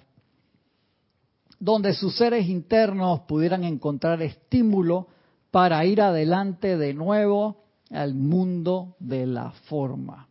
donde 1.59 1.93
sus 1.93 2.17
seres 2.17 2.47
internos 2.49 3.21
pudieran 3.21 3.63
encontrar 3.63 4.21
estímulo 4.21 5.07
para 5.51 5.85
ir 5.85 6.01
adelante 6.01 6.77
de 6.77 6.93
nuevo 6.93 7.63
al 7.89 8.13
mundo 8.15 8.95
de 8.99 9.25
la 9.25 9.51
forma 9.67 10.27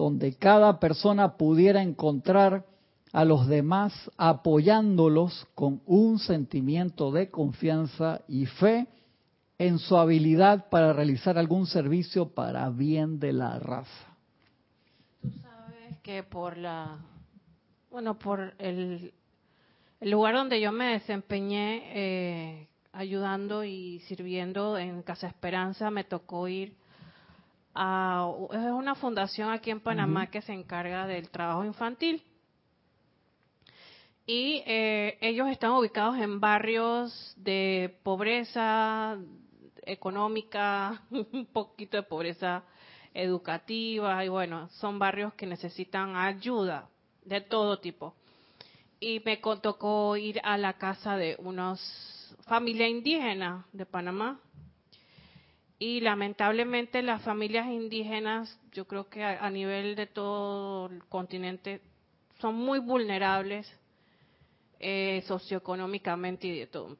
donde 0.00 0.32
cada 0.32 0.80
persona 0.80 1.36
pudiera 1.36 1.82
encontrar 1.82 2.64
a 3.12 3.26
los 3.26 3.46
demás 3.48 3.92
apoyándolos 4.16 5.46
con 5.54 5.82
un 5.84 6.18
sentimiento 6.18 7.12
de 7.12 7.30
confianza 7.30 8.22
y 8.26 8.46
fe 8.46 8.86
en 9.58 9.78
su 9.78 9.98
habilidad 9.98 10.70
para 10.70 10.94
realizar 10.94 11.36
algún 11.36 11.66
servicio 11.66 12.30
para 12.30 12.70
bien 12.70 13.20
de 13.20 13.34
la 13.34 13.58
raza. 13.58 14.16
Tú 15.20 15.30
sabes 15.42 15.98
que 16.02 16.22
por 16.22 16.56
la, 16.56 16.96
bueno, 17.90 18.18
por 18.18 18.54
el, 18.56 19.12
lugar 20.00 20.34
donde 20.34 20.62
yo 20.62 20.72
me 20.72 20.92
desempeñé 20.92 21.82
eh, 21.92 22.68
ayudando 22.92 23.64
y 23.64 24.00
sirviendo 24.00 24.78
en 24.78 25.02
Casa 25.02 25.26
Esperanza, 25.26 25.90
me 25.90 26.04
tocó 26.04 26.48
ir 26.48 26.74
es 27.72 28.72
una 28.72 28.94
fundación 28.94 29.50
aquí 29.50 29.70
en 29.70 29.80
Panamá 29.80 30.26
que 30.26 30.42
se 30.42 30.52
encarga 30.52 31.06
del 31.06 31.30
trabajo 31.30 31.64
infantil. 31.64 32.22
Y 34.26 34.62
eh, 34.66 35.18
ellos 35.20 35.48
están 35.48 35.72
ubicados 35.72 36.18
en 36.18 36.40
barrios 36.40 37.34
de 37.36 37.96
pobreza 38.02 39.18
económica, 39.82 41.02
un 41.10 41.46
poquito 41.46 41.96
de 41.96 42.02
pobreza 42.02 42.62
educativa, 43.14 44.24
y 44.24 44.28
bueno, 44.28 44.68
son 44.68 44.98
barrios 44.98 45.34
que 45.34 45.46
necesitan 45.46 46.16
ayuda 46.16 46.88
de 47.24 47.40
todo 47.40 47.78
tipo. 47.78 48.14
Y 49.00 49.20
me 49.24 49.38
tocó 49.38 50.16
ir 50.16 50.40
a 50.44 50.58
la 50.58 50.74
casa 50.74 51.16
de 51.16 51.36
unos 51.38 51.80
familia 52.46 52.88
indígena 52.88 53.66
de 53.72 53.86
Panamá, 53.86 54.40
y 55.80 56.00
lamentablemente 56.00 57.02
las 57.02 57.22
familias 57.22 57.66
indígenas, 57.66 58.60
yo 58.72 58.86
creo 58.86 59.08
que 59.08 59.24
a, 59.24 59.48
nivel 59.48 59.96
de 59.96 60.06
todo 60.06 60.88
el 60.90 61.02
continente, 61.06 61.80
son 62.38 62.54
muy 62.54 62.80
vulnerables 62.80 63.66
eh, 64.78 65.24
socioeconómicamente 65.26 66.46
y 66.46 66.58
de 66.58 66.66
todo. 66.66 66.98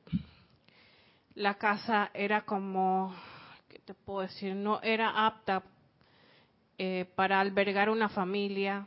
La 1.34 1.54
casa 1.56 2.10
era 2.14 2.46
como, 2.46 3.14
¿qué 3.68 3.80
te 3.80 3.92
puedo 3.92 4.22
decir? 4.22 4.54
No 4.54 4.80
era 4.80 5.26
apta 5.26 5.62
eh, 6.78 7.04
para 7.14 7.38
albergar 7.38 7.90
una 7.90 8.08
familia, 8.08 8.86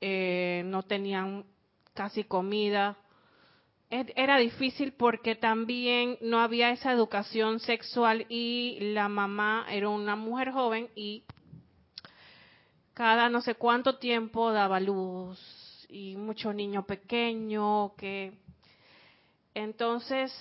eh, 0.00 0.62
no 0.66 0.82
tenían 0.82 1.44
casi 1.94 2.24
comida, 2.24 2.96
era 3.92 4.38
difícil 4.38 4.92
porque 4.92 5.34
también 5.34 6.16
no 6.22 6.40
había 6.40 6.70
esa 6.70 6.92
educación 6.92 7.60
sexual 7.60 8.24
y 8.30 8.78
la 8.80 9.08
mamá 9.08 9.66
era 9.68 9.90
una 9.90 10.16
mujer 10.16 10.50
joven 10.50 10.88
y 10.94 11.24
cada 12.94 13.28
no 13.28 13.42
sé 13.42 13.54
cuánto 13.54 13.98
tiempo 13.98 14.50
daba 14.50 14.80
luz 14.80 15.38
y 15.90 16.16
mucho 16.16 16.54
niño 16.54 16.86
pequeño 16.86 17.94
que 17.96 18.32
entonces 19.52 20.32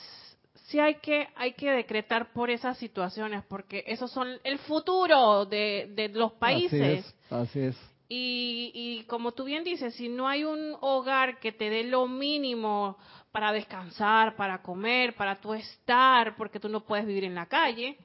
sí 0.68 0.80
hay 0.80 0.96
que 0.96 1.28
hay 1.36 1.52
que 1.52 1.72
decretar 1.72 2.32
por 2.32 2.50
esas 2.50 2.78
situaciones 2.78 3.44
porque 3.50 3.84
esos 3.86 4.12
son 4.12 4.30
el 4.46 4.60
futuro 4.60 5.46
de, 5.46 5.92
de 5.94 6.08
los 6.08 6.32
países 6.34 6.82
así 6.82 7.10
es, 7.10 7.16
así 7.30 7.60
es. 7.60 7.92
Y, 8.14 8.72
y 8.74 9.04
como 9.06 9.32
tú 9.32 9.46
bien 9.46 9.64
dices 9.64 9.94
si 9.96 10.10
no 10.10 10.28
hay 10.28 10.44
un 10.44 10.76
hogar 10.82 11.40
que 11.40 11.54
te 11.54 11.70
dé 11.70 11.86
lo 11.86 12.08
mínimo 12.08 12.98
para 13.32 13.52
descansar, 13.52 14.36
para 14.36 14.62
comer, 14.62 15.16
para 15.16 15.40
tú 15.40 15.54
estar, 15.54 16.36
porque 16.36 16.60
tú 16.60 16.70
no 16.70 16.82
puedes 16.82 17.06
vivir 17.06 17.24
en 17.24 17.36
la 17.36 17.46
calle. 17.46 17.98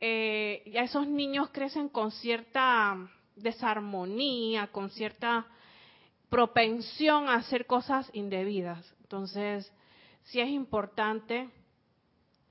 Eh, 0.00 0.62
ya 0.72 0.82
esos 0.82 1.06
niños 1.06 1.50
crecen 1.52 1.88
con 1.88 2.10
cierta 2.10 2.96
desarmonía, 3.36 4.68
con 4.68 4.90
cierta 4.90 5.46
propensión 6.28 7.28
a 7.28 7.34
hacer 7.34 7.66
cosas 7.66 8.10
indebidas. 8.12 8.94
Entonces, 9.02 9.72
sí 10.24 10.40
es 10.40 10.48
importante 10.48 11.50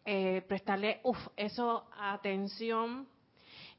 eh, 0.05 0.43
prestarle 0.47 0.99
uf, 1.03 1.17
eso 1.37 1.85
atención 1.99 3.07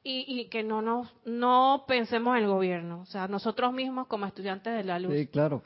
y, 0.03 0.25
y 0.27 0.49
que 0.49 0.63
no 0.63 0.81
nos 0.81 1.13
no 1.25 1.85
pensemos 1.87 2.37
en 2.37 2.45
el 2.45 2.49
gobierno, 2.49 3.01
o 3.01 3.07
sea, 3.07 3.29
nosotros 3.29 3.73
mismos 3.73 4.07
como 4.07 4.27
estudiantes 4.27 4.75
de 4.75 4.85
la 4.85 4.99
luz. 4.99 5.15
Sí, 5.15 5.27
claro. 5.27 5.63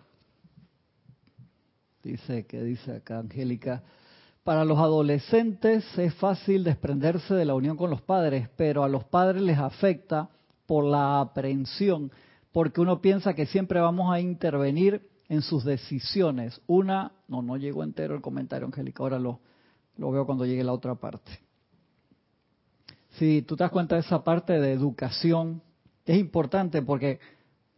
Dice 2.05 2.44
que 2.44 2.62
dice 2.62 2.96
acá 2.96 3.18
Angélica, 3.18 3.82
para 4.42 4.66
los 4.66 4.78
adolescentes 4.78 5.86
es 5.96 6.14
fácil 6.16 6.62
desprenderse 6.62 7.32
de 7.32 7.46
la 7.46 7.55
unión 7.55 7.78
con 7.78 7.88
los 7.88 8.02
padres, 8.02 8.50
pero 8.57 8.84
a 8.84 8.90
los 8.90 9.05
padres 9.05 9.40
les 9.40 9.59
afecta 9.59 10.28
por 10.66 10.84
la 10.84 11.20
aprehensión, 11.20 12.12
porque 12.52 12.82
uno 12.82 13.00
piensa 13.00 13.32
que 13.32 13.46
siempre 13.46 13.80
vamos 13.80 14.12
a 14.12 14.20
intervenir 14.20 15.09
en 15.30 15.40
sus 15.40 15.64
decisiones. 15.64 16.61
Una, 16.66 17.12
no, 17.26 17.40
no 17.40 17.57
llegó 17.57 17.82
entero 17.82 18.14
el 18.14 18.20
comentario, 18.20 18.66
Angélica, 18.66 19.02
ahora 19.02 19.18
lo, 19.18 19.40
lo 19.96 20.11
veo 20.11 20.26
cuando 20.26 20.44
llegue 20.44 20.62
la 20.62 20.74
otra 20.74 20.96
parte. 20.96 21.40
Si 23.12 23.40
tú 23.40 23.57
te 23.57 23.64
das 23.64 23.72
cuenta 23.72 23.94
de 23.94 24.02
esa 24.02 24.22
parte 24.22 24.61
de 24.61 24.72
educación, 24.72 25.62
es 26.05 26.18
importante 26.18 26.82
porque 26.82 27.18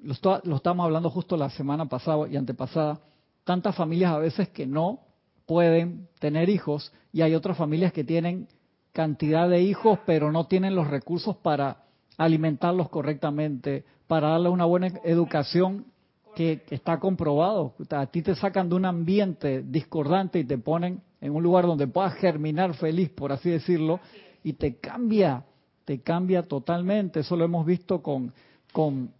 lo, 0.00 0.14
lo 0.42 0.56
estamos 0.56 0.84
hablando 0.84 1.10
justo 1.10 1.36
la 1.36 1.48
semana 1.50 1.88
pasada 1.88 2.26
y 2.28 2.36
antepasada, 2.36 3.00
tantas 3.46 3.76
familias 3.76 4.12
a 4.12 4.18
veces 4.18 4.48
que 4.48 4.66
no 4.66 4.98
pueden 5.46 6.08
tener 6.18 6.50
hijos 6.50 6.92
y 7.12 7.22
hay 7.22 7.34
otras 7.34 7.56
familias 7.56 7.92
que 7.92 8.02
tienen 8.02 8.48
cantidad 8.92 9.48
de 9.48 9.62
hijos 9.62 10.00
pero 10.04 10.32
no 10.32 10.48
tienen 10.48 10.74
los 10.74 10.88
recursos 10.88 11.36
para 11.36 11.84
alimentarlos 12.18 12.88
correctamente, 12.88 13.84
para 14.08 14.30
darles 14.30 14.52
una 14.52 14.64
buena 14.64 14.88
educación 15.04 15.86
que, 16.34 16.64
está 16.70 16.98
comprobado. 16.98 17.74
A 17.90 18.06
ti 18.06 18.20
te 18.20 18.34
sacan 18.34 18.68
de 18.68 18.74
un 18.74 18.84
ambiente 18.84 19.62
discordante 19.62 20.40
y 20.40 20.44
te 20.44 20.58
ponen 20.58 21.00
en 21.20 21.32
un 21.32 21.42
lugar 21.42 21.66
donde 21.66 21.86
puedas 21.86 22.14
germinar 22.14 22.74
feliz, 22.74 23.10
por 23.10 23.30
así 23.30 23.48
decirlo, 23.48 24.00
y 24.42 24.54
te 24.54 24.76
cambia, 24.76 25.44
te 25.84 26.00
cambia 26.00 26.42
totalmente. 26.42 27.20
Eso 27.20 27.36
lo 27.36 27.44
hemos 27.44 27.64
visto 27.64 28.02
con, 28.02 28.32
con 28.72 29.12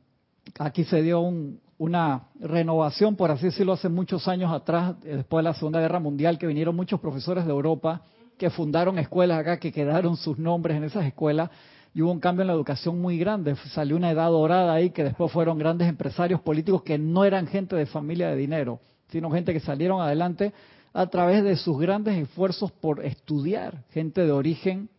aquí 0.59 0.85
se 0.85 1.01
dio 1.03 1.20
un, 1.20 1.61
una 1.79 2.29
renovación, 2.41 3.16
por 3.16 3.31
así 3.31 3.47
decirlo, 3.47 3.74
hace 3.74 3.89
muchos 3.89 4.29
años 4.29 4.53
atrás, 4.53 4.95
eh, 5.05 5.16
después 5.16 5.45
de 5.45 5.51
la 5.51 5.55
Segunda 5.55 5.81
Guerra 5.81 6.01
Mundial, 6.01 6.39
que 6.39 6.47
vinieron 6.47 6.74
muchos 6.74 7.01
profesores 7.01 7.45
de 7.45 7.51
Europa 7.51 8.03
que 8.39 8.51
fundaron 8.51 8.99
escuelas 8.99 9.39
acá, 9.39 9.59
que 9.59 9.72
quedaron 9.72 10.16
sus 10.16 10.39
nombres 10.39 10.77
en 10.77 10.85
esas 10.85 11.07
escuelas, 11.07 11.51
y 11.95 12.03
hubo 12.03 12.12
un 12.12 12.20
cambio 12.20 12.43
en 12.43 12.49
la 12.49 12.53
educación 12.53 13.01
muy 13.01 13.18
grande. 13.18 13.57
Salió 13.72 13.97
una 13.97 14.11
edad 14.11 14.29
dorada 14.29 14.74
ahí, 14.74 14.91
que 14.91 15.05
después 15.05 15.33
fueron 15.33 15.59
grandes 15.59 15.89
empresarios 15.89 16.41
políticos 16.43 16.83
que 16.83 16.99
no 16.99 17.24
eran 17.24 17.47
gente 17.47 17.74
de 17.74 17.87
familia 17.87 18.29
de 18.29 18.37
dinero, 18.37 18.81
sino 19.09 19.31
gente 19.31 19.55
que 19.55 19.61
salieron 19.61 20.03
adelante 20.03 20.53
a 20.93 21.07
través 21.07 21.43
de 21.45 21.57
sus 21.57 21.79
grandes 21.79 22.16
esfuerzos 22.16 22.72
por 22.72 23.05
estudiar, 23.05 23.85
gente 23.91 24.22
de 24.22 24.33
origen 24.33 24.91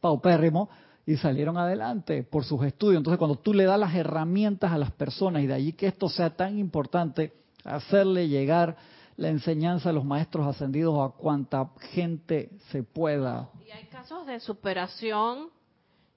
paupérrimo, 0.00 0.68
y 1.06 1.16
salieron 1.16 1.56
adelante 1.58 2.22
por 2.22 2.44
sus 2.44 2.64
estudios. 2.64 2.98
Entonces, 2.98 3.18
cuando 3.18 3.36
tú 3.36 3.52
le 3.52 3.64
das 3.64 3.78
las 3.78 3.94
herramientas 3.94 4.72
a 4.72 4.78
las 4.78 4.90
personas 4.92 5.42
y 5.42 5.46
de 5.46 5.54
allí 5.54 5.72
que 5.72 5.86
esto 5.86 6.08
sea 6.08 6.30
tan 6.36 6.58
importante, 6.58 7.32
hacerle 7.64 8.28
llegar 8.28 8.76
la 9.16 9.28
enseñanza 9.28 9.90
de 9.90 9.94
los 9.94 10.04
maestros 10.04 10.46
ascendidos 10.46 10.98
a 10.98 11.14
cuanta 11.16 11.70
gente 11.92 12.50
se 12.70 12.82
pueda. 12.82 13.50
Y 13.66 13.70
hay 13.70 13.84
casos 13.84 14.26
de 14.26 14.40
superación, 14.40 15.50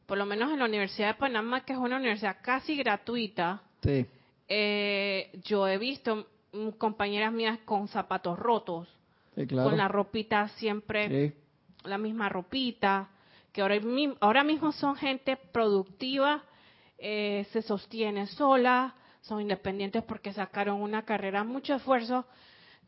por 0.05 0.17
lo 0.17 0.25
menos 0.25 0.51
en 0.51 0.59
la 0.59 0.65
Universidad 0.65 1.09
de 1.09 1.13
Panamá, 1.15 1.65
que 1.65 1.73
es 1.73 1.79
una 1.79 1.97
universidad 1.97 2.37
casi 2.41 2.75
gratuita. 2.77 3.61
Sí. 3.83 4.05
Eh, 4.47 5.39
yo 5.43 5.67
he 5.67 5.77
visto 5.77 6.27
compañeras 6.77 7.33
mías 7.33 7.59
con 7.65 7.89
zapatos 7.89 8.39
rotos, 8.39 8.87
claro. 9.47 9.69
con 9.69 9.77
la 9.77 9.89
ropita 9.89 10.47
siempre, 10.57 11.35
la 11.83 11.97
misma 11.97 12.29
ropita 12.29 13.09
que 13.57 13.63
ahora, 13.63 13.79
ahora 14.19 14.43
mismo 14.43 14.71
son 14.71 14.95
gente 14.95 15.35
productiva, 15.35 16.43
eh, 16.99 17.47
se 17.51 17.63
sostiene 17.63 18.27
sola, 18.27 18.93
son 19.21 19.41
independientes 19.41 20.03
porque 20.03 20.31
sacaron 20.31 20.79
una 20.79 21.05
carrera, 21.05 21.43
mucho 21.43 21.73
esfuerzo. 21.73 22.23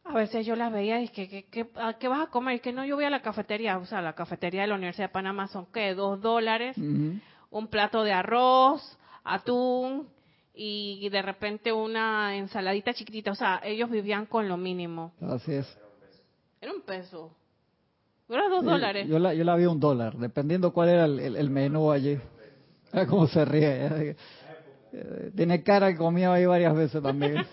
A 0.03 0.13
veces 0.13 0.45
yo 0.45 0.55
las 0.55 0.72
veía 0.72 0.99
y 0.99 1.07
dije, 1.07 1.28
¿qué, 1.49 1.67
qué, 1.99 2.07
vas 2.07 2.28
a 2.28 2.30
comer? 2.30 2.57
Y 2.57 2.59
que 2.59 2.72
no, 2.72 2.86
yo 2.86 2.97
voy 2.97 3.05
a 3.05 3.09
la 3.09 3.24
cafetería. 3.24 3.80
O 3.80 3.86
sea, 3.88 3.99
la 4.03 4.13
cafetería 4.13 4.61
de 4.61 4.67
la 4.67 4.76
Universidad 4.76 5.07
de 5.07 5.13
Panamá 5.13 5.47
son, 5.47 5.65
¿qué? 5.74 5.95
Dos 5.95 6.22
dólares, 6.22 6.78
un 6.78 7.67
plato 7.72 8.03
de 8.03 8.11
arroz, 8.13 8.95
atún 9.24 10.07
y 10.53 11.09
de 11.09 11.22
repente 11.24 11.74
una 11.74 12.36
ensaladita 12.36 12.93
chiquitita. 12.93 13.32
O 13.32 13.36
sea, 13.36 13.59
ellos 13.63 13.89
vivían 13.89 14.28
con 14.28 14.47
lo 14.47 14.55
mínimo. 14.55 15.13
Así 15.20 15.51
es. 15.51 15.80
Era 16.61 16.74
un 16.74 16.82
peso. 16.82 17.36
Era 18.30 18.47
dos 18.47 18.63
dólares. 18.63 19.07
Yo 19.07 19.17
la, 19.17 19.34
yo 19.34 19.43
la 19.43 19.55
vi 19.55 19.65
un 19.65 19.80
dólar, 19.80 20.15
dependiendo 20.15 20.71
cuál 20.71 20.89
era 20.89 21.05
el, 21.05 21.49
menú 21.49 21.91
allí. 21.91 22.17
Era 22.93 23.05
como 23.07 23.27
se 23.27 23.45
ríe. 23.45 24.15
Eh, 24.91 25.32
tiene 25.36 25.63
cara 25.63 25.91
que 25.91 25.97
comió 25.97 26.32
ahí 26.32 26.45
varias 26.45 26.75
veces 26.75 27.01
también. 27.01 27.45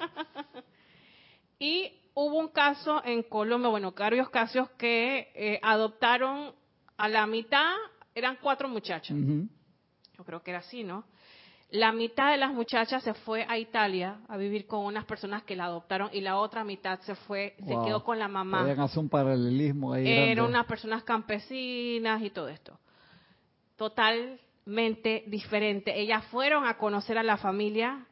y 1.59 1.93
hubo 2.15 2.39
un 2.39 2.49
caso 2.49 3.03
en 3.05 3.23
Colombia, 3.23 3.69
bueno, 3.69 3.93
varios 3.93 4.31
casos 4.31 4.71
que 4.79 5.31
eh, 5.35 5.61
adoptaron 5.63 6.55
a 6.97 7.09
la 7.09 7.27
mitad, 7.27 7.75
eran 8.15 8.39
cuatro 8.41 8.69
muchachas. 8.69 9.17
Yo 9.17 10.25
creo 10.25 10.43
que 10.43 10.51
era 10.51 10.61
así, 10.61 10.85
¿no? 10.85 11.05
La 11.71 11.91
mitad 11.91 12.31
de 12.31 12.37
las 12.37 12.53
muchachas 12.53 13.03
se 13.03 13.13
fue 13.13 13.45
a 13.49 13.59
Italia 13.59 14.19
a 14.29 14.37
vivir 14.37 14.67
con 14.67 14.85
unas 14.85 15.05
personas 15.05 15.43
que 15.43 15.57
la 15.57 15.65
adoptaron 15.65 16.11
y 16.13 16.21
la 16.21 16.39
otra 16.39 16.63
mitad 16.63 17.01
se 17.01 17.17
fue, 17.17 17.57
se 17.59 17.75
quedó 17.85 18.05
con 18.05 18.19
la 18.19 18.29
mamá. 18.29 18.61
Podían 18.61 18.81
hacer 18.81 18.99
un 19.01 19.09
paralelismo 19.09 19.93
ahí. 19.93 20.07
Eran 20.07 20.47
unas 20.47 20.67
personas 20.67 21.03
campesinas 21.03 22.23
y 22.23 22.31
todo 22.31 22.49
esto. 22.49 22.79
Totalmente 23.77 25.25
diferente. 25.27 25.99
Ellas 25.99 26.25
fueron 26.27 26.67
a 26.67 26.79
conocer 26.79 27.19
a 27.19 27.25
la 27.25 27.37
familia 27.37 28.07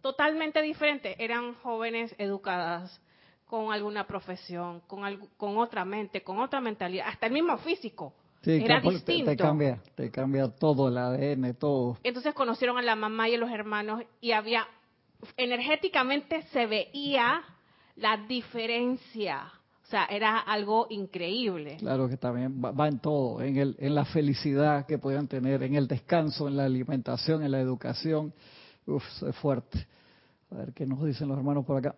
totalmente 0.00 0.62
diferente. 0.62 1.16
Eran 1.18 1.54
jóvenes 1.54 2.14
educadas, 2.18 3.00
con 3.46 3.72
alguna 3.72 4.06
profesión, 4.06 4.80
con, 4.86 5.28
con 5.36 5.58
otra 5.58 5.84
mente, 5.84 6.22
con 6.22 6.38
otra 6.38 6.60
mentalidad, 6.60 7.08
hasta 7.08 7.26
el 7.26 7.32
mismo 7.32 7.58
físico 7.58 8.14
era 8.46 8.80
distinto. 8.80 9.30
Te, 9.30 9.36
cambia, 9.36 9.82
te 9.94 10.10
cambia 10.10 10.48
todo 10.48 10.88
el 10.88 10.98
ADN, 10.98 11.54
todo. 11.54 11.98
Entonces 12.02 12.34
conocieron 12.34 12.78
a 12.78 12.82
la 12.82 12.96
mamá 12.96 13.28
y 13.28 13.34
a 13.34 13.38
los 13.38 13.50
hermanos 13.50 14.02
y 14.20 14.32
había, 14.32 14.66
energéticamente 15.36 16.42
se 16.52 16.66
veía 16.66 17.42
la 17.96 18.16
diferencia. 18.28 19.52
O 19.84 19.86
sea, 19.86 20.06
era 20.06 20.38
algo 20.38 20.86
increíble. 20.88 21.76
Claro 21.78 22.08
que 22.08 22.16
también 22.16 22.62
va, 22.62 22.88
en 22.88 22.98
todo, 23.00 23.42
en, 23.42 23.58
el, 23.58 23.76
en 23.78 23.94
la 23.94 24.06
felicidad 24.06 24.86
que 24.86 24.98
puedan 24.98 25.28
tener, 25.28 25.62
en 25.62 25.74
el 25.74 25.86
descanso, 25.86 26.48
en 26.48 26.56
la 26.56 26.64
alimentación, 26.64 27.42
en 27.44 27.50
la 27.50 27.60
educación. 27.60 28.32
Uf, 28.86 29.04
es 29.28 29.36
fuerte. 29.36 29.86
A 30.50 30.56
ver 30.56 30.72
qué 30.72 30.86
nos 30.86 31.04
dicen 31.04 31.28
los 31.28 31.36
hermanos 31.36 31.66
por 31.66 31.76
acá. 31.76 31.94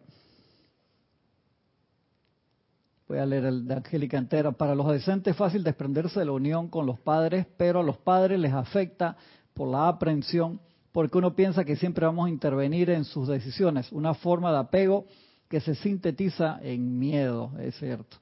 Voy 3.08 3.18
a 3.18 3.26
leer 3.26 3.44
el 3.44 3.68
de 3.68 3.74
Angélica 3.74 4.18
entera. 4.18 4.50
Para 4.50 4.74
los 4.74 4.84
adolescentes 4.84 5.30
es 5.30 5.36
fácil 5.36 5.62
desprenderse 5.62 6.18
de 6.18 6.26
la 6.26 6.32
unión 6.32 6.68
con 6.68 6.86
los 6.86 6.98
padres, 6.98 7.46
pero 7.56 7.80
a 7.80 7.82
los 7.84 7.98
padres 7.98 8.38
les 8.38 8.52
afecta 8.52 9.16
por 9.54 9.68
la 9.68 9.86
aprensión, 9.86 10.60
porque 10.90 11.16
uno 11.16 11.36
piensa 11.36 11.64
que 11.64 11.76
siempre 11.76 12.04
vamos 12.04 12.26
a 12.26 12.30
intervenir 12.30 12.90
en 12.90 13.04
sus 13.04 13.28
decisiones. 13.28 13.92
Una 13.92 14.14
forma 14.14 14.50
de 14.50 14.58
apego 14.58 15.06
que 15.48 15.60
se 15.60 15.76
sintetiza 15.76 16.58
en 16.62 16.98
miedo, 16.98 17.52
es 17.60 17.76
cierto. 17.76 18.16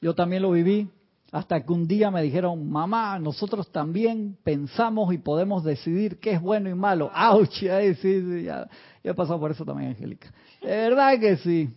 Yo 0.00 0.14
también 0.14 0.40
lo 0.40 0.52
viví 0.52 0.88
hasta 1.32 1.62
que 1.62 1.72
un 1.72 1.86
día 1.86 2.10
me 2.10 2.22
dijeron, 2.22 2.68
mamá, 2.68 3.18
nosotros 3.18 3.70
también 3.70 4.38
pensamos 4.42 5.12
y 5.12 5.18
podemos 5.18 5.64
decidir 5.64 6.18
qué 6.18 6.32
es 6.32 6.40
bueno 6.40 6.70
y 6.70 6.74
malo. 6.74 7.10
¡Auch! 7.14 7.50
sí, 7.52 7.94
sí, 8.00 8.42
ya, 8.44 8.66
ya 9.04 9.10
he 9.10 9.14
pasado 9.14 9.38
por 9.38 9.50
eso 9.50 9.66
también, 9.66 9.90
Angélica. 9.90 10.32
De 10.62 10.68
verdad 10.68 11.20
que 11.20 11.36
sí. 11.36 11.70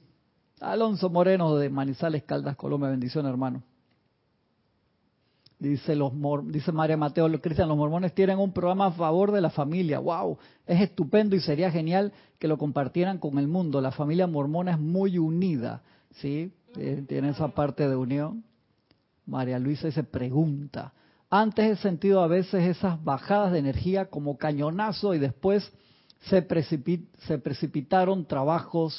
Alonso 0.64 1.10
Moreno 1.10 1.56
de 1.56 1.70
Manizales, 1.70 2.24
Caldas, 2.24 2.56
Colombia. 2.56 2.90
Bendición, 2.90 3.26
hermano. 3.26 3.64
Dice, 5.60 5.96
los 5.96 6.12
dice 6.52 6.72
María 6.72 6.98
Mateo, 6.98 7.30
Cristian, 7.40 7.70
los 7.70 7.78
mormones 7.78 8.14
tienen 8.14 8.38
un 8.38 8.52
programa 8.52 8.88
a 8.88 8.92
favor 8.92 9.32
de 9.32 9.40
la 9.40 9.50
familia. 9.50 10.00
¡Wow! 10.00 10.38
Es 10.66 10.82
estupendo 10.82 11.36
y 11.36 11.40
sería 11.40 11.72
genial 11.72 12.12
que 12.38 12.48
lo 12.48 12.58
compartieran 12.58 13.18
con 13.18 13.38
el 13.38 13.48
mundo. 13.48 13.80
La 13.80 13.92
familia 13.92 14.28
mormona 14.28 14.72
es 14.72 14.80
muy 14.80 15.18
unida. 15.18 15.82
¿Sí? 16.16 16.52
Eh, 16.76 17.04
tiene 17.08 17.30
esa 17.30 17.50
parte 17.50 17.88
de 17.88 17.96
unión. 17.96 18.44
María 19.26 19.60
Luisa 19.60 19.90
se 19.92 20.04
pregunta. 20.04 20.94
Antes 21.30 21.80
he 21.80 21.82
sentido 21.82 22.22
a 22.22 22.28
veces 22.28 22.64
esas 22.64 23.04
bajadas 23.04 23.54
de 23.54 23.60
energía 23.60 24.10
como 24.10 24.38
cañonazo 24.38 25.14
y 25.14 25.20
después 25.20 25.72
se, 26.30 26.46
se 27.28 27.38
precipitaron 27.38 28.26
trabajos 28.26 28.94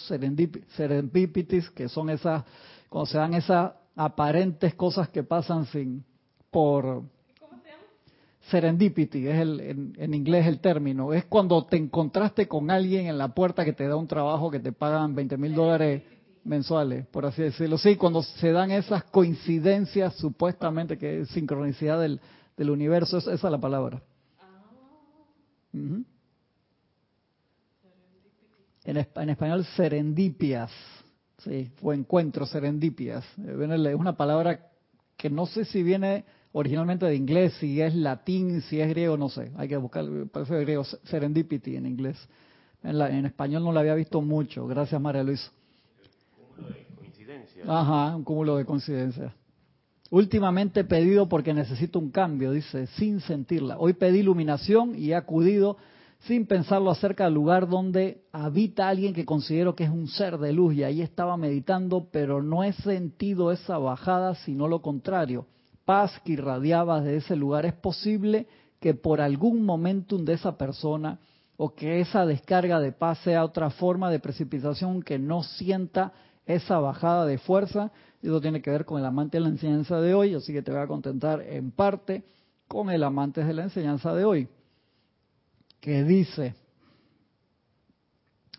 serendipitis, 0.77 1.71
que 1.71 1.89
son 1.89 2.11
esas, 2.11 2.45
cuando 2.89 3.07
se 3.07 3.19
dan 3.19 3.35
esas 3.35 3.73
aparentes 3.97 4.75
cosas 4.75 5.09
que 5.09 5.23
pasan 5.23 5.67
sin, 5.67 6.05
por... 6.51 7.03
Serendipity, 8.51 9.27
es 9.27 9.41
el, 9.41 9.95
en, 9.97 10.13
inglés 10.13 10.47
el 10.47 10.61
término. 10.61 11.15
Es 11.15 11.25
cuando 11.25 11.65
te 11.65 11.79
encontraste 11.79 12.47
con 12.47 12.71
alguien 12.71 13.07
en 13.07 13.17
la 13.17 13.29
puerta 13.29 13.65
que 13.65 13.73
te 13.73 13.89
da 13.89 13.97
un 13.97 14.07
trabajo 14.07 14.51
que 14.51 14.61
te 14.61 14.71
pagan 14.71 15.15
20 15.15 15.39
mil 15.39 15.55
dólares 15.55 16.03
mensuales, 16.45 17.07
por 17.07 17.25
así 17.25 17.41
decirlo. 17.41 17.79
Sí, 17.79 17.97
cuando 17.97 18.23
se 18.23 18.53
dan 18.53 18.71
esas 18.71 19.05
coincidencias, 19.05 20.15
supuestamente 20.17 20.99
que 20.99 21.21
es 21.21 21.29
sincronicidad 21.31 21.99
del, 21.99 22.21
del 22.55 22.69
universo, 22.69 23.17
esa 23.17 23.33
es 23.33 23.43
la 23.43 23.59
palabra. 23.59 24.03
Ujú. 25.73 26.05
En, 28.85 28.97
espa- 28.97 29.23
en 29.23 29.31
español, 29.31 29.65
serendipias. 29.77 30.71
Sí, 31.39 31.71
fue 31.77 31.95
encuentro, 31.95 32.47
serendipias. 32.47 33.25
Eh, 33.39 33.57
Es 33.89 33.95
una 33.95 34.17
palabra 34.17 34.61
que 35.17 35.31
no 35.31 35.47
sé 35.47 35.65
si 35.65 35.83
viene 35.83 36.25
originalmente 36.53 37.07
de 37.07 37.17
inglés, 37.17 37.55
si 37.59 37.81
es 37.81 37.95
latín, 37.95 38.61
si 38.63 38.81
es 38.81 38.89
griego, 38.89 39.17
no 39.17 39.29
sé. 39.29 39.51
Hay 39.57 39.69
que 39.69 39.77
buscar, 39.77 40.05
parece 40.31 40.61
griego, 40.61 40.85
serendipity 40.85 41.77
en 41.77 41.87
inglés. 41.87 42.17
En, 42.83 42.99
la- 42.99 43.11
en 43.11 43.27
español 43.27 43.65
no 43.65 43.73
la 43.73 43.81
había 43.81 43.95
visto 43.95 44.21
mucho. 44.21 44.67
Gracias, 44.67 45.01
María 45.01 45.23
Luisa. 45.23 45.51
Cúmulo 46.37 46.69
de 46.69 46.87
coincidencias. 46.97 47.69
Ajá, 47.69 48.17
un 48.17 48.25
cúmulo 48.25 48.57
de 48.57 48.65
coincidencias. 48.65 49.33
Últimamente 50.11 50.81
he 50.81 50.85
pedido 50.85 51.29
porque 51.29 51.53
necesito 51.55 51.99
un 51.99 52.11
cambio, 52.11 52.53
dice, 52.53 52.87
sin 52.89 53.21
sentirla. 53.21 53.79
Hoy 53.79 53.95
pedí 53.95 54.19
iluminación 54.19 54.95
y 54.97 55.11
he 55.11 55.15
acudido 55.17 55.77
sin 56.27 56.47
pensarlo 56.47 56.91
acerca 56.91 57.25
del 57.25 57.35
lugar 57.35 57.69
donde 57.69 58.23
habita 58.33 58.89
alguien 58.89 59.13
que 59.13 59.27
considero 59.27 59.75
que 59.75 59.85
es 59.85 59.91
un 59.91 60.09
ser 60.09 60.39
de 60.39 60.53
luz 60.53 60.75
y 60.75 60.83
ahí 60.83 61.03
estaba 61.03 61.37
meditando, 61.37 62.09
pero 62.11 62.43
no 62.43 62.65
he 62.65 62.73
sentido 62.73 63.53
esa 63.53 63.77
bajada, 63.79 64.35
sino 64.37 64.67
lo 64.67 64.81
contrario. 64.81 65.47
Paz 65.85 66.13
que 66.25 66.33
irradiaba 66.33 67.03
de 67.03 67.17
ese 67.17 67.37
lugar. 67.37 67.67
Es 67.67 67.75
posible 67.75 68.47
que 68.81 68.95
por 68.95 69.21
algún 69.21 69.65
momentum 69.65 70.25
de 70.25 70.35
esa 70.35 70.57
persona 70.57 71.19
o 71.57 71.75
que 71.75 72.01
esa 72.01 72.25
descarga 72.25 72.81
de 72.81 72.93
paz 72.93 73.19
sea 73.19 73.45
otra 73.45 73.71
forma 73.71 74.11
de 74.11 74.19
precipitación 74.19 75.03
que 75.03 75.19
no 75.19 75.43
sienta 75.43 76.13
esa 76.47 76.79
bajada 76.79 77.27
de 77.27 77.37
fuerza. 77.37 77.93
Eso 78.23 78.41
tiene 78.41 78.63
que 78.63 78.71
ver 78.71 78.87
con 78.87 78.99
el 78.99 79.05
amante 79.05 79.37
de 79.37 79.43
la 79.43 79.51
enseñanza 79.51 80.01
de 80.01 80.15
hoy, 80.15 80.35
así 80.35 80.55
que 80.55 80.63
te 80.63 80.73
voy 80.73 80.81
a 80.81 80.87
contentar 80.87 81.43
en 81.43 81.71
parte 81.71 82.25
con 82.67 82.89
el 82.89 83.03
amante 83.03 83.45
de 83.45 83.53
la 83.53 83.65
enseñanza 83.65 84.15
de 84.15 84.25
hoy, 84.25 84.49
que 85.85 86.03
dice, 86.03 86.55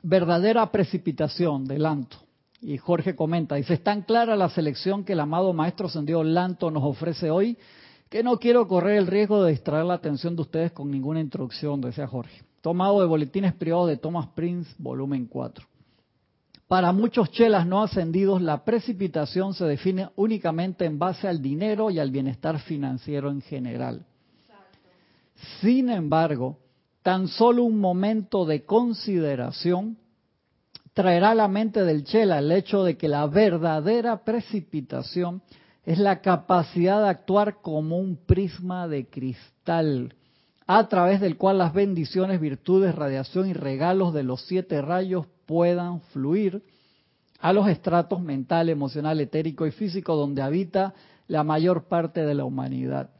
verdadera 0.04 0.72
precipitación 0.72 1.66
de 1.66 1.80
Lanto. 1.80 2.18
Y 2.62 2.78
Jorge 2.78 3.16
comenta, 3.16 3.56
dice, 3.56 3.74
es 3.74 3.84
tan 3.84 4.04
clara 4.04 4.36
la 4.36 4.48
selección 4.50 5.04
que 5.04 5.14
el 5.14 5.20
amado 5.20 5.52
Maestro 5.52 5.88
Ascendido 5.88 6.24
Lanto 6.24 6.70
nos 6.70 6.84
ofrece 6.84 7.32
hoy, 7.32 7.58
que 8.12 8.22
no 8.22 8.38
quiero 8.38 8.68
correr 8.68 8.98
el 9.00 9.08
riesgo 9.08 9.44
de 9.44 9.54
distraer 9.54 9.86
la 9.86 9.96
atención 9.96 10.36
de 10.36 10.44
ustedes 10.44 10.72
con 10.72 10.92
ninguna 10.92 11.20
introducción, 11.20 11.82
decía 11.82 12.06
Jorge. 12.06 12.44
Tomado 12.62 13.00
de 13.00 13.08
Boletines 13.08 13.56
Privados 13.56 13.88
de 13.88 13.98
Thomas 13.98 14.28
Prince, 14.36 14.72
volumen 14.78 15.26
4. 15.26 15.66
Para 16.68 16.92
muchos 16.92 17.32
chelas 17.32 17.66
no 17.66 17.82
ascendidos, 17.82 18.40
la 18.40 18.64
precipitación 18.64 19.56
se 19.56 19.66
define 19.66 20.10
únicamente 20.16 20.86
en 20.86 21.00
base 21.00 21.28
al 21.28 21.42
dinero 21.42 21.90
y 21.90 21.98
al 21.98 22.12
bienestar 22.12 22.60
financiero 22.60 23.32
en 23.32 23.42
general. 23.42 24.06
Sin 25.60 25.90
embargo, 25.90 26.60
tan 27.06 27.28
solo 27.28 27.64
un 27.64 27.80
momento 27.80 28.48
de 28.48 28.66
consideración 28.66 30.00
traerá 30.96 31.30
a 31.30 31.36
la 31.36 31.48
mente 31.48 31.84
del 31.84 32.04
chela 32.04 32.40
el 32.40 32.52
hecho 32.52 32.84
de 32.84 32.98
que 32.98 33.08
la 33.08 33.28
verdadera 33.28 34.24
precipitación 34.24 35.44
es 35.84 36.00
la 36.00 36.22
capacidad 36.22 37.04
de 37.04 37.10
actuar 37.10 37.62
como 37.62 38.00
un 38.00 38.18
prisma 38.18 38.88
de 38.88 39.08
cristal, 39.08 40.16
a 40.66 40.88
través 40.88 41.22
del 41.22 41.38
cual 41.38 41.60
las 41.60 41.76
bendiciones, 41.76 42.42
virtudes, 42.42 42.96
radiación 42.96 43.50
y 43.50 43.54
regalos 43.54 44.12
de 44.12 44.24
los 44.24 44.42
siete 44.48 44.82
rayos 44.82 45.28
puedan 45.46 46.02
fluir 46.02 46.64
a 47.40 47.54
los 47.54 47.68
estratos 47.68 48.20
mental, 48.20 48.68
emocional, 48.68 49.22
etérico 49.22 49.68
y 49.68 49.72
físico 49.72 50.16
donde 50.16 50.42
habita 50.42 50.96
la 51.28 51.44
mayor 51.44 51.84
parte 51.84 52.26
de 52.26 52.34
la 52.34 52.46
humanidad. 52.46 53.12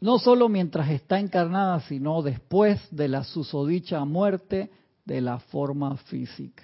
No 0.00 0.18
solo 0.18 0.48
mientras 0.48 0.90
está 0.90 1.18
encarnada, 1.18 1.80
sino 1.80 2.22
después 2.22 2.80
de 2.90 3.08
la 3.08 3.24
susodicha 3.24 4.04
muerte 4.04 4.70
de 5.04 5.20
la 5.20 5.38
forma 5.38 5.96
física. 5.96 6.62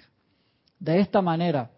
De 0.79 0.99
esta 0.99 1.21
manera, 1.21 1.71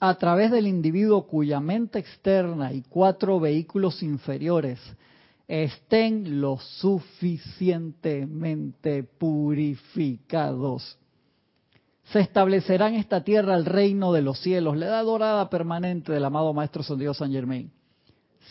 a 0.00 0.14
través 0.16 0.50
del 0.50 0.66
individuo 0.66 1.26
cuya 1.26 1.60
mente 1.60 1.98
externa 1.98 2.72
y 2.72 2.82
cuatro 2.82 3.38
vehículos 3.38 4.02
inferiores 4.02 4.80
estén 5.46 6.40
lo 6.40 6.58
suficientemente 6.58 9.02
purificados, 9.02 10.96
se 12.04 12.20
establecerá 12.20 12.88
en 12.88 12.96
esta 12.96 13.22
tierra 13.22 13.54
el 13.54 13.64
reino 13.64 14.12
de 14.12 14.22
los 14.22 14.40
cielos, 14.40 14.76
la 14.76 14.86
edad 14.86 15.04
dorada 15.04 15.48
permanente 15.50 16.12
del 16.12 16.24
amado 16.24 16.52
Maestro 16.52 16.82
Dios 16.96 17.18
San 17.18 17.30
Germain. 17.32 17.70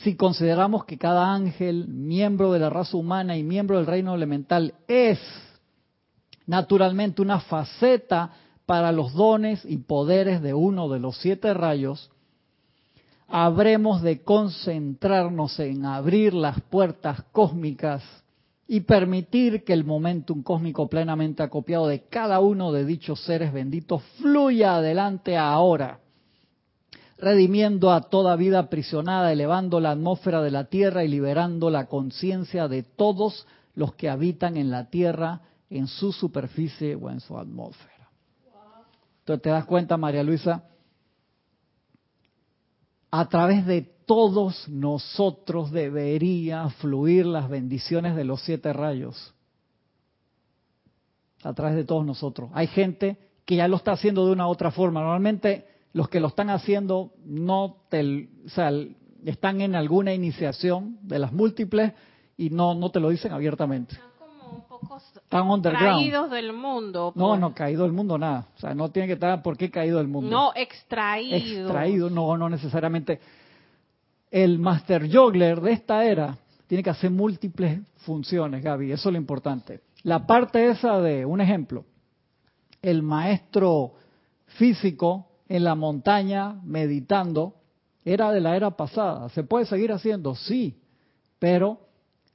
Si 0.03 0.15
consideramos 0.15 0.85
que 0.85 0.97
cada 0.97 1.31
ángel, 1.31 1.87
miembro 1.87 2.51
de 2.51 2.59
la 2.59 2.69
raza 2.69 2.97
humana 2.97 3.37
y 3.37 3.43
miembro 3.43 3.77
del 3.77 3.85
reino 3.85 4.15
elemental, 4.15 4.73
es 4.87 5.19
naturalmente 6.47 7.21
una 7.21 7.39
faceta 7.39 8.31
para 8.65 8.91
los 8.91 9.13
dones 9.13 9.63
y 9.63 9.77
poderes 9.77 10.41
de 10.41 10.53
uno 10.53 10.89
de 10.89 10.99
los 10.99 11.17
siete 11.17 11.53
rayos, 11.53 12.09
habremos 13.27 14.01
de 14.01 14.23
concentrarnos 14.23 15.59
en 15.59 15.85
abrir 15.85 16.33
las 16.33 16.59
puertas 16.61 17.21
cósmicas 17.31 18.03
y 18.67 18.81
permitir 18.81 19.63
que 19.63 19.73
el 19.73 19.83
momentum 19.83 20.41
cósmico 20.41 20.87
plenamente 20.87 21.43
acopiado 21.43 21.87
de 21.87 22.05
cada 22.07 22.39
uno 22.39 22.71
de 22.71 22.85
dichos 22.85 23.23
seres 23.23 23.53
benditos 23.53 24.01
fluya 24.19 24.77
adelante 24.77 25.37
ahora, 25.37 25.99
redimiendo 27.21 27.91
a 27.91 28.01
toda 28.01 28.35
vida 28.35 28.59
aprisionada, 28.59 29.31
elevando 29.31 29.79
la 29.79 29.91
atmósfera 29.91 30.41
de 30.41 30.49
la 30.49 30.65
tierra 30.65 31.03
y 31.03 31.07
liberando 31.07 31.69
la 31.69 31.85
conciencia 31.85 32.67
de 32.67 32.81
todos 32.81 33.45
los 33.75 33.93
que 33.93 34.09
habitan 34.09 34.57
en 34.57 34.71
la 34.71 34.89
tierra, 34.89 35.41
en 35.69 35.87
su 35.87 36.11
superficie 36.11 36.95
o 36.95 37.09
en 37.11 37.19
su 37.19 37.37
atmósfera. 37.37 38.09
Entonces 39.19 39.43
te 39.43 39.49
das 39.51 39.65
cuenta, 39.65 39.97
María 39.97 40.23
Luisa, 40.23 40.63
a 43.11 43.29
través 43.29 43.67
de 43.67 43.83
todos 44.05 44.67
nosotros 44.67 45.71
debería 45.71 46.67
fluir 46.69 47.27
las 47.27 47.49
bendiciones 47.49 48.15
de 48.15 48.23
los 48.25 48.41
siete 48.41 48.73
rayos. 48.73 49.33
A 51.43 51.53
través 51.53 51.75
de 51.75 51.83
todos 51.83 52.05
nosotros. 52.05 52.49
Hay 52.53 52.67
gente 52.67 53.17
que 53.45 53.57
ya 53.57 53.67
lo 53.67 53.77
está 53.77 53.91
haciendo 53.91 54.25
de 54.25 54.31
una 54.31 54.47
u 54.47 54.49
otra 54.49 54.71
forma. 54.71 55.01
Normalmente 55.01 55.70
los 55.93 56.09
que 56.09 56.19
lo 56.19 56.27
están 56.27 56.49
haciendo 56.49 57.11
no 57.25 57.77
te, 57.89 58.29
o 58.45 58.49
sea, 58.49 58.71
están 59.25 59.61
en 59.61 59.75
alguna 59.75 60.13
iniciación 60.13 60.97
de 61.01 61.19
las 61.19 61.33
múltiples 61.33 61.93
y 62.37 62.49
no, 62.49 62.73
no 62.73 62.89
te 62.91 62.99
lo 62.99 63.09
dicen 63.09 63.33
abiertamente. 63.33 63.93
Están 63.95 64.09
como 64.17 64.55
un 64.55 64.63
poco 64.67 64.97
Están 64.97 65.49
underground. 65.49 65.97
traídos 65.97 66.31
del 66.31 66.53
mundo. 66.53 67.11
No, 67.15 67.29
pues. 67.29 67.39
no, 67.39 67.53
caído 67.53 67.83
del 67.83 67.91
mundo 67.91 68.17
nada. 68.17 68.47
O 68.55 68.59
sea, 68.59 68.73
no 68.73 68.89
tiene 68.89 69.07
que 69.07 69.13
estar 69.13 69.41
por 69.41 69.57
qué 69.57 69.69
caído 69.69 69.97
del 69.97 70.07
mundo. 70.07 70.31
No, 70.31 70.51
extraídos. 70.55 71.41
extraído, 71.41 72.09
no, 72.09 72.37
no 72.37 72.49
necesariamente. 72.49 73.19
El 74.29 74.59
master 74.59 75.13
juggler 75.13 75.59
de 75.59 75.73
esta 75.73 76.05
era 76.05 76.37
tiene 76.67 76.83
que 76.83 76.89
hacer 76.89 77.11
múltiples 77.11 77.81
funciones, 77.97 78.63
Gaby, 78.63 78.93
eso 78.93 79.09
es 79.09 79.13
lo 79.13 79.19
importante. 79.19 79.81
La 80.03 80.25
parte 80.25 80.69
esa 80.69 81.01
de, 81.01 81.25
un 81.25 81.41
ejemplo, 81.41 81.83
el 82.81 83.03
maestro 83.03 83.91
físico 84.57 85.27
en 85.51 85.65
la 85.65 85.75
montaña 85.75 86.61
meditando, 86.63 87.55
era 88.05 88.31
de 88.31 88.39
la 88.39 88.55
era 88.55 88.71
pasada. 88.71 89.27
¿Se 89.29 89.43
puede 89.43 89.65
seguir 89.65 89.91
haciendo? 89.91 90.33
Sí, 90.33 90.79
pero 91.39 91.77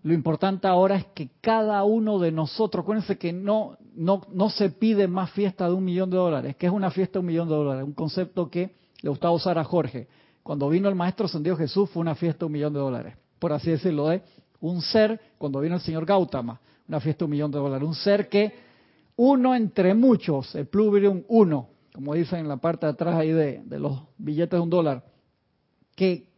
lo 0.02 0.12
importante 0.12 0.68
ahora 0.68 0.96
es 0.96 1.06
que 1.14 1.30
cada 1.40 1.82
uno 1.84 2.18
de 2.18 2.30
nosotros, 2.30 2.82
acuérdense 2.82 3.16
que 3.16 3.32
no, 3.32 3.78
no, 3.94 4.20
no 4.30 4.50
se 4.50 4.68
pide 4.68 5.08
más 5.08 5.30
fiesta 5.30 5.66
de 5.66 5.72
un 5.72 5.82
millón 5.82 6.10
de 6.10 6.18
dólares, 6.18 6.56
que 6.56 6.66
es 6.66 6.72
una 6.72 6.90
fiesta 6.90 7.14
de 7.14 7.20
un 7.20 7.26
millón 7.26 7.48
de 7.48 7.54
dólares, 7.54 7.84
un 7.84 7.94
concepto 7.94 8.50
que 8.50 8.74
le 9.00 9.08
gustaba 9.08 9.32
usar 9.32 9.58
a 9.58 9.64
Jorge. 9.64 10.08
Cuando 10.42 10.68
vino 10.68 10.86
el 10.90 10.94
Maestro 10.94 11.24
Ascendido 11.24 11.56
Jesús 11.56 11.88
fue 11.88 12.02
una 12.02 12.14
fiesta 12.14 12.40
de 12.40 12.44
un 12.46 12.52
millón 12.52 12.74
de 12.74 12.80
dólares, 12.80 13.16
por 13.38 13.50
así 13.50 13.70
decirlo, 13.70 14.08
de 14.08 14.22
un 14.60 14.82
ser, 14.82 15.18
cuando 15.38 15.60
vino 15.60 15.76
el 15.76 15.80
señor 15.80 16.04
Gautama, 16.04 16.60
una 16.86 17.00
fiesta 17.00 17.20
de 17.20 17.24
un 17.24 17.30
millón 17.30 17.50
de 17.50 17.58
dólares, 17.58 17.88
un 17.88 17.94
ser 17.94 18.28
que 18.28 18.52
uno 19.16 19.54
entre 19.54 19.94
muchos, 19.94 20.54
el 20.54 20.66
plurium 20.66 21.22
uno, 21.28 21.75
como 21.96 22.14
dicen 22.14 22.38
en 22.38 22.48
la 22.48 22.58
parte 22.58 22.86
de 22.86 22.92
atrás 22.92 23.16
ahí 23.16 23.32
de, 23.32 23.62
de 23.64 23.80
los 23.80 24.02
billetes 24.16 24.56
de 24.56 24.60
un 24.60 24.70
dólar, 24.70 25.04
que 25.96 26.28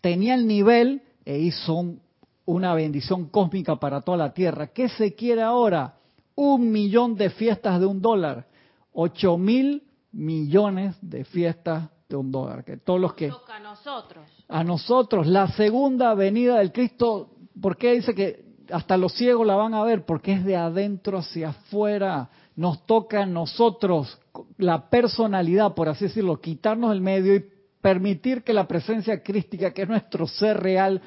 tenía 0.00 0.34
el 0.34 0.46
nivel 0.46 1.02
e 1.26 1.38
hizo 1.38 1.74
un 1.74 2.00
una 2.48 2.72
bendición 2.72 3.26
cósmica 3.26 3.76
para 3.76 4.00
toda 4.00 4.16
la 4.16 4.32
tierra. 4.32 4.68
¿Qué 4.68 4.88
se 4.88 5.14
quiere 5.14 5.42
ahora? 5.42 5.96
Un 6.34 6.72
millón 6.72 7.14
de 7.14 7.28
fiestas 7.28 7.78
de 7.78 7.84
un 7.84 8.00
dólar. 8.00 8.46
Ocho 8.92 9.36
mil 9.36 9.82
millones 10.12 10.96
de 11.02 11.24
fiestas 11.26 11.90
de 12.08 12.16
un 12.16 12.32
dólar. 12.32 12.64
Que 12.64 12.78
todos 12.78 12.98
los 12.98 13.12
que... 13.12 13.28
Toca 13.28 13.56
a 13.56 13.60
nosotros. 13.60 14.24
A 14.48 14.64
nosotros, 14.64 15.26
la 15.26 15.48
segunda 15.48 16.14
venida 16.14 16.56
del 16.56 16.72
Cristo, 16.72 17.32
¿por 17.60 17.76
qué 17.76 17.92
dice 17.92 18.14
que 18.14 18.46
hasta 18.70 18.96
los 18.96 19.12
ciegos 19.12 19.46
la 19.46 19.54
van 19.54 19.74
a 19.74 19.84
ver? 19.84 20.06
Porque 20.06 20.32
es 20.32 20.42
de 20.42 20.56
adentro 20.56 21.18
hacia 21.18 21.50
afuera. 21.50 22.30
Nos 22.58 22.84
toca 22.86 23.22
a 23.22 23.26
nosotros 23.26 24.18
la 24.56 24.90
personalidad, 24.90 25.74
por 25.76 25.88
así 25.88 26.06
decirlo, 26.06 26.40
quitarnos 26.40 26.90
el 26.90 27.00
medio 27.00 27.36
y 27.36 27.44
permitir 27.80 28.42
que 28.42 28.52
la 28.52 28.66
presencia 28.66 29.22
crística, 29.22 29.72
que 29.72 29.82
es 29.82 29.88
nuestro 29.88 30.26
ser 30.26 30.58
real, 30.58 31.00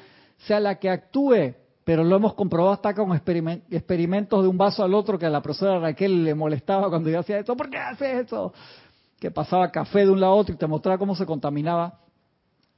sea 0.46 0.60
la 0.60 0.78
que 0.78 0.88
actúe. 0.88 1.54
pero 1.84 2.04
lo 2.04 2.14
hemos 2.16 2.34
comprobado 2.34 2.72
hasta 2.72 2.94
con 2.94 3.10
experiment- 3.10 3.64
experimentos 3.68 4.40
de 4.42 4.48
un 4.48 4.56
vaso 4.56 4.82
al 4.84 4.94
otro 4.94 5.18
que 5.18 5.26
a 5.26 5.30
la 5.30 5.42
profesora 5.42 5.80
Raquel 5.80 6.24
le 6.24 6.32
molestaba 6.34 6.88
cuando 6.88 7.10
yo 7.10 7.18
hacía 7.18 7.40
eso. 7.40 7.56
¿Por 7.56 7.68
qué 7.68 7.76
haces 7.76 8.24
eso? 8.26 8.52
Que 9.18 9.30
pasaba 9.32 9.70
café 9.70 10.06
de 10.06 10.10
un 10.10 10.20
lado 10.20 10.32
a 10.32 10.36
otro 10.36 10.54
y 10.54 10.58
te 10.58 10.66
mostraba 10.66 10.96
cómo 10.96 11.14
se 11.16 11.26
contaminaba. 11.26 11.98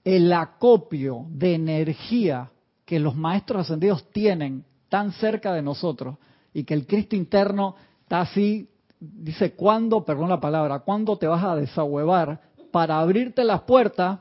El 0.03 0.33
acopio 0.33 1.27
de 1.29 1.55
energía 1.55 2.51
que 2.87 2.99
los 2.99 3.15
maestros 3.15 3.61
ascendidos 3.63 4.11
tienen 4.11 4.65
tan 4.89 5.13
cerca 5.13 5.53
de 5.53 5.63
nosotros 5.63 6.17
y 6.55 6.65
que 6.65 6.75
el 6.75 6.87
Cristo 6.87 7.15
interno 7.15 7.77
está 8.05 8.21
así, 8.21 8.69
dice, 9.01 9.53
¿cuándo, 9.55 10.05
perdón 10.05 10.29
la 10.29 10.41
palabra, 10.41 10.79
cuándo 10.81 11.17
te 11.17 11.27
vas 11.27 11.43
a 11.43 11.57
desahuevar 11.57 12.41
para 12.71 12.99
abrirte 13.01 13.45
las 13.45 13.63
puertas 13.63 14.21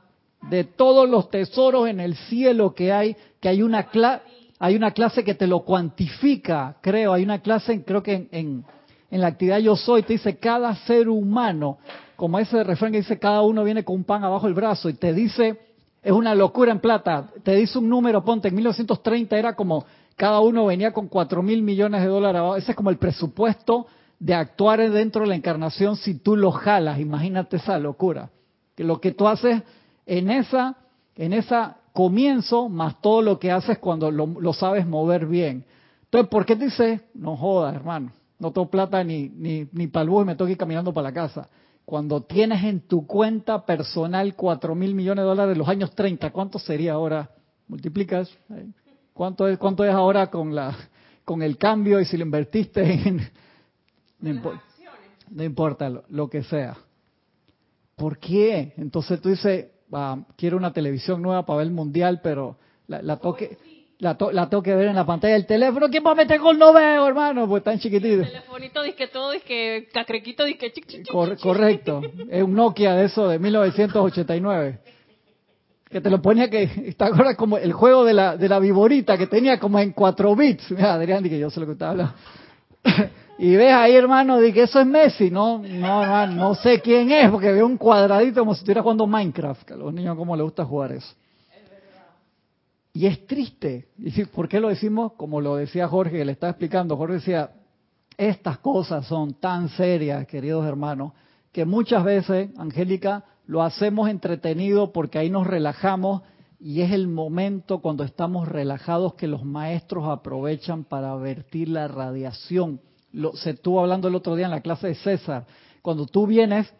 de 0.49 0.63
todos 0.63 1.07
los 1.09 1.29
tesoros 1.29 1.87
en 1.87 1.99
el 1.99 2.15
cielo 2.15 2.73
que 2.73 2.91
hay, 2.91 3.15
que 3.39 3.49
hay 3.49 3.61
una, 3.61 3.89
cla- 3.91 4.21
hay 4.59 4.75
una 4.75 4.91
clase 4.91 5.23
que 5.23 5.35
te 5.35 5.47
lo 5.47 5.61
cuantifica, 5.61 6.75
creo, 6.81 7.13
hay 7.13 7.23
una 7.23 7.39
clase, 7.39 7.83
creo 7.83 8.03
que 8.03 8.13
en, 8.15 8.27
en, 8.31 8.65
en 9.11 9.21
la 9.21 9.27
actividad 9.27 9.59
Yo 9.59 9.75
Soy, 9.75 10.03
te 10.03 10.13
dice 10.13 10.37
cada 10.37 10.75
ser 10.85 11.07
humano, 11.07 11.77
como 12.15 12.39
ese 12.39 12.63
refrán 12.63 12.91
que 12.91 12.99
dice, 12.99 13.19
cada 13.19 13.41
uno 13.41 13.63
viene 13.63 13.83
con 13.83 13.95
un 13.97 14.03
pan 14.03 14.23
abajo 14.23 14.47
el 14.47 14.53
brazo 14.53 14.89
y 14.89 14.93
te 14.93 15.13
dice, 15.13 15.59
es 16.01 16.11
una 16.11 16.35
locura 16.35 16.71
en 16.71 16.79
plata, 16.79 17.29
te 17.43 17.55
dice 17.55 17.77
un 17.79 17.89
número, 17.89 18.23
ponte, 18.23 18.49
en 18.49 18.55
1930 18.55 19.37
era 19.37 19.55
como 19.55 19.85
cada 20.15 20.39
uno 20.39 20.65
venía 20.65 20.91
con 20.91 21.07
cuatro 21.07 21.41
mil 21.41 21.61
millones 21.61 22.01
de 22.01 22.07
dólares 22.07 22.39
abajo, 22.39 22.55
ese 22.55 22.71
es 22.71 22.77
como 22.77 22.89
el 22.89 22.97
presupuesto 22.97 23.87
de 24.19 24.33
actuar 24.33 24.79
dentro 24.91 25.21
de 25.23 25.27
la 25.27 25.35
encarnación 25.35 25.95
si 25.97 26.15
tú 26.15 26.35
lo 26.35 26.51
jalas, 26.51 26.99
imagínate 26.99 27.57
esa 27.57 27.77
locura, 27.79 28.29
que 28.75 28.83
lo 28.83 29.01
que 29.01 29.11
tú 29.11 29.27
haces 29.27 29.63
en 30.05 30.29
esa, 30.29 30.77
en 31.15 31.33
esa 31.33 31.77
comienzo, 31.93 32.69
más 32.69 33.01
todo 33.01 33.21
lo 33.21 33.39
que 33.39 33.51
haces 33.51 33.77
cuando 33.77 34.11
lo, 34.11 34.53
sabes 34.53 34.87
mover 34.87 35.27
bien. 35.27 35.65
Entonces, 36.05 36.29
¿por 36.29 36.45
qué 36.45 36.55
te 36.55 36.65
dices, 36.65 37.01
no 37.13 37.37
jodas, 37.37 37.75
hermano, 37.75 38.11
no 38.39 38.51
tengo 38.51 38.69
plata 38.69 39.03
ni, 39.03 39.29
ni, 39.29 39.67
ni 39.71 39.87
para 39.87 40.03
el 40.03 40.09
bus 40.09 40.23
y 40.23 40.27
me 40.27 40.35
tengo 40.35 40.47
que 40.47 40.53
ir 40.53 40.57
caminando 40.57 40.93
para 40.93 41.09
la 41.09 41.13
casa? 41.13 41.49
Cuando 41.85 42.21
tienes 42.21 42.63
en 42.63 42.81
tu 42.81 43.05
cuenta 43.05 43.65
personal 43.65 44.35
cuatro 44.35 44.73
mil 44.73 44.95
millones 44.95 45.23
de 45.23 45.27
dólares 45.27 45.53
de 45.53 45.59
los 45.59 45.67
años 45.67 45.93
30, 45.93 46.31
¿cuánto 46.31 46.59
sería 46.59 46.93
ahora? 46.93 47.29
Multiplicas. 47.67 48.29
¿Cuánto 49.13 49.47
es, 49.47 49.57
cuánto 49.57 49.83
es 49.85 49.91
ahora 49.93 50.27
con, 50.31 50.55
la, 50.55 50.75
con 51.25 51.41
el 51.41 51.57
cambio 51.57 51.99
y 51.99 52.05
si 52.05 52.17
lo 52.17 52.23
invertiste 52.23 52.81
en... 53.07 53.17
No, 54.19 54.29
impo- 54.29 54.61
no 55.29 55.43
importa 55.43 55.89
lo, 55.89 56.03
lo 56.09 56.29
que 56.29 56.43
sea. 56.43 56.75
¿Por 57.95 58.17
qué? 58.17 58.73
Entonces 58.77 59.21
tú 59.21 59.29
dices, 59.29 59.67
ah, 59.91 60.17
quiero 60.35 60.57
una 60.57 60.73
televisión 60.73 61.21
nueva 61.21 61.45
para 61.45 61.57
ver 61.57 61.67
el 61.67 61.73
mundial, 61.73 62.21
pero 62.23 62.57
la, 62.87 63.01
la 63.01 63.17
toque, 63.17 63.57
la, 63.99 64.15
to- 64.17 64.31
la 64.31 64.49
tengo 64.49 64.63
que 64.63 64.73
ver 64.73 64.87
en 64.87 64.95
la 64.95 65.05
pantalla 65.05 65.33
del 65.35 65.45
teléfono. 65.45 65.89
¿Quién 65.89 66.03
va 66.05 66.11
a 66.11 66.15
meter 66.15 66.39
gol? 66.39 66.57
No 66.57 66.73
veo, 66.73 67.07
hermano, 67.07 67.47
pues 67.47 67.63
tan 67.63 67.77
chiquitito. 67.79 68.23
Telefonito, 68.23 68.81
disque 68.81 69.07
todo, 69.07 69.31
disque 69.31 69.87
cacrequito, 69.93 70.43
chic, 70.47 71.07
Cor- 71.11 71.37
correcto. 71.39 72.01
Es 72.29 72.41
un 72.43 72.53
Nokia 72.53 72.95
de 72.95 73.05
eso 73.05 73.27
de 73.27 73.37
1989. 73.39 74.79
Que 75.93 76.01
te 76.01 76.09
lo 76.09 76.21
ponía 76.23 76.49
que, 76.49 76.93
¿te 76.97 77.03
acuerdas 77.03 77.35
como 77.35 77.57
el 77.57 77.71
juego 77.71 78.03
de 78.03 78.13
la, 78.13 78.35
de 78.35 78.49
la 78.49 78.57
viborita 78.57 79.15
que 79.15 79.27
tenía 79.27 79.59
como 79.59 79.77
en 79.77 79.91
4 79.91 80.35
bits? 80.35 80.71
Mira, 80.71 80.95
Adrián, 80.95 81.23
que 81.23 81.37
yo 81.37 81.51
sé 81.51 81.59
lo 81.59 81.67
que 81.67 81.73
estaba 81.73 81.91
hablando. 81.91 82.13
Y 83.35 83.55
ves 83.55 83.73
ahí, 83.73 83.95
hermano, 83.95 84.39
di 84.39 84.53
que 84.53 84.61
eso 84.63 84.79
es 84.79 84.85
Messi. 84.85 85.31
No, 85.31 85.57
no, 85.57 86.03
hermano, 86.03 86.35
no 86.35 86.55
sé 86.55 86.79
quién 86.81 87.11
es, 87.11 87.31
porque 87.31 87.51
veo 87.51 87.65
un 87.65 87.77
cuadradito 87.77 88.41
como 88.41 88.53
si 88.53 88.59
estuviera 88.59 88.83
jugando 88.83 89.07
Minecraft, 89.07 89.63
que 89.63 89.73
a 89.73 89.75
los 89.75 89.91
niños 89.91 90.15
como 90.15 90.35
les 90.35 90.43
gusta 90.43 90.63
jugar 90.63 90.91
eso. 90.91 91.15
Y 92.93 93.07
es 93.07 93.25
triste. 93.25 93.87
¿Y 93.97 94.25
por 94.25 94.47
qué 94.47 94.59
lo 94.59 94.69
decimos? 94.69 95.13
Como 95.13 95.41
lo 95.41 95.55
decía 95.55 95.87
Jorge, 95.87 96.17
que 96.17 96.25
le 96.25 96.33
estaba 96.33 96.51
explicando. 96.51 96.95
Jorge 96.95 97.15
decía, 97.15 97.49
estas 98.17 98.59
cosas 98.59 99.07
son 99.07 99.33
tan 99.33 99.67
serias, 99.69 100.27
queridos 100.27 100.65
hermanos, 100.67 101.13
que 101.51 101.65
muchas 101.65 102.03
veces, 102.03 102.49
Angélica, 102.55 103.23
lo 103.45 103.63
hacemos 103.63 104.09
entretenido 104.09 104.91
porque 104.91 105.19
ahí 105.19 105.29
nos 105.29 105.47
relajamos 105.47 106.21
y 106.59 106.81
es 106.81 106.91
el 106.91 107.07
momento 107.07 107.79
cuando 107.79 108.03
estamos 108.03 108.47
relajados 108.47 109.15
que 109.15 109.27
los 109.27 109.43
maestros 109.43 110.07
aprovechan 110.07 110.85
para 110.85 111.13
vertir 111.15 111.67
la 111.67 111.89
radiación. 111.89 112.79
Lo, 113.11 113.35
se 113.35 113.51
estuvo 113.51 113.81
hablando 113.81 114.07
el 114.07 114.15
otro 114.15 114.35
día 114.35 114.45
en 114.45 114.51
la 114.51 114.61
clase 114.61 114.87
de 114.87 114.95
César. 114.95 115.45
Cuando 115.81 116.05
tú 116.05 116.25
vienes 116.25 116.73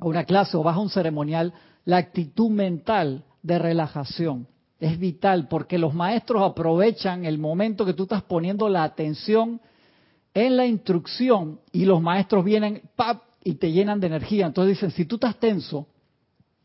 a 0.00 0.06
una 0.06 0.24
clase 0.24 0.56
o 0.56 0.64
vas 0.64 0.76
a 0.76 0.80
un 0.80 0.90
ceremonial, 0.90 1.54
la 1.84 1.98
actitud 1.98 2.50
mental 2.50 3.24
de 3.42 3.58
relajación 3.58 4.48
es 4.80 4.98
vital 4.98 5.48
porque 5.48 5.78
los 5.78 5.94
maestros 5.94 6.42
aprovechan 6.42 7.24
el 7.24 7.38
momento 7.38 7.84
que 7.84 7.94
tú 7.94 8.04
estás 8.04 8.22
poniendo 8.22 8.68
la 8.68 8.84
atención 8.84 9.60
en 10.34 10.56
la 10.56 10.66
instrucción 10.66 11.60
y 11.72 11.84
los 11.84 12.00
maestros 12.02 12.44
vienen 12.44 12.82
¡pap! 12.94 13.22
Y 13.42 13.54
te 13.54 13.72
llenan 13.72 14.00
de 14.00 14.08
energía. 14.08 14.46
Entonces 14.46 14.76
dicen, 14.76 14.90
si 14.90 15.04
tú 15.04 15.16
estás 15.16 15.36
tenso, 15.36 15.86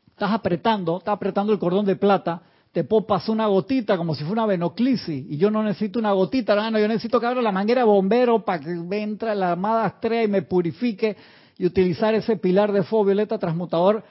estás 0.08 0.32
apretando, 0.32 0.98
estás 0.98 1.14
apretando 1.14 1.54
el 1.54 1.60
cordón 1.60 1.86
de 1.86 1.96
plata, 1.96 2.42
te 2.72 2.84
puedo 2.84 3.06
pasar 3.06 3.32
una 3.32 3.48
gotita 3.48 3.98
como 3.98 4.16
si 4.16 4.24
fuera 4.24 4.44
una 4.44 4.48
venoclisis 4.48 5.26
y 5.30 5.38
yo 5.38 5.52
no 5.52 5.62
necesito 5.62 6.00
una 6.00 6.12
gotita, 6.12 6.54
hermano, 6.54 6.80
yo 6.80 6.88
necesito 6.88 7.20
que 7.20 7.28
abra 7.28 7.42
la 7.42 7.52
manguera 7.52 7.84
bombero 7.84 8.44
para 8.44 8.60
que 8.64 8.70
me 8.70 9.04
entre 9.04 9.36
la 9.36 9.52
amada 9.52 9.88
estrella 9.88 10.24
y 10.24 10.28
me 10.28 10.42
purifique 10.42 11.16
y 11.58 11.68
utilizar 11.68 12.16
ese 12.16 12.36
pilar 12.38 12.72
de 12.72 12.82
fuego 12.84 13.06
violeta 13.06 13.38
transmutador 13.38 14.04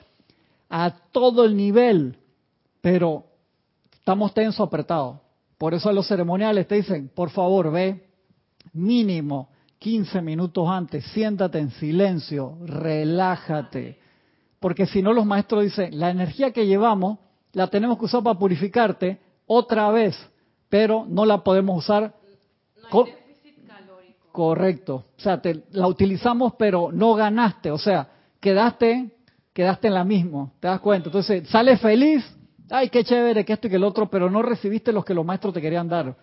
a 0.70 0.94
todo 1.10 1.44
el 1.44 1.56
nivel, 1.56 2.16
pero 2.80 3.24
estamos 3.92 4.32
tensos 4.32 4.66
apretados. 4.66 5.18
Por 5.58 5.74
eso 5.74 5.88
a 5.88 5.92
los 5.92 6.06
ceremoniales 6.06 6.66
te 6.68 6.76
dicen, 6.76 7.10
por 7.14 7.30
favor, 7.30 7.70
ve 7.72 8.08
mínimo 8.72 9.48
15 9.82 10.22
minutos 10.22 10.68
antes, 10.68 11.04
siéntate 11.06 11.58
en 11.58 11.70
silencio, 11.72 12.56
relájate. 12.64 13.98
Porque 14.60 14.86
si 14.86 15.02
no 15.02 15.12
los 15.12 15.26
maestros 15.26 15.64
dicen, 15.64 15.98
la 15.98 16.10
energía 16.10 16.52
que 16.52 16.66
llevamos 16.68 17.18
la 17.52 17.66
tenemos 17.66 17.98
que 17.98 18.04
usar 18.04 18.22
para 18.22 18.38
purificarte 18.38 19.18
otra 19.46 19.90
vez, 19.90 20.16
pero 20.68 21.04
no 21.08 21.24
la 21.26 21.38
podemos 21.42 21.78
usar 21.84 22.02
No 22.76 22.84
hay 22.84 22.90
Co- 22.90 23.04
déficit 23.06 23.66
calórico. 23.66 24.28
correcto. 24.30 24.94
O 25.18 25.20
sea, 25.20 25.42
te, 25.42 25.64
la 25.72 25.88
utilizamos 25.88 26.52
pero 26.56 26.90
no 26.92 27.14
ganaste, 27.14 27.72
o 27.72 27.78
sea, 27.78 28.08
quedaste 28.40 29.10
quedaste 29.52 29.88
en 29.88 29.94
la 29.94 30.04
misma, 30.04 30.50
¿te 30.60 30.68
das 30.68 30.80
cuenta? 30.80 31.08
Entonces, 31.08 31.46
sales 31.48 31.78
feliz, 31.80 32.24
ay, 32.70 32.88
qué 32.88 33.02
chévere, 33.04 33.44
que 33.44 33.52
esto 33.52 33.66
y 33.66 33.70
que 33.70 33.76
el 33.76 33.84
otro, 33.84 34.08
pero 34.08 34.30
no 34.30 34.40
recibiste 34.42 34.92
los 34.92 35.04
que 35.04 35.12
los 35.12 35.26
maestros 35.26 35.52
te 35.52 35.60
querían 35.60 35.88
dar. 35.88 36.16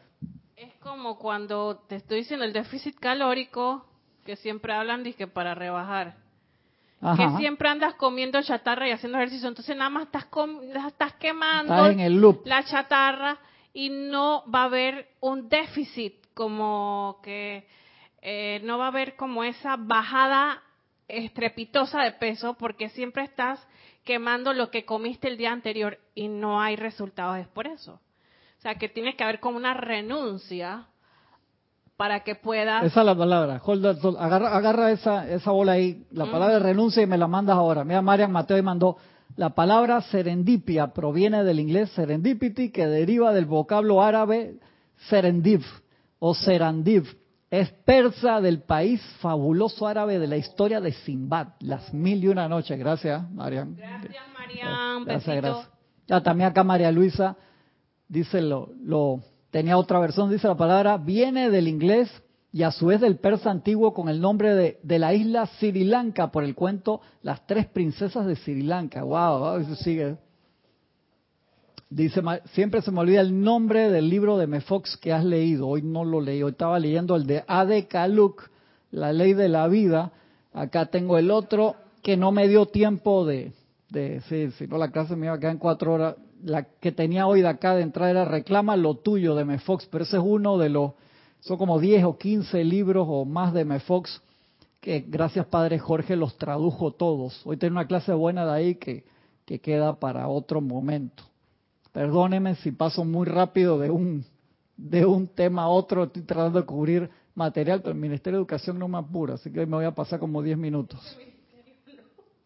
Como 0.81 1.17
cuando 1.17 1.77
te 1.87 1.95
estoy 1.97 2.19
diciendo 2.19 2.45
el 2.45 2.53
déficit 2.53 2.97
calórico, 2.99 3.85
que 4.25 4.35
siempre 4.35 4.73
hablan 4.73 5.03
de 5.03 5.13
que 5.13 5.27
para 5.27 5.53
rebajar. 5.55 6.15
Ajá. 7.01 7.15
Que 7.33 7.37
siempre 7.37 7.69
andas 7.69 7.95
comiendo 7.95 8.41
chatarra 8.41 8.87
y 8.87 8.91
haciendo 8.91 9.17
ejercicio, 9.17 9.47
entonces 9.47 9.75
nada 9.75 9.89
más 9.89 10.03
estás, 10.05 10.25
com- 10.25 10.61
estás 10.87 11.13
quemando 11.15 11.73
Estás 11.73 11.91
en 11.93 11.99
el 12.01 12.19
loop. 12.19 12.41
la 12.45 12.63
chatarra 12.63 13.37
y 13.73 13.89
no 13.89 14.43
va 14.53 14.61
a 14.61 14.65
haber 14.65 15.09
un 15.21 15.47
déficit, 15.47 16.15
como 16.33 17.19
que 17.23 17.67
eh, 18.21 18.59
no 18.63 18.77
va 18.77 18.85
a 18.85 18.89
haber 18.89 19.15
como 19.15 19.43
esa 19.45 19.77
bajada 19.77 20.61
estrepitosa 21.07 22.01
de 22.03 22.11
peso, 22.13 22.55
porque 22.55 22.89
siempre 22.89 23.23
estás 23.23 23.65
quemando 24.03 24.53
lo 24.53 24.69
que 24.69 24.85
comiste 24.85 25.27
el 25.27 25.37
día 25.37 25.51
anterior 25.51 25.99
y 26.15 26.27
no 26.27 26.61
hay 26.61 26.75
resultados, 26.75 27.37
es 27.37 27.47
por 27.47 27.67
eso. 27.67 27.99
O 28.59 28.61
sea, 28.61 28.75
que 28.75 28.89
tiene 28.89 29.15
que 29.15 29.23
haber 29.23 29.39
como 29.39 29.55
una 29.57 29.73
renuncia 29.73 30.87
para 31.95 32.25
que 32.25 32.35
puedas... 32.35 32.83
Esa 32.83 32.99
es 32.99 33.05
la 33.05 33.15
palabra. 33.15 33.61
Hold 33.63 33.83
that 33.83 33.97
thought. 34.01 34.17
agarra, 34.19 34.55
agarra 34.55 34.91
esa, 34.91 35.29
esa 35.29 35.51
bola 35.51 35.73
ahí, 35.73 36.05
la 36.11 36.25
Mm. 36.25 36.31
palabra 36.31 36.53
de 36.55 36.59
renuncia 36.59 37.01
y 37.01 37.07
me 37.07 37.17
la 37.17 37.27
mandas 37.27 37.55
ahora. 37.55 37.85
Mira, 37.85 38.01
Marian 38.01 38.31
Mateo 38.31 38.57
y 38.57 38.61
mandó. 38.61 38.97
La 39.37 39.51
palabra 39.51 40.01
serendipia 40.01 40.87
proviene 40.87 41.45
del 41.45 41.59
inglés 41.61 41.89
serendipity, 41.91 42.69
que 42.71 42.85
deriva 42.85 43.31
del 43.31 43.45
vocablo 43.45 44.01
árabe 44.03 44.55
serendip 45.07 45.61
o 46.19 46.33
serandiv. 46.33 47.17
Es 47.49 47.71
persa 47.85 48.41
del 48.41 48.61
país 48.61 49.01
fabuloso 49.21 49.87
árabe 49.87 50.19
de 50.19 50.27
la 50.27 50.35
historia 50.35 50.81
de 50.81 50.91
Simbad, 50.91 51.47
las 51.61 51.93
mil 51.93 52.21
y 52.23 52.27
una 52.27 52.49
noches. 52.49 52.77
Gracias, 52.77 53.31
Marian. 53.31 53.75
Gracias, 53.75 54.23
Marian. 54.37 55.05
Gracias, 55.05 55.35
gracias. 55.37 55.69
Ya, 56.07 56.21
también 56.21 56.49
acá 56.49 56.63
María 56.63 56.91
Luisa 56.91 57.37
dice 58.09 58.41
lo, 58.41 58.69
lo 58.83 59.21
tenía 59.51 59.77
otra 59.77 59.99
versión, 59.99 60.29
dice 60.29 60.47
la 60.47 60.57
palabra, 60.57 60.97
viene 60.97 61.49
del 61.49 61.67
inglés 61.67 62.09
y 62.51 62.63
a 62.63 62.71
su 62.71 62.87
vez 62.87 62.99
del 62.99 63.17
persa 63.17 63.51
antiguo 63.51 63.93
con 63.93 64.09
el 64.09 64.19
nombre 64.19 64.55
de, 64.55 64.79
de 64.83 64.99
la 64.99 65.13
isla 65.13 65.45
Sri 65.59 65.83
Lanka 65.83 66.31
por 66.31 66.43
el 66.43 66.55
cuento 66.55 66.99
Las 67.21 67.45
tres 67.45 67.67
princesas 67.67 68.25
de 68.25 68.35
Sri 68.35 68.63
Lanka. 68.63 69.03
Wow, 69.03 69.57
eso 69.59 69.75
sigue. 69.75 70.17
Dice, 71.91 72.21
siempre 72.53 72.81
se 72.81 72.91
me 72.91 72.99
olvida 72.99 73.21
el 73.21 73.39
nombre 73.39 73.89
del 73.89 74.09
libro 74.09 74.37
de 74.37 74.47
Mefox 74.47 74.97
que 74.97 75.11
has 75.13 75.23
leído. 75.23 75.67
Hoy 75.67 75.81
no 75.81 76.05
lo 76.05 76.21
leí, 76.21 76.43
hoy 76.43 76.51
estaba 76.51 76.77
leyendo 76.79 77.15
el 77.15 77.25
de 77.25 77.43
Ade 77.47 77.87
Kaluk, 77.87 78.49
La 78.91 79.13
ley 79.13 79.33
de 79.33 79.49
la 79.49 79.67
vida. 79.67 80.11
Acá 80.53 80.87
tengo 80.87 81.17
el 81.17 81.31
otro 81.31 81.75
que 82.03 82.17
no 82.17 82.31
me 82.31 82.47
dio 82.47 82.67
tiempo 82.67 83.25
de, 83.25 83.53
de 83.89 84.21
sí, 84.21 84.51
si 84.51 84.67
no 84.67 84.77
la 84.77 84.91
clase 84.91 85.15
me 85.15 85.27
iba 85.27 85.35
a 85.35 85.39
quedar 85.39 85.53
en 85.53 85.59
cuatro 85.59 85.93
horas. 85.93 86.15
La 86.43 86.63
que 86.63 86.91
tenía 86.91 87.27
hoy 87.27 87.41
de 87.41 87.47
acá 87.47 87.75
de 87.75 87.81
entrada 87.81 88.11
era 88.11 88.25
Reclama 88.25 88.75
lo 88.75 88.95
tuyo 88.95 89.35
de 89.35 89.45
Mefox, 89.45 89.87
pero 89.87 90.03
ese 90.03 90.17
es 90.17 90.23
uno 90.25 90.57
de 90.57 90.69
los, 90.69 90.93
son 91.41 91.57
como 91.57 91.79
10 91.79 92.03
o 92.05 92.17
15 92.17 92.63
libros 92.63 93.07
o 93.09 93.25
más 93.25 93.53
de 93.53 93.65
Mefox 93.65 94.21
que 94.79 95.01
gracias 95.01 95.45
Padre 95.47 95.79
Jorge 95.79 96.15
los 96.15 96.37
tradujo 96.37 96.91
todos. 96.91 97.41
Hoy 97.45 97.57
tengo 97.57 97.73
una 97.73 97.87
clase 97.87 98.13
buena 98.13 98.45
de 98.45 98.51
ahí 98.51 98.75
que, 98.75 99.05
que 99.45 99.59
queda 99.59 99.99
para 99.99 100.27
otro 100.27 100.61
momento. 100.61 101.23
Perdóneme 101.91 102.55
si 102.55 102.71
paso 102.71 103.03
muy 103.03 103.25
rápido 103.25 103.79
de 103.79 103.89
un, 103.89 104.25
de 104.77 105.05
un 105.05 105.27
tema 105.27 105.63
a 105.63 105.69
otro, 105.69 106.05
estoy 106.05 106.21
tratando 106.21 106.59
de 106.61 106.65
cubrir 106.65 107.09
material, 107.35 107.81
pero 107.81 107.93
el 107.93 107.99
Ministerio 107.99 108.37
de 108.37 108.41
Educación 108.41 108.79
no 108.79 108.87
me 108.87 108.97
apura, 108.97 109.35
así 109.35 109.51
que 109.51 109.59
hoy 109.59 109.65
me 109.65 109.75
voy 109.75 109.85
a 109.85 109.91
pasar 109.95 110.19
como 110.19 110.41
10 110.41 110.57
minutos. 110.57 110.99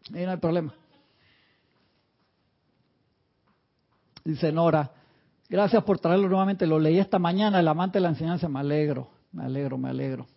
Y 0.09 0.13
no 0.13 0.31
hay 0.31 0.37
problema. 0.37 0.73
Dice 4.23 4.51
Nora, 4.51 4.91
gracias 5.49 5.83
por 5.83 5.99
traerlo 5.99 6.29
nuevamente, 6.29 6.65
lo 6.65 6.79
leí 6.79 6.97
esta 6.97 7.19
mañana, 7.19 7.59
el 7.59 7.67
amante 7.67 7.97
de 7.97 8.03
la 8.03 8.09
enseñanza, 8.09 8.47
me 8.47 8.59
alegro, 8.59 9.09
me 9.33 9.43
alegro, 9.43 9.77
me 9.77 9.89
alegro. 9.89 10.27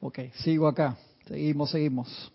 Ok, 0.00 0.18
sigo 0.34 0.66
acá, 0.66 0.96
seguimos, 1.26 1.70
seguimos. 1.70 2.32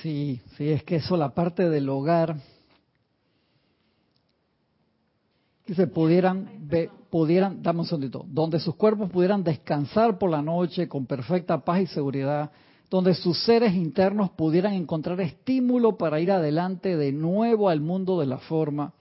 Sí, 0.00 0.40
sí, 0.56 0.70
es 0.70 0.82
que 0.84 0.96
eso, 0.96 1.16
la 1.16 1.34
parte 1.34 1.68
del 1.68 1.88
hogar, 1.88 2.36
que 5.66 5.74
se 5.74 5.86
pudieran, 5.86 6.48
ve, 6.60 6.90
pudieran, 7.10 7.62
dame 7.62 7.80
un 7.80 7.86
segundito, 7.86 8.24
donde 8.28 8.60
sus 8.60 8.74
cuerpos 8.74 9.10
pudieran 9.10 9.42
descansar 9.42 10.18
por 10.18 10.30
la 10.30 10.42
noche 10.42 10.88
con 10.88 11.06
perfecta 11.06 11.58
paz 11.64 11.80
y 11.80 11.86
seguridad, 11.86 12.50
donde 12.90 13.14
sus 13.14 13.42
seres 13.44 13.74
internos 13.74 14.30
pudieran 14.30 14.72
encontrar 14.72 15.20
estímulo 15.20 15.96
para 15.96 16.20
ir 16.20 16.32
adelante 16.32 16.96
de 16.96 17.12
nuevo 17.12 17.68
al 17.68 17.80
mundo 17.80 18.20
de 18.20 18.26
la 18.26 18.38
forma, 18.38 18.92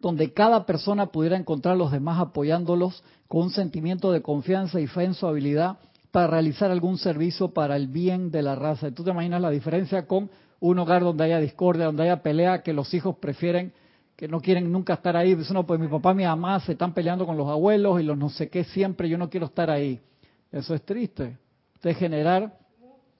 donde 0.00 0.32
cada 0.32 0.66
persona 0.66 1.06
pudiera 1.06 1.36
encontrar 1.36 1.74
a 1.74 1.78
los 1.78 1.92
demás 1.92 2.20
apoyándolos 2.20 3.02
con 3.26 3.42
un 3.42 3.50
sentimiento 3.50 4.12
de 4.12 4.22
confianza 4.22 4.80
y 4.80 4.86
fe 4.86 5.04
en 5.04 5.14
su 5.14 5.26
habilidad 5.26 5.78
para 6.10 6.28
realizar 6.28 6.70
algún 6.70 6.98
servicio 6.98 7.48
para 7.48 7.76
el 7.76 7.88
bien 7.88 8.30
de 8.30 8.42
la 8.42 8.54
raza. 8.54 8.90
Tú 8.92 9.04
te 9.04 9.10
imaginas 9.10 9.40
la 9.40 9.50
diferencia 9.50 10.06
con 10.06 10.30
un 10.60 10.78
hogar 10.78 11.02
donde 11.02 11.24
haya 11.24 11.38
discordia, 11.38 11.86
donde 11.86 12.04
haya 12.04 12.22
pelea, 12.22 12.62
que 12.62 12.72
los 12.72 12.92
hijos 12.94 13.16
prefieren, 13.16 13.72
que 14.18 14.26
no 14.26 14.40
quieren 14.40 14.72
nunca 14.72 14.94
estar 14.94 15.16
ahí. 15.16 15.36
Dicen, 15.36 15.54
no, 15.54 15.64
pues 15.64 15.78
mi 15.78 15.86
papá 15.86 16.10
y 16.10 16.16
mi 16.16 16.24
mamá 16.24 16.58
se 16.58 16.72
están 16.72 16.92
peleando 16.92 17.24
con 17.24 17.36
los 17.36 17.46
abuelos 17.46 18.00
y 18.00 18.02
los 18.02 18.18
no 18.18 18.28
sé 18.30 18.48
qué 18.48 18.64
siempre, 18.64 19.08
yo 19.08 19.16
no 19.16 19.30
quiero 19.30 19.46
estar 19.46 19.70
ahí. 19.70 20.00
Eso 20.50 20.74
es 20.74 20.82
triste. 20.82 21.38
De 21.80 21.94
generar 21.94 22.58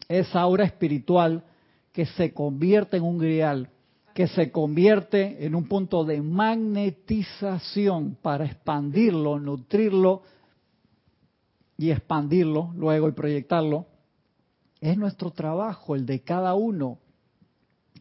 esa 0.08 0.40
aura 0.40 0.64
espiritual 0.64 1.44
que 1.92 2.04
se 2.04 2.34
convierte 2.34 2.96
en 2.96 3.04
un 3.04 3.16
grial, 3.16 3.70
que 4.12 4.26
se 4.26 4.50
convierte 4.50 5.46
en 5.46 5.54
un 5.54 5.68
punto 5.68 6.04
de 6.04 6.20
magnetización 6.20 8.18
para 8.20 8.46
expandirlo, 8.46 9.38
nutrirlo 9.38 10.22
y 11.76 11.92
expandirlo 11.92 12.72
luego 12.74 13.08
y 13.08 13.12
proyectarlo, 13.12 13.86
es 14.80 14.98
nuestro 14.98 15.30
trabajo, 15.30 15.94
el 15.94 16.06
de 16.06 16.22
cada 16.22 16.56
uno, 16.56 16.98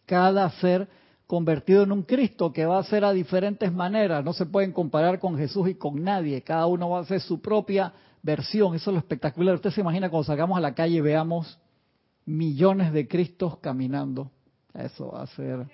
cada 0.08 0.50
ser 0.50 0.90
convertido 1.28 1.84
en 1.84 1.92
un 1.92 2.04
Cristo 2.04 2.54
que 2.54 2.66
va 2.66 2.80
a 2.80 2.84
ser 2.84 3.04
a 3.04 3.12
diferentes 3.12 3.72
maneras, 3.72 4.24
no 4.24 4.32
se 4.32 4.46
pueden 4.46 4.72
comparar 4.72 5.20
con 5.20 5.38
Jesús 5.38 5.68
y 5.70 5.76
con 5.76 6.02
nadie, 6.02 6.42
cada 6.42 6.66
uno 6.66 6.90
va 6.90 7.00
a 7.00 7.02
hacer 7.02 7.20
su 7.20 7.42
propia 7.42 7.94
versión, 8.24 8.76
eso 8.76 8.90
es 8.90 8.94
lo 8.94 9.00
espectacular. 9.00 9.56
Usted 9.56 9.72
se 9.72 9.82
imagina 9.82 10.10
cuando 10.10 10.24
salgamos 10.24 10.58
a 10.58 10.62
la 10.62 10.74
calle 10.74 10.96
y 10.96 11.02
veamos 11.02 11.60
millones 12.26 12.94
de 12.94 13.08
Cristos 13.08 13.58
caminando, 13.60 14.32
eso 14.74 15.12
va 15.12 15.24
a 15.24 15.28
ser 15.28 15.68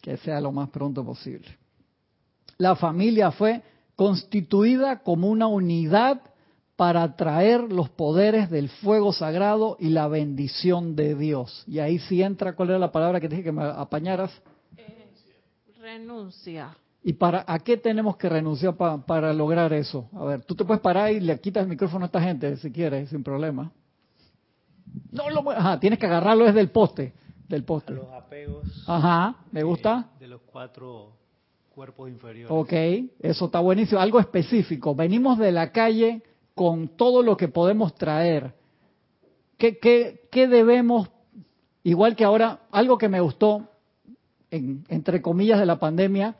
que 0.00 0.16
sea 0.18 0.40
lo 0.40 0.52
más 0.52 0.68
pronto 0.70 1.04
posible. 1.04 1.48
La 2.58 2.76
familia 2.76 3.30
fue 3.30 3.62
constituida 3.96 5.02
como 5.02 5.28
una 5.28 5.46
unidad 5.46 6.22
para 6.80 7.02
atraer 7.02 7.70
los 7.70 7.90
poderes 7.90 8.48
del 8.48 8.70
fuego 8.70 9.12
sagrado 9.12 9.76
y 9.78 9.90
la 9.90 10.08
bendición 10.08 10.96
de 10.96 11.14
Dios. 11.14 11.62
Y 11.66 11.78
ahí 11.78 11.98
sí 11.98 12.22
entra, 12.22 12.54
¿cuál 12.54 12.70
era 12.70 12.78
la 12.78 12.90
palabra 12.90 13.20
que 13.20 13.28
dije 13.28 13.42
que 13.42 13.52
me 13.52 13.62
apañaras? 13.64 14.32
Eh, 14.78 15.10
renuncia. 15.78 16.74
¿Y 17.04 17.12
para 17.12 17.44
a 17.46 17.58
qué 17.58 17.76
tenemos 17.76 18.16
que 18.16 18.30
renunciar 18.30 18.76
para 19.04 19.34
lograr 19.34 19.74
eso? 19.74 20.08
A 20.16 20.24
ver, 20.24 20.42
tú 20.46 20.54
te 20.54 20.64
puedes 20.64 20.80
parar 20.80 21.12
y 21.12 21.20
le 21.20 21.38
quitas 21.38 21.64
el 21.64 21.68
micrófono 21.68 22.04
a 22.04 22.06
esta 22.06 22.22
gente 22.22 22.56
si 22.56 22.72
quieres, 22.72 23.10
sin 23.10 23.22
problema. 23.22 23.70
No 25.12 25.28
lo 25.28 25.50
Ajá, 25.50 25.78
tienes 25.78 25.98
que 25.98 26.06
agarrarlo 26.06 26.46
desde 26.46 26.60
el 26.60 26.70
poste, 26.70 27.12
del 27.46 27.62
poste. 27.62 27.92
los 27.92 28.10
apegos. 28.10 28.64
Ajá, 28.86 29.36
me 29.52 29.62
gusta. 29.64 30.08
De, 30.18 30.24
de 30.24 30.28
los 30.28 30.40
cuatro 30.50 31.12
cuerpos 31.74 32.08
inferiores. 32.08 32.50
Ok, 32.50 32.72
eso 33.18 33.44
está 33.44 33.60
buenísimo. 33.60 34.00
Algo 34.00 34.18
específico. 34.18 34.94
Venimos 34.94 35.36
de 35.36 35.52
la 35.52 35.72
calle 35.72 36.22
con 36.60 36.88
todo 36.88 37.22
lo 37.22 37.38
que 37.38 37.48
podemos 37.48 37.94
traer. 37.94 38.52
¿Qué, 39.56 39.78
qué, 39.78 40.28
qué 40.30 40.46
debemos, 40.46 41.08
igual 41.84 42.14
que 42.14 42.22
ahora, 42.22 42.60
algo 42.70 42.98
que 42.98 43.08
me 43.08 43.22
gustó, 43.22 43.70
en, 44.50 44.84
entre 44.88 45.22
comillas, 45.22 45.58
de 45.58 45.64
la 45.64 45.78
pandemia, 45.78 46.36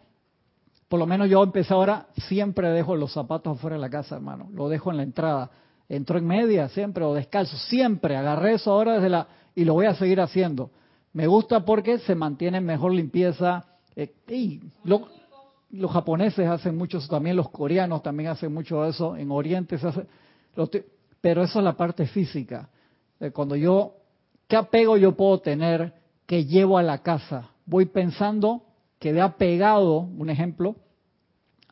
por 0.91 0.99
lo 0.99 1.07
menos 1.07 1.31
yo 1.31 1.43
empecé 1.43 1.73
ahora, 1.73 2.09
siempre 2.29 2.69
dejo 2.69 2.97
los 2.97 3.15
zapatos 3.15 3.57
afuera 3.57 3.77
de 3.77 3.81
la 3.81 3.89
casa, 3.89 4.17
hermano, 4.17 4.51
lo 4.53 4.69
dejo 4.69 4.91
en 4.91 4.99
la 4.99 5.05
entrada. 5.05 5.53
Entro 5.89 6.19
en 6.19 6.27
media 6.27 6.69
siempre 6.69 7.03
o 7.03 7.15
descalzo, 7.15 7.57
siempre 7.57 8.15
agarré 8.15 8.57
eso 8.57 8.73
ahora 8.73 8.97
desde 8.97 9.09
la 9.09 9.27
y 9.55 9.65
lo 9.65 9.73
voy 9.73 9.87
a 9.87 9.95
seguir 9.95 10.21
haciendo. 10.21 10.71
Me 11.15 11.29
gusta 11.29 11.65
porque 11.65 11.99
se 11.99 12.15
mantiene 12.15 12.61
mejor 12.61 12.93
limpieza. 12.93 13.65
Eh, 13.97 14.13
y 14.29 14.61
lo, 14.85 15.09
los 15.73 15.91
japoneses 15.91 16.49
hacen 16.49 16.77
mucho 16.77 16.99
eso 16.99 17.09
también, 17.09 17.37
los 17.37 17.51
coreanos 17.51 18.03
también 18.03 18.31
hacen 18.31 18.53
mucho 18.53 18.85
eso, 18.85 19.17
en 19.17 19.31
Oriente 19.31 19.79
se 19.79 19.89
hace, 19.89 20.07
pero 21.21 21.43
eso 21.43 21.59
es 21.59 21.65
la 21.65 21.77
parte 21.77 22.07
física. 22.07 22.69
Cuando 23.33 23.55
yo, 23.55 23.95
¿qué 24.49 24.57
apego 24.57 24.97
yo 24.97 25.15
puedo 25.17 25.39
tener 25.41 25.93
que 26.27 26.45
llevo 26.45 26.79
a 26.79 26.83
la 26.83 26.99
casa? 26.99 27.51
Voy 27.67 27.87
pensando 27.87 28.63
que 28.99 29.11
he 29.11 29.21
apegado, 29.21 29.99
un 30.01 30.31
ejemplo, 30.31 30.77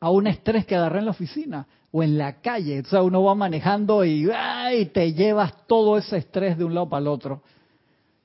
a 0.01 0.11
un 0.11 0.27
estrés 0.27 0.67
que 0.67 0.77
agarré 0.77 1.01
en 1.01 1.07
la 1.07 1.11
oficina 1.11 1.67
o 1.91 2.03
en 2.03 2.19
la 2.19 2.41
calle. 2.41 2.81
O 2.81 2.85
sea, 2.85 3.03
uno 3.03 3.23
va 3.23 3.35
manejando 3.35 4.05
y, 4.05 4.31
y 4.75 4.87
te 4.87 5.13
llevas 5.13 5.67
todo 5.67 5.97
ese 5.99 6.19
estrés 6.19 6.57
de 6.57 6.65
un 6.65 6.75
lado 6.75 6.89
para 6.89 7.01
el 7.01 7.09
otro. 7.09 7.43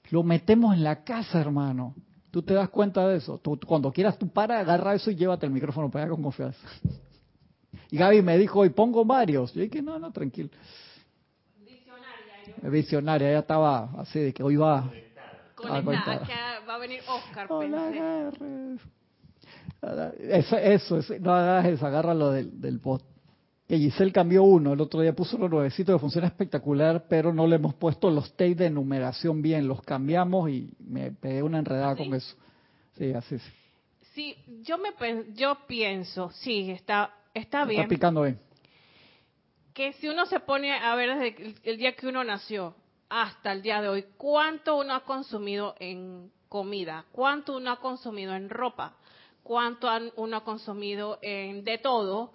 Lo 0.09 0.24
metemos 0.24 0.76
en 0.76 0.84
la 0.84 1.03
casa, 1.03 1.39
hermano. 1.39 1.95
Tú 2.34 2.41
te 2.41 2.55
das 2.55 2.67
cuenta 2.69 3.07
de 3.07 3.17
eso. 3.17 3.38
Tú, 3.38 3.59
cuando 3.63 3.91
quieras, 3.91 4.17
tú 4.17 4.27
para, 4.27 4.59
agarra 4.59 4.95
eso 4.95 5.11
y 5.11 5.15
llévate 5.15 5.45
el 5.45 5.51
micrófono 5.51 5.91
para 5.91 6.05
allá 6.05 6.15
con 6.15 6.23
confianza. 6.23 6.67
Y 7.91 7.97
Gaby 7.97 8.23
me 8.23 8.39
dijo, 8.39 8.61
hoy 8.61 8.71
pongo 8.71 9.05
varios. 9.05 9.53
Yo 9.53 9.61
dije, 9.61 9.84
no, 9.84 9.99
no, 9.99 10.11
tranquilo. 10.11 10.49
Visionaria. 11.59 12.69
Visionaria, 12.71 13.29
ella 13.29 13.39
estaba 13.41 13.91
así, 13.99 14.19
de 14.19 14.34
que 14.34 14.41
hoy 14.41 14.55
va... 14.55 14.89
Conectada, 15.53 16.25
que 16.25 16.65
va 16.67 16.73
a 16.73 16.77
venir 16.79 17.01
Oscar, 17.07 17.47
pensé. 17.47 18.79
Eso, 20.17 20.57
eso, 20.57 20.97
eso, 20.97 21.13
no 21.19 21.36
hagas 21.36 21.67
eso, 21.67 21.86
agárralo 21.86 22.31
del, 22.31 22.59
del 22.59 22.79
post 22.79 23.05
que 23.74 23.80
Giselle 23.80 24.11
cambió 24.11 24.43
uno, 24.43 24.74
el 24.74 24.82
otro 24.82 25.01
día 25.01 25.15
puso 25.15 25.36
los 25.36 25.49
nuevecitos 25.49 25.95
que 25.95 25.99
funciona 25.99 26.28
espectacular, 26.28 27.05
pero 27.09 27.34
no 27.34 27.47
le 27.47 27.55
hemos 27.55 27.74
puesto 27.74 28.11
los 28.11 28.32
tape 28.34 28.53
de 28.53 28.69
numeración 28.69 29.41
bien, 29.41 29.67
los 29.67 29.82
cambiamos 29.82 30.47
y 30.51 30.69
me 30.78 31.11
pegué 31.11 31.41
una 31.41 31.57
enredada 31.57 31.95
con 31.95 32.13
eso. 32.13 32.36
Sí, 32.95 33.11
así 33.13 33.34
es. 33.34 33.41
Sí, 34.13 34.38
yo 34.61 34.78
me 34.78 34.91
yo 35.34 35.57
pienso, 35.65 36.30
sí, 36.36 36.69
está 36.69 37.15
está 37.34 37.65
bien. 37.65 37.82
Está 37.82 37.89
picando 37.89 38.21
bien. 38.21 38.39
Que 39.74 39.93
si 39.93 40.07
uno 40.07 40.28
se 40.28 40.39
pone 40.39 40.71
a 40.71 40.93
ver 40.93 41.17
desde 41.17 41.55
el 41.63 41.78
día 41.78 41.95
que 41.95 42.05
uno 42.05 42.24
nació 42.24 42.76
hasta 43.09 43.53
el 43.53 43.63
día 43.63 43.82
de 43.82 43.89
hoy, 43.89 44.05
cuánto 44.17 44.78
uno 44.78 44.93
ha 44.93 45.03
consumido 45.03 45.74
en 45.80 46.32
comida, 46.47 47.05
cuánto 47.11 47.57
uno 47.57 47.71
ha 47.71 47.80
consumido 47.80 48.36
en 48.36 48.51
ropa, 48.51 48.97
cuánto 49.41 49.89
uno 50.17 50.38
ha 50.38 50.43
consumido 50.43 51.17
en 51.24 51.63
de 51.63 51.80
todo, 51.80 52.34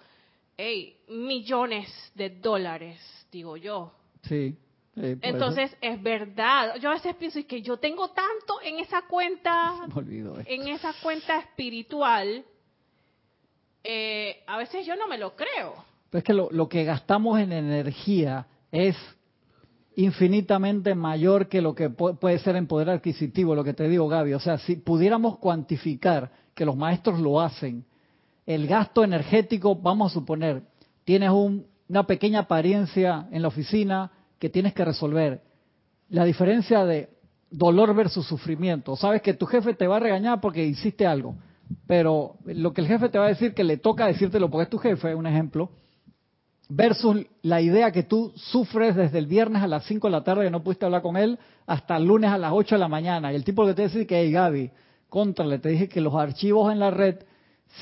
hey, 0.58 0.96
millones 1.08 1.88
de 2.14 2.30
dólares, 2.30 3.00
digo 3.30 3.56
yo. 3.56 3.92
Sí. 4.22 4.54
Entonces, 4.96 5.74
es 5.80 6.02
verdad. 6.02 6.74
Yo 6.80 6.90
a 6.90 6.94
veces 6.94 7.14
pienso 7.14 7.38
que 7.46 7.62
yo 7.62 7.76
tengo 7.76 8.08
tanto 8.08 8.60
en 8.64 8.80
esa 8.80 9.02
cuenta, 9.02 9.86
en 10.46 10.68
esa 10.68 10.92
cuenta 11.00 11.38
espiritual, 11.38 12.44
eh, 13.84 14.42
a 14.48 14.58
veces 14.58 14.84
yo 14.84 14.96
no 14.96 15.06
me 15.06 15.16
lo 15.16 15.36
creo. 15.36 15.84
Pero 16.10 16.18
es 16.18 16.24
que 16.24 16.34
lo, 16.34 16.50
lo 16.50 16.68
que 16.68 16.82
gastamos 16.82 17.38
en 17.38 17.52
energía 17.52 18.48
es 18.72 18.96
infinitamente 19.94 20.96
mayor 20.96 21.48
que 21.48 21.60
lo 21.60 21.76
que 21.76 21.90
puede 21.90 22.38
ser 22.40 22.56
en 22.56 22.66
poder 22.66 22.90
adquisitivo, 22.90 23.54
lo 23.54 23.62
que 23.62 23.74
te 23.74 23.88
digo, 23.88 24.08
Gaby. 24.08 24.34
O 24.34 24.40
sea, 24.40 24.58
si 24.58 24.76
pudiéramos 24.76 25.38
cuantificar, 25.38 26.30
que 26.54 26.64
los 26.64 26.76
maestros 26.76 27.20
lo 27.20 27.40
hacen, 27.40 27.84
el 28.48 28.66
gasto 28.66 29.04
energético, 29.04 29.74
vamos 29.76 30.10
a 30.10 30.14
suponer, 30.14 30.62
tienes 31.04 31.30
una 31.30 32.06
pequeña 32.06 32.40
apariencia 32.40 33.28
en 33.30 33.42
la 33.42 33.48
oficina, 33.48 34.10
que 34.38 34.48
tienes 34.48 34.72
que 34.72 34.86
resolver. 34.86 35.42
La 36.08 36.24
diferencia 36.24 36.86
de 36.86 37.10
dolor 37.50 37.94
versus 37.94 38.26
sufrimiento. 38.26 38.96
Sabes 38.96 39.20
que 39.20 39.34
tu 39.34 39.44
jefe 39.44 39.74
te 39.74 39.86
va 39.86 39.98
a 39.98 40.00
regañar 40.00 40.40
porque 40.40 40.64
hiciste 40.64 41.06
algo, 41.06 41.36
pero 41.86 42.36
lo 42.46 42.72
que 42.72 42.80
el 42.80 42.86
jefe 42.86 43.10
te 43.10 43.18
va 43.18 43.26
a 43.26 43.28
decir 43.28 43.52
que 43.52 43.64
le 43.64 43.76
toca 43.76 44.06
decírtelo 44.06 44.48
porque 44.48 44.62
es 44.62 44.70
tu 44.70 44.78
jefe, 44.78 45.14
un 45.14 45.26
ejemplo, 45.26 45.68
versus 46.70 47.26
la 47.42 47.60
idea 47.60 47.92
que 47.92 48.02
tú 48.02 48.32
sufres 48.34 48.96
desde 48.96 49.18
el 49.18 49.26
viernes 49.26 49.62
a 49.62 49.66
las 49.66 49.84
5 49.84 50.06
de 50.06 50.10
la 50.10 50.24
tarde 50.24 50.44
que 50.44 50.50
no 50.50 50.62
pudiste 50.62 50.86
hablar 50.86 51.02
con 51.02 51.18
él 51.18 51.38
hasta 51.66 51.98
el 51.98 52.06
lunes 52.06 52.30
a 52.30 52.38
las 52.38 52.52
8 52.54 52.76
de 52.76 52.78
la 52.78 52.88
mañana. 52.88 53.30
Y 53.30 53.36
el 53.36 53.44
tipo 53.44 53.66
que 53.66 53.74
te 53.74 53.82
dice 53.82 54.06
que, 54.06 54.22
hey 54.22 54.32
Gaby, 54.32 54.70
contra, 55.10 55.44
le 55.44 55.58
te 55.58 55.68
dije 55.68 55.86
que 55.86 56.00
los 56.00 56.14
archivos 56.14 56.72
en 56.72 56.78
la 56.78 56.90
red 56.90 57.16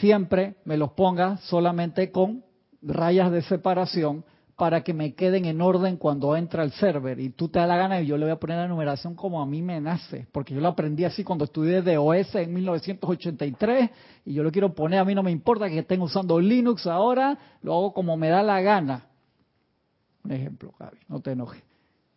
siempre 0.00 0.56
me 0.64 0.76
los 0.76 0.92
ponga 0.92 1.38
solamente 1.38 2.10
con 2.10 2.44
rayas 2.82 3.32
de 3.32 3.42
separación 3.42 4.24
para 4.56 4.82
que 4.82 4.94
me 4.94 5.14
queden 5.14 5.44
en 5.44 5.60
orden 5.60 5.96
cuando 5.98 6.34
entra 6.34 6.62
el 6.62 6.72
server. 6.72 7.20
Y 7.20 7.30
tú 7.30 7.48
te 7.48 7.58
da 7.58 7.66
la 7.66 7.76
gana 7.76 8.00
y 8.00 8.06
yo 8.06 8.16
le 8.16 8.24
voy 8.24 8.32
a 8.32 8.40
poner 8.40 8.56
la 8.56 8.68
numeración 8.68 9.14
como 9.14 9.42
a 9.42 9.46
mí 9.46 9.60
me 9.60 9.80
nace, 9.80 10.26
porque 10.32 10.54
yo 10.54 10.60
lo 10.60 10.68
aprendí 10.68 11.04
así 11.04 11.22
cuando 11.22 11.44
estudié 11.44 11.82
de 11.82 11.98
OS 11.98 12.34
en 12.36 12.54
1983 12.54 13.90
y 14.24 14.32
yo 14.32 14.42
lo 14.42 14.50
quiero 14.50 14.74
poner, 14.74 15.00
a 15.00 15.04
mí 15.04 15.14
no 15.14 15.22
me 15.22 15.30
importa 15.30 15.68
que 15.68 15.80
estén 15.80 16.00
usando 16.00 16.40
Linux 16.40 16.86
ahora, 16.86 17.38
lo 17.62 17.74
hago 17.74 17.92
como 17.92 18.16
me 18.16 18.28
da 18.28 18.42
la 18.42 18.60
gana. 18.62 19.06
Un 20.24 20.32
ejemplo, 20.32 20.72
Gaby, 20.78 20.98
no 21.08 21.20
te 21.20 21.32
enojes. 21.32 21.62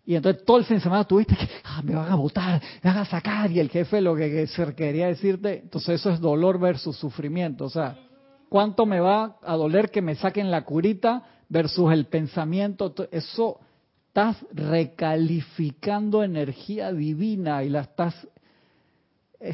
Y 0.09 0.15
entonces 0.15 0.43
todo 0.43 0.57
el 0.57 0.65
fin 0.65 0.77
de 0.77 0.81
semana 0.81 1.03
tuviste 1.03 1.35
que, 1.35 1.47
ah, 1.65 1.83
me 1.83 1.93
van 1.93 2.11
a 2.11 2.15
votar, 2.15 2.59
me 2.81 2.89
van 2.89 2.97
a 2.97 3.05
sacar, 3.05 3.51
y 3.51 3.59
el 3.59 3.69
jefe 3.69 4.01
lo 4.01 4.15
que, 4.15 4.47
que 4.47 4.75
quería 4.75 5.05
decirte, 5.05 5.59
entonces 5.59 5.99
eso 5.99 6.09
es 6.09 6.19
dolor 6.19 6.59
versus 6.59 6.97
sufrimiento. 6.97 7.65
O 7.65 7.69
sea, 7.69 7.95
¿cuánto 8.49 8.87
me 8.87 8.99
va 8.99 9.37
a 9.43 9.55
doler 9.55 9.91
que 9.91 10.01
me 10.01 10.15
saquen 10.15 10.49
la 10.49 10.65
curita 10.65 11.21
versus 11.47 11.93
el 11.93 12.07
pensamiento? 12.07 12.91
Eso 13.11 13.59
estás 14.07 14.43
recalificando 14.51 16.23
energía 16.23 16.91
divina 16.91 17.63
y 17.63 17.69
la 17.69 17.81
estás 17.81 18.15
eh, 19.39 19.53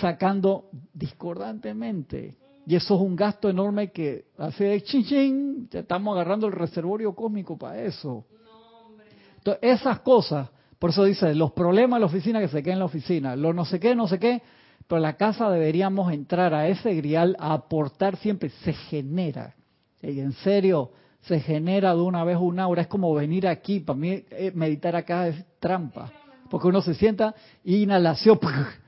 sacando 0.00 0.70
discordantemente. 0.94 2.36
Y 2.64 2.76
eso 2.76 2.94
es 2.94 3.00
un 3.00 3.16
gasto 3.16 3.50
enorme 3.50 3.90
que 3.90 4.26
hace 4.38 4.66
de 4.66 4.82
ching 4.84 5.04
ching, 5.04 5.68
estamos 5.72 6.14
agarrando 6.14 6.46
el 6.46 6.52
reservorio 6.52 7.12
cósmico 7.12 7.58
para 7.58 7.82
eso. 7.82 8.24
Entonces, 9.40 9.80
esas 9.80 10.00
cosas, 10.00 10.50
por 10.78 10.90
eso 10.90 11.04
dice, 11.04 11.34
los 11.34 11.52
problemas 11.52 11.96
de 11.96 12.00
la 12.00 12.06
oficina 12.06 12.40
que 12.40 12.48
se 12.48 12.62
queden 12.62 12.74
en 12.74 12.78
la 12.80 12.84
oficina, 12.84 13.36
lo 13.36 13.54
no 13.54 13.64
sé 13.64 13.80
qué, 13.80 13.94
no 13.94 14.06
sé 14.06 14.18
qué, 14.18 14.42
pero 14.86 14.98
en 14.98 15.02
la 15.02 15.16
casa 15.16 15.50
deberíamos 15.50 16.12
entrar 16.12 16.52
a 16.52 16.68
ese 16.68 16.94
grial 16.94 17.36
a 17.38 17.54
aportar 17.54 18.16
siempre, 18.16 18.50
se 18.50 18.74
genera. 18.74 19.54
Y 20.02 20.20
en 20.20 20.32
serio, 20.32 20.90
se 21.22 21.40
genera 21.40 21.94
de 21.94 22.00
una 22.02 22.22
vez 22.24 22.36
una 22.38 22.64
aura, 22.64 22.82
es 22.82 22.88
como 22.88 23.14
venir 23.14 23.48
aquí, 23.48 23.80
para 23.80 23.98
mí 23.98 24.24
eh, 24.30 24.52
meditar 24.54 24.96
acá 24.96 25.28
es 25.28 25.42
trampa, 25.58 26.10
porque 26.50 26.68
uno 26.68 26.82
se 26.82 26.94
sienta, 26.94 27.34
inhalación, 27.64 28.38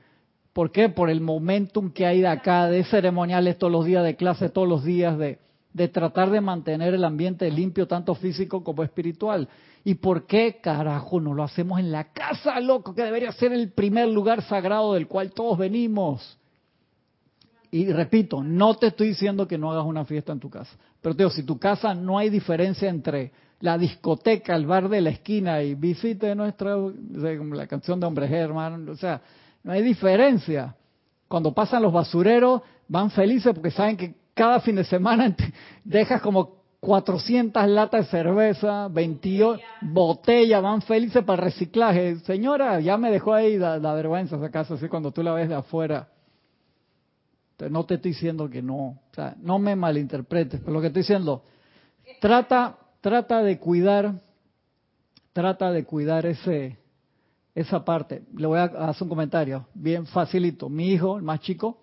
¿por 0.53 0.71
qué? 0.71 0.89
Por 0.89 1.09
el 1.09 1.21
momentum 1.21 1.91
que 1.91 2.05
hay 2.05 2.21
de 2.21 2.27
acá, 2.27 2.67
de 2.67 2.83
ceremoniales 2.83 3.57
todos 3.57 3.73
los 3.73 3.85
días, 3.85 4.03
de 4.03 4.15
clase 4.15 4.49
todos 4.49 4.67
los 4.67 4.83
días, 4.83 5.17
de, 5.17 5.39
de 5.73 5.87
tratar 5.87 6.29
de 6.29 6.39
mantener 6.39 6.93
el 6.93 7.03
ambiente 7.03 7.49
limpio, 7.49 7.87
tanto 7.87 8.15
físico 8.15 8.63
como 8.63 8.83
espiritual. 8.83 9.49
¿Y 9.83 9.95
por 9.95 10.25
qué 10.25 10.59
carajo 10.61 11.19
no 11.19 11.33
lo 11.33 11.43
hacemos 11.43 11.79
en 11.79 11.91
la 11.91 12.11
casa, 12.13 12.59
loco? 12.59 12.93
Que 12.93 13.03
debería 13.03 13.31
ser 13.31 13.51
el 13.51 13.71
primer 13.71 14.07
lugar 14.07 14.43
sagrado 14.43 14.93
del 14.93 15.07
cual 15.07 15.31
todos 15.31 15.57
venimos. 15.57 16.37
Y 17.71 17.91
repito, 17.91 18.43
no 18.43 18.75
te 18.75 18.87
estoy 18.87 19.09
diciendo 19.09 19.47
que 19.47 19.57
no 19.57 19.71
hagas 19.71 19.85
una 19.85 20.05
fiesta 20.05 20.31
en 20.31 20.39
tu 20.39 20.49
casa. 20.49 20.77
Pero 21.01 21.15
te 21.15 21.23
digo, 21.23 21.31
si 21.31 21.43
tu 21.43 21.57
casa 21.57 21.95
no 21.95 22.19
hay 22.19 22.29
diferencia 22.29 22.87
entre 22.87 23.31
la 23.59 23.77
discoteca, 23.77 24.55
el 24.55 24.67
bar 24.67 24.89
de 24.89 25.01
la 25.01 25.09
esquina 25.09 25.63
y 25.63 25.73
visite 25.73 26.35
nuestra, 26.35 26.77
la 26.77 27.65
canción 27.65 27.99
de 27.99 28.05
Hombre 28.05 28.27
Germán, 28.27 28.87
o 28.87 28.95
sea, 28.95 29.21
no 29.63 29.71
hay 29.71 29.81
diferencia. 29.81 30.75
Cuando 31.27 31.51
pasan 31.51 31.81
los 31.81 31.91
basureros, 31.91 32.61
van 32.87 33.09
felices 33.09 33.53
porque 33.53 33.71
saben 33.71 33.97
que 33.97 34.22
cada 34.33 34.59
fin 34.59 34.75
de 34.75 34.83
semana 34.83 35.35
dejas 35.83 36.21
como 36.21 36.63
400 36.83 37.65
latas 37.69 38.05
de 38.05 38.11
cerveza, 38.11 38.89
28 38.89 39.61
botellas, 39.81 40.61
van 40.61 40.81
felices 40.81 41.23
para 41.23 41.41
reciclaje. 41.41 42.17
Señora, 42.19 42.79
ya 42.81 42.97
me 42.97 43.09
dejó 43.09 43.33
ahí 43.33 43.57
la, 43.57 43.93
vergüenza 43.93 44.35
esa 44.35 44.51
casa, 44.51 44.73
así 44.73 44.89
cuando 44.89 45.11
tú 45.11 45.23
la 45.23 45.33
ves 45.33 45.47
de 45.47 45.55
afuera. 45.55 46.09
no 47.69 47.85
te 47.85 47.95
estoy 47.95 48.11
diciendo 48.11 48.49
que 48.49 48.61
no, 48.61 48.75
o 48.75 49.13
sea, 49.13 49.35
no 49.39 49.59
me 49.59 49.77
malinterpretes, 49.77 50.59
pero 50.59 50.73
lo 50.73 50.81
que 50.81 50.87
estoy 50.87 51.03
diciendo, 51.03 51.43
trata, 52.19 52.77
trata 52.99 53.41
de 53.41 53.59
cuidar, 53.59 54.15
trata 55.31 55.71
de 55.71 55.85
cuidar 55.85 56.25
ese, 56.25 56.77
esa 57.55 57.85
parte. 57.85 58.23
Le 58.35 58.45
voy 58.45 58.59
a 58.59 58.65
hacer 58.65 59.03
un 59.03 59.09
comentario, 59.09 59.67
bien 59.73 60.05
facilito. 60.05 60.67
Mi 60.67 60.89
hijo, 60.89 61.15
el 61.15 61.23
más 61.23 61.39
chico, 61.39 61.77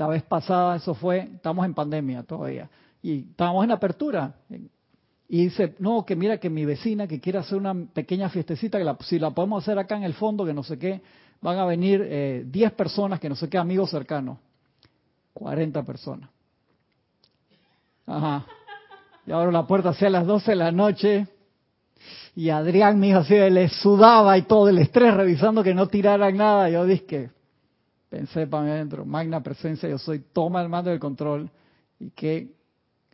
la 0.00 0.06
vez 0.06 0.22
pasada, 0.22 0.76
eso 0.76 0.94
fue, 0.94 1.28
estamos 1.34 1.66
en 1.66 1.74
pandemia 1.74 2.22
todavía 2.22 2.70
y 3.02 3.18
estábamos 3.18 3.64
en 3.64 3.70
apertura. 3.70 4.34
Y 5.28 5.44
dice, 5.44 5.74
no, 5.78 6.06
que 6.06 6.16
mira 6.16 6.38
que 6.38 6.48
mi 6.48 6.64
vecina 6.64 7.06
que 7.06 7.20
quiere 7.20 7.38
hacer 7.38 7.58
una 7.58 7.74
pequeña 7.74 8.30
fiestecita, 8.30 8.78
que 8.78 9.04
si 9.04 9.18
la 9.18 9.30
podemos 9.32 9.62
hacer 9.62 9.78
acá 9.78 9.98
en 9.98 10.04
el 10.04 10.14
fondo, 10.14 10.46
que 10.46 10.54
no 10.54 10.62
sé 10.62 10.78
qué, 10.78 11.02
van 11.42 11.58
a 11.58 11.66
venir 11.66 12.00
eh, 12.02 12.44
10 12.46 12.72
personas, 12.72 13.20
que 13.20 13.28
no 13.28 13.36
sé 13.36 13.50
qué, 13.50 13.58
amigos 13.58 13.90
cercanos. 13.90 14.38
40 15.34 15.82
personas. 15.82 16.30
Ajá. 18.06 18.46
Y 19.26 19.32
abro 19.32 19.50
la 19.50 19.66
puerta 19.66 19.90
hacia 19.90 20.08
las 20.08 20.26
12 20.26 20.52
de 20.52 20.56
la 20.56 20.72
noche. 20.72 21.26
Y 22.34 22.48
Adrián, 22.48 22.98
mi 22.98 23.10
hijo, 23.10 23.18
así 23.18 23.34
le 23.34 23.68
sudaba 23.68 24.38
y 24.38 24.42
todo 24.42 24.70
el 24.70 24.78
estrés 24.78 25.12
revisando 25.12 25.62
que 25.62 25.74
no 25.74 25.88
tiraran 25.88 26.38
nada. 26.38 26.70
Yo 26.70 26.86
dije, 26.86 27.28
pensé 28.10 28.46
para 28.46 28.72
adentro, 28.72 29.06
magna 29.06 29.42
presencia, 29.42 29.88
yo 29.88 29.96
soy, 29.96 30.24
toma 30.32 30.60
el 30.60 30.68
mando 30.68 30.90
del 30.90 30.98
control. 30.98 31.48
Y 31.98 32.10
que 32.10 32.50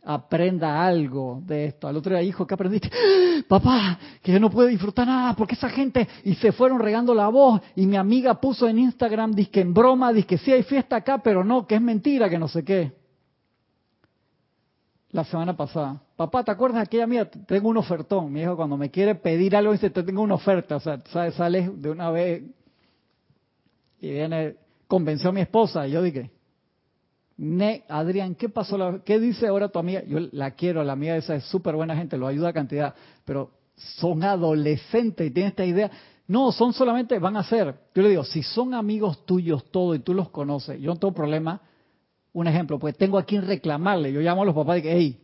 aprenda 0.03 0.85
algo 0.85 1.41
de 1.45 1.65
esto. 1.65 1.87
Al 1.87 1.97
otro 1.97 2.13
día, 2.13 2.23
hijo, 2.23 2.47
¿qué 2.47 2.53
aprendiste? 2.53 2.89
Papá, 3.47 3.99
que 4.21 4.31
yo 4.31 4.39
no 4.39 4.49
puedo 4.49 4.67
disfrutar 4.67 5.05
nada 5.05 5.35
porque 5.35 5.55
esa 5.55 5.69
gente 5.69 6.07
y 6.23 6.35
se 6.35 6.51
fueron 6.51 6.79
regando 6.79 7.13
la 7.13 7.27
voz 7.27 7.61
y 7.75 7.85
mi 7.85 7.97
amiga 7.97 8.39
puso 8.39 8.67
en 8.67 8.79
Instagram, 8.79 9.35
que 9.35 9.61
en 9.61 9.73
broma, 9.73 10.13
que 10.23 10.37
sí 10.37 10.51
hay 10.51 10.63
fiesta 10.63 10.95
acá, 10.95 11.19
pero 11.19 11.43
no, 11.43 11.67
que 11.67 11.75
es 11.75 11.81
mentira, 11.81 12.29
que 12.29 12.39
no 12.39 12.47
sé 12.47 12.63
qué. 12.63 12.93
La 15.11 15.23
semana 15.25 15.55
pasada. 15.55 16.01
Papá, 16.15 16.43
¿te 16.43 16.51
acuerdas 16.51 16.77
de 16.77 16.83
aquella 16.83 17.07
mía? 17.07 17.29
Tengo 17.29 17.69
un 17.69 17.77
ofertón. 17.77 18.31
Mi 18.31 18.41
hijo 18.41 18.55
cuando 18.55 18.77
me 18.77 18.89
quiere 18.89 19.15
pedir 19.15 19.55
algo 19.55 19.71
dice, 19.71 19.89
te 19.89 20.03
tengo 20.03 20.21
una 20.21 20.35
oferta. 20.35 20.77
O 20.77 20.79
sea, 20.79 21.01
sales 21.31 21.81
de 21.81 21.89
una 21.89 22.11
vez 22.11 22.43
y 23.99 24.11
viene, 24.11 24.55
convenció 24.87 25.29
a 25.29 25.33
mi 25.33 25.41
esposa 25.41 25.87
y 25.87 25.91
yo 25.91 26.01
dije, 26.01 26.31
Ne, 27.37 27.83
Adrián, 27.87 28.33
¿qué 28.33 28.49
pasó? 28.49 29.01
¿Qué 29.05 29.19
dice 29.19 29.47
ahora 29.47 29.69
tu 29.69 29.77
amiga? 29.77 30.03
Yo 30.05 30.17
la 30.31 30.51
quiero, 30.51 30.83
la 30.83 30.93
amiga 30.93 31.15
esa 31.15 31.35
es 31.35 31.43
súper 31.43 31.75
buena 31.75 31.95
gente, 31.95 32.17
lo 32.17 32.25
ayuda 32.25 32.49
a 32.49 32.53
cantidad, 32.53 32.95
pero 33.25 33.51
son 33.75 34.23
adolescentes 34.23 35.27
y 35.27 35.31
tienen 35.31 35.51
esta 35.51 35.63
idea. 35.63 35.91
No, 36.27 36.51
son 36.51 36.73
solamente, 36.73 37.19
van 37.19 37.37
a 37.37 37.43
ser, 37.43 37.75
yo 37.93 38.01
le 38.01 38.09
digo, 38.09 38.23
si 38.23 38.41
son 38.41 38.73
amigos 38.73 39.23
tuyos 39.25 39.69
todo 39.69 39.93
y 39.93 39.99
tú 39.99 40.15
los 40.15 40.29
conoces, 40.29 40.81
yo 40.81 40.91
no 40.91 40.99
tengo 40.99 41.13
problema. 41.13 41.61
Un 42.33 42.47
ejemplo, 42.47 42.79
pues 42.79 42.97
tengo 42.97 43.19
a 43.19 43.23
quien 43.23 43.45
reclamarle. 43.45 44.11
Yo 44.11 44.19
llamo 44.19 44.41
a 44.41 44.45
los 44.45 44.55
papás 44.55 44.79
y 44.79 44.81
digo, 44.81 44.95
hey, 44.97 45.19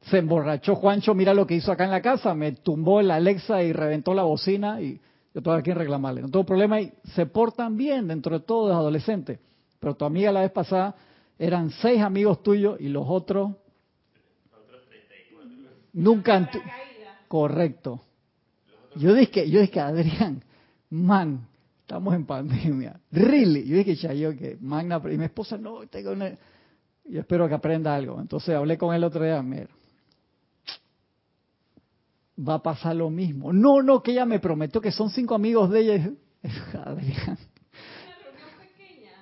se 0.00 0.18
emborrachó 0.18 0.76
Juancho, 0.76 1.14
mira 1.14 1.34
lo 1.34 1.46
que 1.46 1.56
hizo 1.56 1.70
acá 1.70 1.84
en 1.84 1.90
la 1.90 2.00
casa, 2.00 2.34
me 2.34 2.52
tumbó 2.52 3.00
el 3.00 3.10
Alexa 3.10 3.62
y 3.62 3.74
reventó 3.74 4.14
la 4.14 4.22
bocina 4.22 4.80
y 4.80 4.98
yo 5.34 5.42
tengo 5.42 5.56
a 5.56 5.62
quien 5.62 5.76
reclamarle. 5.76 6.22
No 6.22 6.28
tengo 6.28 6.44
problema 6.44 6.80
y 6.80 6.92
se 7.14 7.26
portan 7.26 7.76
bien 7.76 8.08
dentro 8.08 8.38
de 8.38 8.44
todo 8.44 8.68
los 8.68 8.76
adolescentes. 8.76 9.38
Pero 9.78 9.94
tu 9.94 10.04
amiga 10.04 10.32
la 10.32 10.40
vez 10.40 10.50
pasada 10.50 10.94
eran 11.38 11.70
seis 11.70 12.00
amigos 12.02 12.42
tuyos 12.42 12.80
y 12.80 12.88
los 12.88 13.04
otros 13.08 13.52
nunca 15.92 16.36
han 16.36 16.48
correcto. 17.28 18.00
Yo 18.96 19.14
dije, 19.14 19.48
yo 19.48 19.60
dije, 19.60 19.80
Adrián, 19.80 20.42
man, 20.90 21.46
estamos 21.80 22.14
en 22.14 22.26
pandemia. 22.26 23.00
Really, 23.12 23.66
yo 23.66 23.76
dije, 23.76 23.96
Chayo, 23.96 24.36
que 24.36 24.58
magna, 24.60 25.00
y 25.10 25.16
mi 25.16 25.24
esposa 25.24 25.56
no, 25.56 25.86
tengo 25.86 26.10
una, 26.10 26.30
yo 27.04 27.20
espero 27.20 27.48
que 27.48 27.54
aprenda 27.54 27.94
algo. 27.94 28.20
Entonces 28.20 28.54
hablé 28.54 28.76
con 28.76 28.94
él 28.94 29.04
otro 29.04 29.24
día, 29.24 29.40
mira, 29.42 29.68
va 32.46 32.54
a 32.54 32.62
pasar 32.62 32.96
lo 32.96 33.10
mismo. 33.10 33.52
No, 33.52 33.82
no, 33.82 34.02
que 34.02 34.12
ella 34.12 34.24
me 34.24 34.40
prometió 34.40 34.80
que 34.80 34.92
son 34.92 35.10
cinco 35.10 35.34
amigos 35.34 35.70
de 35.70 35.80
ella. 35.80 36.10
Adrián, 36.84 37.38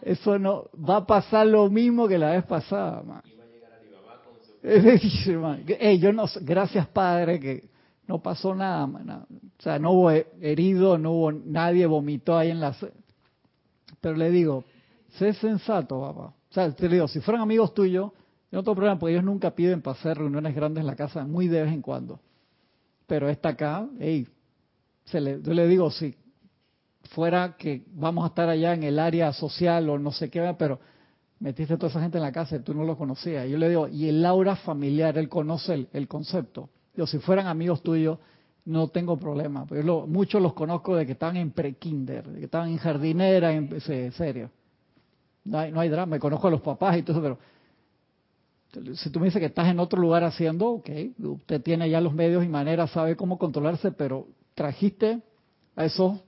eso 0.02 0.38
no, 0.38 0.64
va 0.76 0.98
a 0.98 1.06
pasar 1.06 1.46
lo 1.46 1.68
mismo 1.68 2.06
que 2.06 2.18
la 2.18 2.30
vez 2.30 2.44
pasada, 2.44 3.02
man. 3.02 3.22
yo 6.00 6.12
no, 6.12 6.24
gracias 6.40 6.86
Padre 6.88 7.38
que 7.38 7.68
no 8.06 8.20
pasó 8.20 8.54
nada, 8.54 8.86
o 8.86 9.62
sea, 9.62 9.78
no 9.78 9.92
hubo 9.92 10.10
herido, 10.10 10.98
no 10.98 11.12
hubo 11.12 11.32
nadie 11.32 11.86
vomitó 11.86 12.36
ahí 12.36 12.50
en 12.50 12.60
la... 12.60 12.74
Pero 14.00 14.16
le 14.16 14.30
digo, 14.30 14.64
sé 15.10 15.34
sensato, 15.34 16.00
papá. 16.00 16.34
O 16.50 16.52
sea, 16.52 16.74
te 16.74 16.88
digo, 16.88 17.06
si 17.06 17.20
fueran 17.20 17.42
amigos 17.42 17.74
tuyos, 17.74 18.12
no 18.50 18.62
tengo 18.62 18.76
problema, 18.76 18.98
porque 18.98 19.12
ellos 19.12 19.24
nunca 19.24 19.54
piden 19.54 19.82
para 19.82 19.98
hacer 19.98 20.16
reuniones 20.16 20.54
grandes 20.54 20.80
en 20.80 20.86
la 20.86 20.96
casa, 20.96 21.24
muy 21.26 21.48
de 21.48 21.64
vez 21.64 21.72
en 21.72 21.82
cuando. 21.82 22.20
Pero 23.08 23.28
esta 23.30 23.48
acá, 23.48 23.88
hey, 23.98 24.28
se 25.06 25.20
le, 25.20 25.40
yo 25.42 25.54
le 25.54 25.66
digo, 25.66 25.90
si 25.90 26.14
fuera 27.10 27.56
que 27.56 27.86
vamos 27.94 28.24
a 28.24 28.28
estar 28.28 28.50
allá 28.50 28.74
en 28.74 28.82
el 28.82 28.98
área 28.98 29.32
social 29.32 29.88
o 29.88 29.98
no 29.98 30.12
sé 30.12 30.28
qué, 30.28 30.54
pero 30.58 30.78
metiste 31.40 31.78
toda 31.78 31.88
esa 31.88 32.02
gente 32.02 32.18
en 32.18 32.22
la 32.22 32.32
casa 32.32 32.56
y 32.56 32.60
tú 32.60 32.74
no 32.74 32.84
lo 32.84 32.98
conocías. 32.98 33.46
Y 33.46 33.52
yo 33.52 33.56
le 33.56 33.70
digo, 33.70 33.88
y 33.88 34.10
el 34.10 34.24
aura 34.26 34.56
familiar, 34.56 35.16
él 35.16 35.30
conoce 35.30 35.88
el, 35.90 36.06
concepto. 36.06 36.68
Yo, 36.94 37.06
si 37.06 37.18
fueran 37.18 37.46
amigos 37.46 37.82
tuyos, 37.82 38.18
no 38.66 38.88
tengo 38.88 39.16
problema. 39.16 39.64
Pero 39.66 39.82
lo, 39.82 40.06
muchos 40.06 40.42
los 40.42 40.52
conozco 40.52 40.94
de 40.94 41.06
que 41.06 41.12
estaban 41.12 41.38
en 41.38 41.52
pre-kinder, 41.52 42.28
de 42.28 42.38
que 42.40 42.44
estaban 42.44 42.68
en 42.68 42.76
jardinera, 42.76 43.54
en 43.54 44.12
serio. 44.12 44.50
No 45.44 45.60
hay, 45.60 45.72
no 45.72 45.80
hay 45.80 45.88
drama, 45.88 46.16
me 46.16 46.18
conozco 46.18 46.48
a 46.48 46.50
los 46.50 46.60
papás 46.60 46.98
y 46.98 47.02
todo 47.02 47.16
eso, 47.16 47.22
pero 47.22 47.38
si 48.94 49.10
tú 49.10 49.18
me 49.18 49.26
dices 49.26 49.40
que 49.40 49.46
estás 49.46 49.68
en 49.68 49.80
otro 49.80 50.00
lugar 50.00 50.24
haciendo, 50.24 50.68
ok, 50.68 50.90
usted 51.18 51.62
tiene 51.62 51.88
ya 51.88 52.00
los 52.00 52.12
medios 52.12 52.44
y 52.44 52.48
maneras, 52.48 52.90
sabe 52.90 53.16
cómo 53.16 53.38
controlarse, 53.38 53.92
pero 53.92 54.26
trajiste 54.54 55.22
a 55.74 55.84
esos 55.84 56.20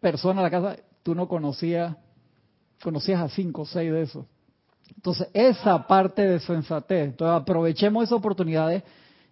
personas 0.00 0.40
a 0.40 0.42
la 0.42 0.50
casa, 0.50 0.76
tú 1.02 1.14
no 1.14 1.26
conocías, 1.26 1.96
conocías 2.82 3.20
a 3.20 3.28
cinco 3.28 3.62
o 3.62 3.66
seis 3.66 3.92
de 3.92 4.02
esos. 4.02 4.26
Entonces, 4.94 5.28
esa 5.34 5.86
parte 5.86 6.22
de 6.22 6.38
sensatez, 6.38 7.08
entonces 7.08 7.42
aprovechemos 7.42 8.04
esas 8.04 8.18
oportunidades 8.18 8.84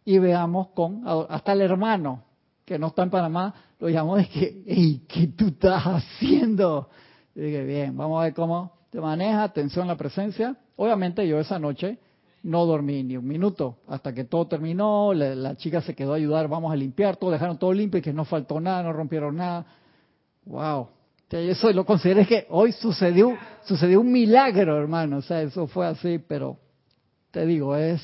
y 0.05 0.18
veamos 0.18 0.68
con, 0.68 1.03
hasta 1.28 1.53
el 1.53 1.61
hermano 1.61 2.24
que 2.64 2.78
no 2.78 2.89
está 2.89 3.03
en 3.03 3.11
Panamá, 3.11 3.55
lo 3.78 3.89
llamó 3.89 4.16
de 4.16 4.26
que, 4.26 4.62
hey, 4.66 5.03
¿qué 5.07 5.28
tú 5.28 5.49
estás 5.49 5.85
haciendo? 5.85 6.89
Y 7.35 7.41
dije, 7.43 7.64
bien, 7.64 7.97
vamos 7.97 8.20
a 8.20 8.24
ver 8.24 8.35
cómo 8.35 8.72
te 8.91 9.01
maneja, 9.01 9.45
atención 9.45 9.85
a 9.85 9.93
la 9.93 9.97
presencia. 9.97 10.57
Obviamente 10.76 11.26
yo 11.28 11.39
esa 11.39 11.59
noche 11.59 11.99
no 12.45 12.66
dormí 12.66 13.03
ni 13.03 13.16
un 13.16 13.26
minuto 13.26 13.78
hasta 13.88 14.14
que 14.14 14.24
todo 14.24 14.47
terminó, 14.47 15.12
la, 15.14 15.57
chica 15.57 15.80
se 15.80 15.95
quedó 15.95 16.12
a 16.12 16.16
ayudar, 16.16 16.47
vamos 16.47 16.72
a 16.72 16.76
limpiar, 16.76 17.16
todo 17.16 17.30
dejaron 17.30 17.59
todo 17.59 17.72
limpio 17.72 17.99
y 17.99 18.03
que 18.03 18.12
no 18.12 18.24
faltó 18.24 18.61
nada, 18.61 18.82
no 18.82 18.92
rompieron 18.92 19.36
nada. 19.36 19.66
Wow. 20.45 20.88
Eso 21.30 21.72
lo 21.72 21.84
consideré 21.84 22.26
que 22.26 22.47
hoy 22.51 22.70
sucedió, 22.72 23.36
sucedió 23.64 24.01
un 24.01 24.12
milagro, 24.12 24.78
hermano. 24.78 25.16
O 25.16 25.22
sea, 25.22 25.42
eso 25.42 25.66
fue 25.66 25.86
así, 25.86 26.18
pero 26.18 26.59
te 27.32 27.45
digo, 27.45 27.74
es 27.74 28.01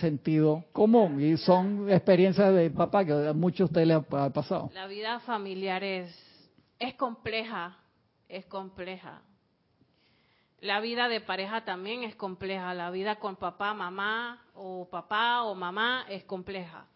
sentido 0.00 0.64
común 0.72 1.20
y 1.20 1.36
son 1.36 1.88
experiencias 1.90 2.52
de 2.52 2.70
papá 2.70 3.04
que 3.04 3.12
a 3.12 3.32
muchos 3.32 3.58
de 3.58 3.64
ustedes 3.64 3.88
les 3.88 3.96
ha 4.20 4.30
pasado. 4.30 4.70
La 4.74 4.86
vida 4.86 5.20
familiar 5.20 5.84
es, 5.84 6.10
es 6.78 6.94
compleja, 6.94 7.76
es 8.28 8.46
compleja. 8.46 9.22
La 10.60 10.80
vida 10.80 11.08
de 11.08 11.20
pareja 11.20 11.64
también 11.64 12.02
es 12.02 12.14
compleja. 12.14 12.72
La 12.74 12.90
vida 12.90 13.16
con 13.16 13.36
papá, 13.36 13.74
mamá 13.74 14.42
o 14.54 14.88
papá 14.88 15.42
o 15.42 15.54
mamá 15.54 16.06
es 16.08 16.24
compleja. 16.24 16.86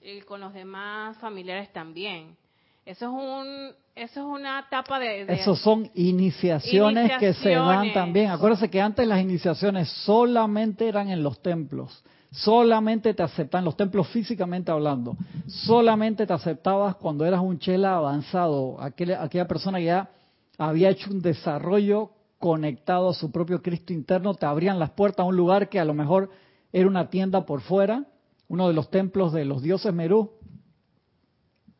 Y 0.00 0.22
con 0.22 0.40
los 0.40 0.52
demás 0.54 1.16
familiares 1.18 1.72
también. 1.72 2.36
Eso 2.84 3.06
es 3.06 3.12
un, 3.12 3.72
eso 3.94 4.20
es 4.20 4.26
una 4.26 4.60
etapa 4.60 4.98
de, 4.98 5.24
de 5.24 5.34
Esos 5.34 5.60
son 5.60 5.88
iniciaciones, 5.94 7.12
que 7.18 7.32
se 7.34 7.50
dan 7.50 7.92
también. 7.92 8.30
Acuérdense 8.30 8.68
que 8.68 8.80
antes 8.80 9.06
las 9.06 9.20
iniciaciones 9.20 9.88
solamente 10.04 10.88
eran 10.88 11.08
en 11.10 11.22
los 11.22 11.40
templos. 11.40 12.02
Solamente 12.32 13.12
te 13.12 13.22
aceptan 13.22 13.64
los 13.64 13.76
templos 13.76 14.08
físicamente 14.08 14.72
hablando. 14.72 15.16
Solamente 15.46 16.26
te 16.26 16.32
aceptabas 16.32 16.96
cuando 16.96 17.26
eras 17.26 17.40
un 17.40 17.58
chela 17.58 17.96
avanzado, 17.96 18.80
aquella, 18.80 19.22
aquella 19.22 19.46
persona 19.46 19.78
que 19.78 19.84
ya 19.84 20.08
había 20.58 20.88
hecho 20.88 21.10
un 21.10 21.20
desarrollo 21.20 22.10
conectado 22.42 23.10
a 23.10 23.14
su 23.14 23.30
propio 23.30 23.62
Cristo 23.62 23.92
interno, 23.92 24.34
te 24.34 24.46
abrían 24.46 24.80
las 24.80 24.90
puertas 24.90 25.22
a 25.22 25.28
un 25.28 25.36
lugar 25.36 25.68
que 25.68 25.78
a 25.78 25.84
lo 25.84 25.94
mejor 25.94 26.28
era 26.72 26.88
una 26.88 27.08
tienda 27.08 27.46
por 27.46 27.60
fuera, 27.60 28.04
uno 28.48 28.66
de 28.66 28.74
los 28.74 28.90
templos 28.90 29.32
de 29.32 29.44
los 29.44 29.62
dioses 29.62 29.94
Merú, 29.94 30.32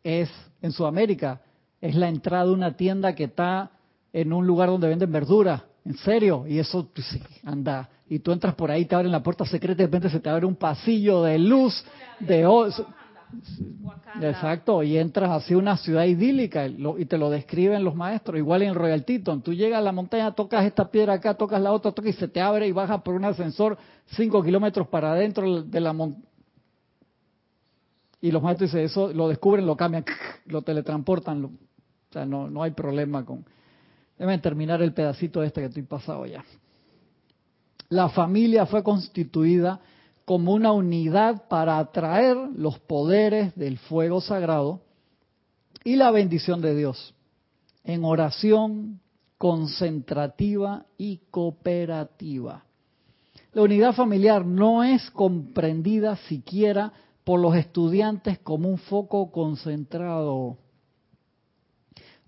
es 0.05 0.31
en 0.61 0.71
Sudamérica, 0.71 1.43
es 1.81 1.97
la 1.97 2.09
entrada 2.09 2.45
de 2.45 2.53
una 2.53 2.77
tienda 2.77 3.17
que 3.17 3.25
está 3.25 3.73
en 4.13 4.33
un 4.33 4.47
lugar 4.47 4.69
donde 4.69 4.87
venden 4.87 5.11
verdura, 5.11 5.65
en 5.85 5.97
serio, 5.97 6.45
y 6.47 6.61
eso 6.61 6.89
pues, 6.95 7.19
anda, 7.43 7.91
y 8.09 8.21
tú 8.21 8.31
entras 8.31 8.55
por 8.55 8.71
ahí, 8.71 8.85
te 8.85 8.95
abren 8.95 9.11
la 9.11 9.21
puerta 9.21 9.45
secreta 9.45 9.83
y 9.83 9.87
de 9.87 9.87
repente 9.87 10.11
se 10.11 10.21
te 10.21 10.31
abre 10.31 10.47
un 10.47 10.55
pasillo 10.55 11.25
de 11.25 11.41
luz, 11.41 11.85
de 12.21 12.47
Exacto, 14.21 14.83
y 14.83 14.99
entras 14.99 15.31
hacia 15.31 15.57
una 15.57 15.77
ciudad 15.77 16.05
idílica 16.05 16.67
y 16.67 17.05
te 17.07 17.19
lo 17.19 17.31
describen 17.31 17.85
los 17.85 17.95
maestros, 17.95 18.39
igual 18.39 18.63
en 18.63 18.75
Royal 18.75 19.05
Teton, 19.05 19.43
tú 19.43 19.55
llegas 19.55 19.79
a 19.79 19.83
la 19.83 19.93
montaña, 19.93 20.33
tocas 20.33 20.65
esta 20.65 20.91
piedra 20.91 21.15
acá, 21.15 21.35
tocas 21.35 21.61
la 21.61 21.73
otra, 21.73 21.93
tocas 21.93 22.15
y 22.15 22.19
se 22.19 22.29
te 22.29 22.41
abre 22.41 22.67
y 22.67 22.73
baja 22.73 23.03
por 23.03 23.15
un 23.15 23.25
ascensor 23.25 23.79
cinco 24.07 24.43
kilómetros 24.43 24.89
para 24.89 25.13
adentro 25.13 25.63
de 25.63 25.81
la 25.81 25.93
montaña. 25.93 26.27
Y 28.21 28.31
los 28.31 28.43
maestros 28.43 28.71
dicen, 28.71 28.85
eso 28.85 29.13
lo 29.13 29.29
descubren, 29.29 29.67
lo 29.67 29.77
cambian, 29.77 30.05
lo 30.47 30.63
teletransportan, 30.63 31.45
o 31.45 31.51
sea, 32.11 32.25
no, 32.25 32.49
no 32.49 32.63
hay 32.63 32.71
problema 32.71 33.25
con... 33.25 33.45
Deben 34.17 34.41
terminar 34.41 34.81
el 34.83 34.93
pedacito 34.93 35.43
este 35.43 35.61
que 35.63 35.67
estoy 35.67 35.83
pasado 35.83 36.25
ya. 36.27 36.45
La 37.89 38.09
familia 38.11 38.65
fue 38.67 38.83
constituida 38.85 39.81
como 40.25 40.53
una 40.53 40.73
unidad 40.73 41.49
para 41.49 41.79
atraer 41.79 42.37
los 42.57 42.79
poderes 42.79 43.55
del 43.55 43.79
fuego 43.79 44.21
sagrado 44.21 44.81
y 45.85 45.97
la 45.97 46.11
bendición 46.11 46.61
de 46.61 46.77
Dios 46.77 47.15
en 47.85 48.05
oración 48.05 49.01
concentrativa 49.39 50.87
y 50.97 51.21
cooperativa. 51.31 52.65
La 53.53 53.63
unidad 53.63 53.93
familiar 53.93 54.47
no 54.47 54.85
es 54.85 55.11
comprendida 55.11 56.17
siquiera 56.29 56.93
por 57.25 57.41
los 57.41 57.55
estudiantes 57.57 58.39
como 58.39 58.69
un 58.69 58.79
foco 58.79 59.31
concentrado, 59.31 60.59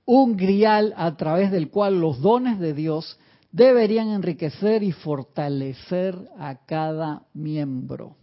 un 0.05 0.37
grial 0.37 0.93
a 0.97 1.17
través 1.17 1.51
del 1.51 1.71
cual 1.71 2.01
los 2.01 2.21
dones 2.21 2.59
de 2.59 2.75
Dios 2.75 3.19
deberían 3.55 4.09
enriquecer 4.09 4.83
y 4.83 4.91
fortalecer 4.91 6.19
a 6.37 6.57
cada 6.67 7.23
miembro. 7.35 8.17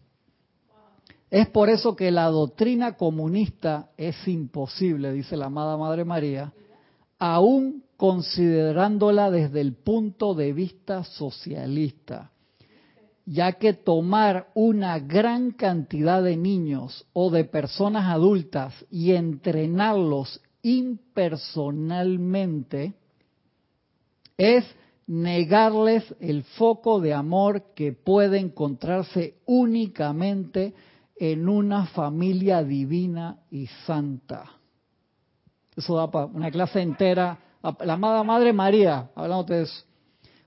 Es 1.29 1.47
por 1.47 1.69
eso 1.69 1.95
que 1.95 2.11
la 2.11 2.25
doctrina 2.25 2.97
comunista 2.97 3.91
es 3.95 4.27
imposible, 4.27 5.13
dice 5.13 5.37
la 5.37 5.45
amada 5.45 5.77
Madre 5.77 6.03
María, 6.03 6.51
aún 7.17 7.85
considerándola 7.95 9.31
desde 9.31 9.61
el 9.61 9.73
punto 9.73 10.33
de 10.33 10.51
vista 10.51 11.05
socialista, 11.05 12.31
ya 13.25 13.53
que 13.53 13.71
tomar 13.71 14.49
una 14.53 14.99
gran 14.99 15.51
cantidad 15.51 16.21
de 16.21 16.35
niños 16.35 17.05
o 17.13 17.29
de 17.29 17.45
personas 17.45 18.07
adultas 18.07 18.73
y 18.91 19.13
entrenarlos 19.13 20.41
impersonalmente 20.61 22.95
es 24.37 24.65
negarles 25.07 26.03
el 26.19 26.43
foco 26.43 26.99
de 26.99 27.13
amor 27.13 27.73
que 27.75 27.93
puede 27.93 28.39
encontrarse 28.39 29.35
únicamente 29.45 30.73
en 31.15 31.47
una 31.47 31.85
familia 31.87 32.63
divina 32.63 33.37
y 33.51 33.67
santa. 33.85 34.43
Eso 35.75 35.95
da 35.95 36.09
para 36.09 36.25
una 36.25 36.49
clase 36.49 36.81
entera. 36.81 37.37
La 37.81 37.93
amada 37.93 38.23
Madre 38.23 38.53
María, 38.53 39.09
hablamos 39.15 39.47
de 39.47 39.61
eso. 39.63 39.83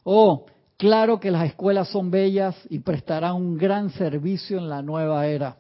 Oh, 0.03 0.47
claro 0.77 1.21
que 1.21 1.31
las 1.31 1.47
escuelas 1.47 1.89
son 1.89 2.11
bellas 2.11 2.57
y 2.69 2.81
prestarán 2.81 3.37
un 3.37 3.57
gran 3.57 3.91
servicio 3.91 4.59
en 4.59 4.69
la 4.69 4.83
nueva 4.83 5.27
era. 5.27 5.57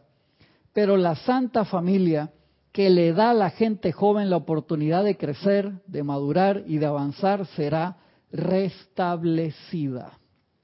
Pero 0.72 0.96
la 0.96 1.14
Santa 1.14 1.64
Familia, 1.64 2.32
que 2.72 2.90
le 2.90 3.12
da 3.12 3.30
a 3.30 3.34
la 3.34 3.50
gente 3.50 3.92
joven 3.92 4.30
la 4.30 4.36
oportunidad 4.36 5.04
de 5.04 5.16
crecer, 5.16 5.72
de 5.86 6.02
madurar 6.02 6.64
y 6.66 6.78
de 6.78 6.86
avanzar, 6.86 7.46
será 7.46 7.98
restablecida. 8.34 10.18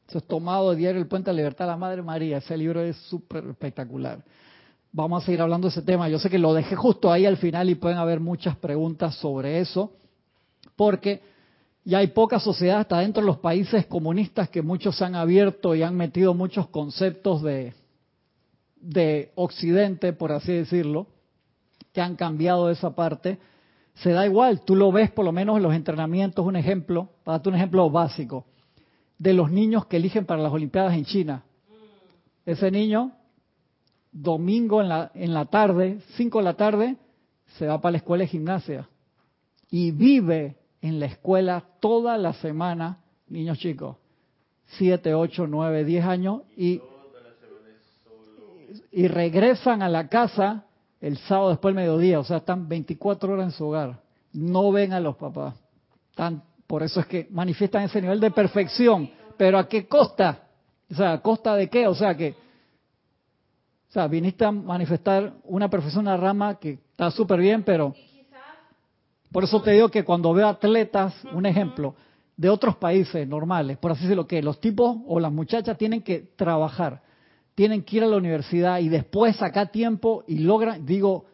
Eso 0.08 0.18
es 0.18 0.26
tomado 0.26 0.70
de 0.70 0.76
Diario 0.76 1.00
El 1.00 1.06
Puente 1.06 1.30
de 1.30 1.36
Libertad 1.36 1.68
la 1.68 1.76
Madre 1.76 2.02
María. 2.02 2.38
Ese 2.38 2.56
libro 2.56 2.80
es 2.80 2.96
súper 2.96 3.44
espectacular. 3.46 4.24
Vamos 4.92 5.22
a 5.22 5.26
seguir 5.26 5.40
hablando 5.40 5.68
de 5.68 5.70
ese 5.70 5.82
tema. 5.82 6.08
Yo 6.08 6.18
sé 6.18 6.28
que 6.28 6.38
lo 6.38 6.52
dejé 6.52 6.74
justo 6.74 7.12
ahí 7.12 7.26
al 7.26 7.36
final 7.36 7.70
y 7.70 7.76
pueden 7.76 7.98
haber 7.98 8.18
muchas 8.18 8.56
preguntas 8.56 9.14
sobre 9.14 9.60
eso, 9.60 9.92
porque 10.74 11.22
ya 11.84 11.98
hay 11.98 12.08
poca 12.08 12.40
sociedad 12.40 12.80
hasta 12.80 12.98
dentro 12.98 13.22
de 13.22 13.28
los 13.28 13.38
países 13.38 13.86
comunistas 13.86 14.48
que 14.48 14.62
muchos 14.62 14.96
se 14.96 15.04
han 15.04 15.14
abierto 15.14 15.76
y 15.76 15.84
han 15.84 15.96
metido 15.96 16.34
muchos 16.34 16.66
conceptos 16.70 17.40
de, 17.42 17.72
de 18.80 19.30
Occidente, 19.36 20.12
por 20.12 20.32
así 20.32 20.52
decirlo, 20.52 21.06
que 21.92 22.00
han 22.00 22.16
cambiado 22.16 22.68
esa 22.68 22.96
parte 22.96 23.38
se 23.94 24.12
da 24.12 24.24
igual, 24.24 24.62
tú 24.62 24.76
lo 24.76 24.90
ves 24.92 25.10
por 25.10 25.24
lo 25.24 25.32
menos 25.32 25.56
en 25.56 25.62
los 25.62 25.74
entrenamientos, 25.74 26.46
un 26.46 26.56
ejemplo, 26.56 27.10
para 27.30 27.38
darte 27.38 27.48
un 27.50 27.54
ejemplo 27.54 27.88
básico, 27.88 28.44
de 29.16 29.32
los 29.34 29.52
niños 29.52 29.86
que 29.86 29.98
eligen 29.98 30.26
para 30.26 30.42
las 30.42 30.52
Olimpiadas 30.52 30.94
en 30.94 31.04
China. 31.04 31.44
Ese 32.44 32.72
niño, 32.72 33.12
domingo 34.10 34.80
en 34.80 34.88
la, 34.88 35.12
en 35.14 35.32
la 35.32 35.44
tarde, 35.44 36.00
5 36.16 36.38
de 36.38 36.44
la 36.44 36.54
tarde, 36.54 36.96
se 37.56 37.68
va 37.68 37.80
para 37.80 37.92
la 37.92 37.98
escuela 37.98 38.22
de 38.22 38.28
gimnasia 38.28 38.88
y 39.70 39.92
vive 39.92 40.56
en 40.82 40.98
la 40.98 41.06
escuela 41.06 41.62
toda 41.78 42.18
la 42.18 42.32
semana, 42.32 42.98
niños 43.28 43.58
chicos, 43.58 43.96
7, 44.78 45.14
8, 45.14 45.46
9, 45.46 45.84
10 45.84 46.04
años, 46.04 46.42
y, 46.56 46.80
y 48.90 49.06
regresan 49.06 49.82
a 49.82 49.88
la 49.88 50.08
casa 50.08 50.64
el 51.00 51.16
sábado 51.16 51.50
después 51.50 51.76
del 51.76 51.84
mediodía, 51.84 52.18
o 52.18 52.24
sea, 52.24 52.38
están 52.38 52.68
24 52.68 53.34
horas 53.34 53.44
en 53.44 53.52
su 53.52 53.66
hogar, 53.66 54.00
no 54.32 54.72
ven 54.72 54.92
a 54.92 54.98
los 54.98 55.14
papás. 55.14 55.54
Están, 56.10 56.42
por 56.70 56.84
eso 56.84 57.00
es 57.00 57.06
que 57.06 57.26
manifiestan 57.32 57.82
ese 57.82 58.00
nivel 58.00 58.20
de 58.20 58.30
perfección, 58.30 59.10
pero 59.36 59.58
¿a 59.58 59.68
qué 59.68 59.88
costa? 59.88 60.44
O 60.88 60.94
sea, 60.94 61.14
¿a 61.14 61.20
costa 61.20 61.56
de 61.56 61.68
qué? 61.68 61.88
O 61.88 61.96
sea, 61.96 62.16
que 62.16 62.36
o 63.88 63.92
sea, 63.92 64.06
viniste 64.06 64.44
a 64.44 64.52
manifestar 64.52 65.32
una 65.42 65.68
perfección, 65.68 66.06
una 66.06 66.16
rama 66.16 66.60
que 66.60 66.74
está 66.74 67.10
súper 67.10 67.40
bien, 67.40 67.64
pero 67.64 67.92
por 69.32 69.42
eso 69.42 69.60
te 69.60 69.72
digo 69.72 69.88
que 69.88 70.04
cuando 70.04 70.32
veo 70.32 70.46
atletas, 70.46 71.12
un 71.32 71.44
ejemplo, 71.44 71.96
de 72.36 72.48
otros 72.48 72.76
países 72.76 73.26
normales, 73.26 73.76
por 73.76 73.90
así 73.90 74.02
decirlo, 74.02 74.28
que 74.28 74.40
los 74.40 74.60
tipos 74.60 74.98
o 75.08 75.18
las 75.18 75.32
muchachas 75.32 75.76
tienen 75.76 76.02
que 76.02 76.20
trabajar, 76.36 77.02
tienen 77.56 77.82
que 77.82 77.96
ir 77.96 78.04
a 78.04 78.06
la 78.06 78.16
universidad 78.16 78.78
y 78.78 78.88
después 78.88 79.34
sacar 79.34 79.72
tiempo 79.72 80.22
y 80.28 80.38
logran, 80.38 80.86
digo, 80.86 81.24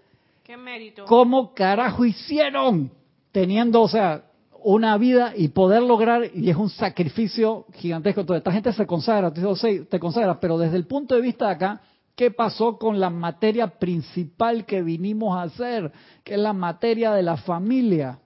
¿Qué 0.43 0.57
mérito? 0.57 1.05
¿cómo 1.05 1.53
carajo 1.53 2.07
hicieron? 2.07 2.91
Teniendo, 3.33 3.83
o 3.83 3.89
sea, 3.89 4.23
una 4.63 4.97
vida 4.99 5.33
y 5.37 5.49
poder 5.49 5.83
lograr, 5.83 6.31
y 6.35 6.51
es 6.51 6.57
un 6.57 6.71
sacrificio 6.71 7.67
gigantesco. 7.75 8.21
Entonces, 8.21 8.41
esta 8.41 8.53
gente 8.53 8.73
se 8.73 8.87
consagra, 8.87 9.33
te, 9.33 9.43
sí, 9.57 9.87
consagra, 9.99 10.39
pero 10.41 10.59
desde 10.59 10.77
el 10.77 10.87
punto 10.87 11.15
de 11.15 11.21
vista 11.21 11.47
de 11.47 11.53
acá, 11.53 11.81
¿qué 12.15 12.31
pasó 12.31 12.79
con 12.79 12.99
la 12.99 13.11
materia 13.11 13.67
principal 13.79 14.65
que 14.65 14.83
vinimos 14.83 15.37
a 15.37 15.43
hacer? 15.43 15.93
Que 16.25 16.35
es 16.35 16.41
la 16.41 16.53
materia 16.53 17.13
de 17.13 17.23
la 17.23 17.37
familia. 17.37 18.19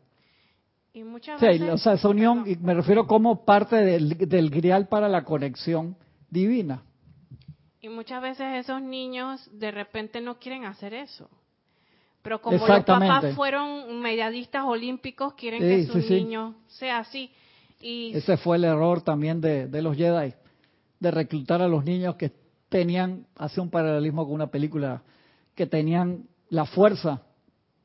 Y 0.93 1.05
muchas 1.05 1.39
Sí, 1.39 1.47
veces, 1.47 1.71
o 1.71 1.79
sea, 1.79 1.93
esa 1.95 2.09
unión, 2.09 2.45
y 2.47 2.57
me 2.57 2.75
refiero 2.75 3.07
como 3.07 3.45
parte 3.45 3.77
del, 3.77 4.17
del 4.29 4.51
grial 4.51 4.89
para 4.89 5.09
la 5.09 5.25
conexión 5.25 5.97
divina. 6.31 6.83
Y 7.81 7.89
muchas 7.89 8.21
veces 8.21 8.47
esos 8.57 8.83
niños 8.83 9.49
de 9.53 9.71
repente 9.71 10.21
no 10.21 10.39
quieren 10.39 10.65
hacer 10.65 10.93
eso. 10.93 11.31
Pero 12.23 12.41
como 12.41 12.59
los 12.67 12.85
papás 12.85 13.35
fueron 13.35 14.01
medallistas 14.01 14.65
olímpicos, 14.65 15.35
quieren 15.35 15.61
Sí, 15.63 15.67
que 15.87 15.93
su 15.93 16.01
sí, 16.03 16.09
sí. 16.09 16.15
niño 16.15 16.55
sea 16.69 16.99
así. 16.99 17.31
Y 17.81 18.13
Ese 18.15 18.37
fue 18.37 18.57
el 18.59 18.65
error 18.65 19.01
también 19.03 19.41
de, 19.41 19.67
de 19.67 19.81
los 19.83 19.97
Jedi, 19.97 20.35
de 20.99 21.11
reclutar 21.11 21.63
a 21.63 21.69
los 21.69 21.83
niños 21.85 22.17
que 22.17 22.31
tenían, 22.69 23.27
hace 23.37 23.61
un 23.61 23.71
paralelismo 23.71 24.25
con 24.27 24.35
una 24.35 24.49
película, 24.49 25.03
que 25.55 25.67
tenían 25.67 26.25
la 26.51 26.67
fuerza. 26.67 27.23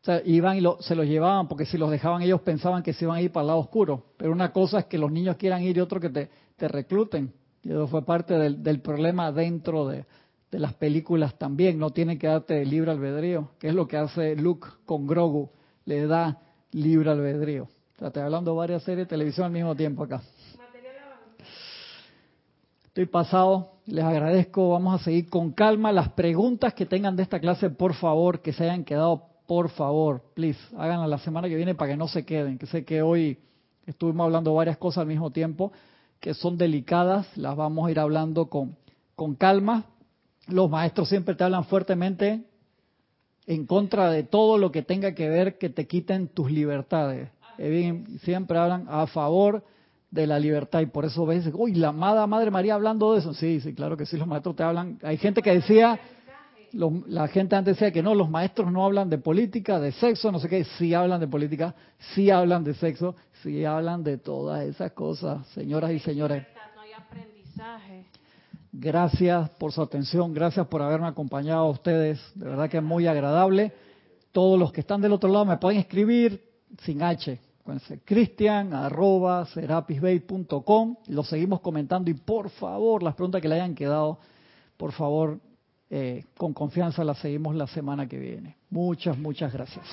O 0.02 0.06
sea, 0.06 0.22
iban 0.26 0.58
y 0.58 0.62
lo- 0.62 0.82
se 0.82 0.96
los 0.96 1.06
llevaban, 1.08 1.48
porque 1.48 1.66
si 1.66 1.78
los 1.78 1.90
dejaban 1.90 2.22
ellos 2.22 2.42
pensaban 2.42 2.84
que 2.84 2.94
se 2.94 3.06
iban 3.06 3.18
a 3.18 3.22
ir 3.22 3.32
para 3.32 3.44
el 3.44 3.48
lado 3.48 3.60
oscuro. 3.60 4.06
Pero 4.18 4.32
una 4.34 4.52
cosa 4.52 4.80
es 4.80 4.86
que 4.86 4.98
los 4.98 5.12
niños 5.12 5.38
quieran 5.38 5.64
ir 5.64 5.78
y 5.78 5.80
otro 5.80 6.00
que 6.00 6.10
te, 6.10 6.30
te 6.58 6.68
recluten. 6.68 7.34
Y 7.64 7.70
eso 7.70 7.88
fue 7.88 8.06
parte 8.06 8.34
del, 8.36 8.62
del 8.62 8.82
problema 8.82 9.32
dentro 9.32 9.88
de, 9.88 10.06
de 10.52 10.60
las 10.60 10.74
películas 10.74 11.38
también. 11.38 11.80
No 11.80 11.92
tienen 11.92 12.20
que 12.20 12.28
darte 12.28 12.64
libre 12.66 12.92
albedrío, 12.92 13.50
que 13.60 13.70
es 13.70 13.76
lo 13.76 13.88
que 13.88 13.98
hace 13.98 14.36
Luke 14.36 14.68
con 14.86 15.08
Grogu. 15.08 15.50
Le 15.86 16.08
da 16.08 16.40
libre 16.72 17.12
albedrío. 17.12 17.64
O 17.64 18.00
sea, 18.00 18.08
estoy 18.08 18.24
hablando 18.24 18.56
varias 18.56 18.84
series 18.84 19.08
de 19.08 19.10
televisión 19.10 19.46
al 19.46 19.52
mismo 19.52 19.76
tiempo 19.76 20.04
acá. 20.04 20.22
Estoy 22.86 23.08
pasado, 23.08 23.72
les 23.88 24.06
agradezco, 24.06 24.70
vamos 24.70 25.02
a 25.02 25.04
seguir 25.04 25.30
con 25.30 25.52
calma. 25.52 25.92
Las 25.92 26.10
preguntas 26.10 26.74
que 26.74 26.86
tengan 26.86 27.18
de 27.18 27.24
esta 27.24 27.42
clase, 27.42 27.70
por 27.70 27.94
favor, 27.94 28.42
que 28.42 28.54
se 28.54 28.64
hayan 28.64 28.86
quedado, 28.86 29.24
por 29.48 29.70
favor, 29.70 30.22
please, 30.34 30.60
háganlas 30.78 31.10
la 31.10 31.18
semana 31.18 31.50
que 31.50 31.56
viene 31.56 31.76
para 31.76 31.92
que 31.92 31.98
no 31.98 32.08
se 32.08 32.26
queden, 32.26 32.58
que 32.58 32.68
sé 32.68 32.86
que 32.86 33.02
hoy 33.02 33.38
estuvimos 33.86 34.24
hablando 34.24 34.54
varias 34.54 34.78
cosas 34.78 35.02
al 35.02 35.08
mismo 35.08 35.30
tiempo 35.32 35.74
que 36.20 36.34
son 36.34 36.58
delicadas, 36.58 37.28
las 37.38 37.56
vamos 37.56 37.88
a 37.88 37.92
ir 37.92 38.00
hablando 38.00 38.48
con, 38.48 38.76
con 39.16 39.36
calma. 39.36 39.86
Los 40.48 40.70
maestros 40.70 41.10
siempre 41.10 41.36
te 41.36 41.44
hablan 41.44 41.66
fuertemente 41.66 42.44
en 43.48 43.66
contra 43.66 44.10
de 44.12 44.24
todo 44.24 44.58
lo 44.58 44.72
que 44.72 44.82
tenga 44.82 45.14
que 45.14 45.30
ver 45.30 45.58
que 45.58 45.70
te 45.70 45.88
quiten 45.88 46.28
tus 46.28 46.52
libertades. 46.52 47.30
Siempre 48.22 48.58
hablan 48.58 48.86
a 48.90 49.08
favor 49.08 49.64
de 50.12 50.28
la 50.28 50.40
libertad 50.40 50.82
y 50.82 50.86
por 50.88 51.06
eso 51.06 51.26
ves, 51.26 51.50
uy, 51.54 51.74
la 51.76 51.90
amada 51.90 52.26
Madre 52.28 52.52
María 52.52 52.76
hablando 52.76 53.14
de 53.14 53.20
eso. 53.20 53.34
Sí, 53.34 53.60
sí, 53.60 53.74
claro 53.74 53.98
que 53.98 54.06
sí, 54.06 54.18
los 54.18 54.28
maestros 54.28 54.56
te 54.56 54.64
hablan. 54.64 55.00
Hay 55.04 55.18
gente 55.18 55.42
que 55.42 55.52
decía, 55.54 56.00
los- 56.74 57.08
la 57.08 57.28
gente 57.28 57.56
antes 57.56 57.76
decía 57.76 57.92
que 57.92 58.04
no, 58.04 58.14
los 58.16 58.30
maestros 58.30 58.72
no 58.72 58.86
hablan 58.86 59.10
de 59.10 59.18
política, 59.18 59.80
de 59.80 59.92
sexo, 59.92 60.32
no 60.32 60.40
sé 60.40 60.48
qué, 60.50 60.64
sí 60.64 60.94
hablan 60.94 61.20
de 61.20 61.28
política, 61.28 61.76
sí 62.14 62.30
hablan 62.30 62.64
de 62.64 62.74
sexo, 62.76 63.16
sí 63.44 63.64
hablan 63.66 64.04
de 64.04 64.18
todas 64.18 64.64
esas 64.66 64.92
cosas, 64.92 65.46
señoras 65.50 65.92
y 65.92 66.00
señores. 66.00 66.44
no 66.76 66.82
hay 66.82 66.92
aprendizaje. 66.94 68.06
Gracias 68.78 69.52
por 69.52 69.72
su 69.72 69.82
atención, 69.82 70.34
gracias 70.34 70.68
por 70.68 70.82
haberme 70.82 71.08
acompañado 71.08 71.62
a 71.62 71.70
ustedes, 71.70 72.20
de 72.36 72.46
verdad 72.46 72.70
que 72.70 72.78
es 72.78 72.84
muy 72.84 73.08
agradable. 73.08 73.72
Todos 74.34 74.60
los 74.60 74.74
que 74.74 74.82
están 74.82 75.00
del 75.00 75.14
otro 75.14 75.30
lado 75.30 75.46
me 75.46 75.56
pueden 75.56 75.80
escribir 75.80 76.44
sin 76.82 77.02
H, 77.02 77.40
cristian 78.04 78.74
arroba 78.74 79.46
serapisbay.com, 79.46 80.98
lo 81.08 81.24
seguimos 81.24 81.62
comentando 81.62 82.12
y 82.12 82.16
por 82.16 82.50
favor, 82.50 83.02
las 83.02 83.16
preguntas 83.16 83.42
que 83.42 83.48
le 83.48 83.56
hayan 83.56 83.76
quedado, 83.76 84.20
por 84.76 84.92
favor, 84.92 85.40
eh, 85.90 86.26
con 86.36 86.52
confianza 86.52 87.06
las 87.06 87.20
seguimos 87.20 87.56
la 87.56 87.68
semana 87.68 88.10
que 88.10 88.20
viene. 88.20 88.58
Muchas, 88.70 89.18
muchas 89.18 89.54
gracias. 89.54 89.86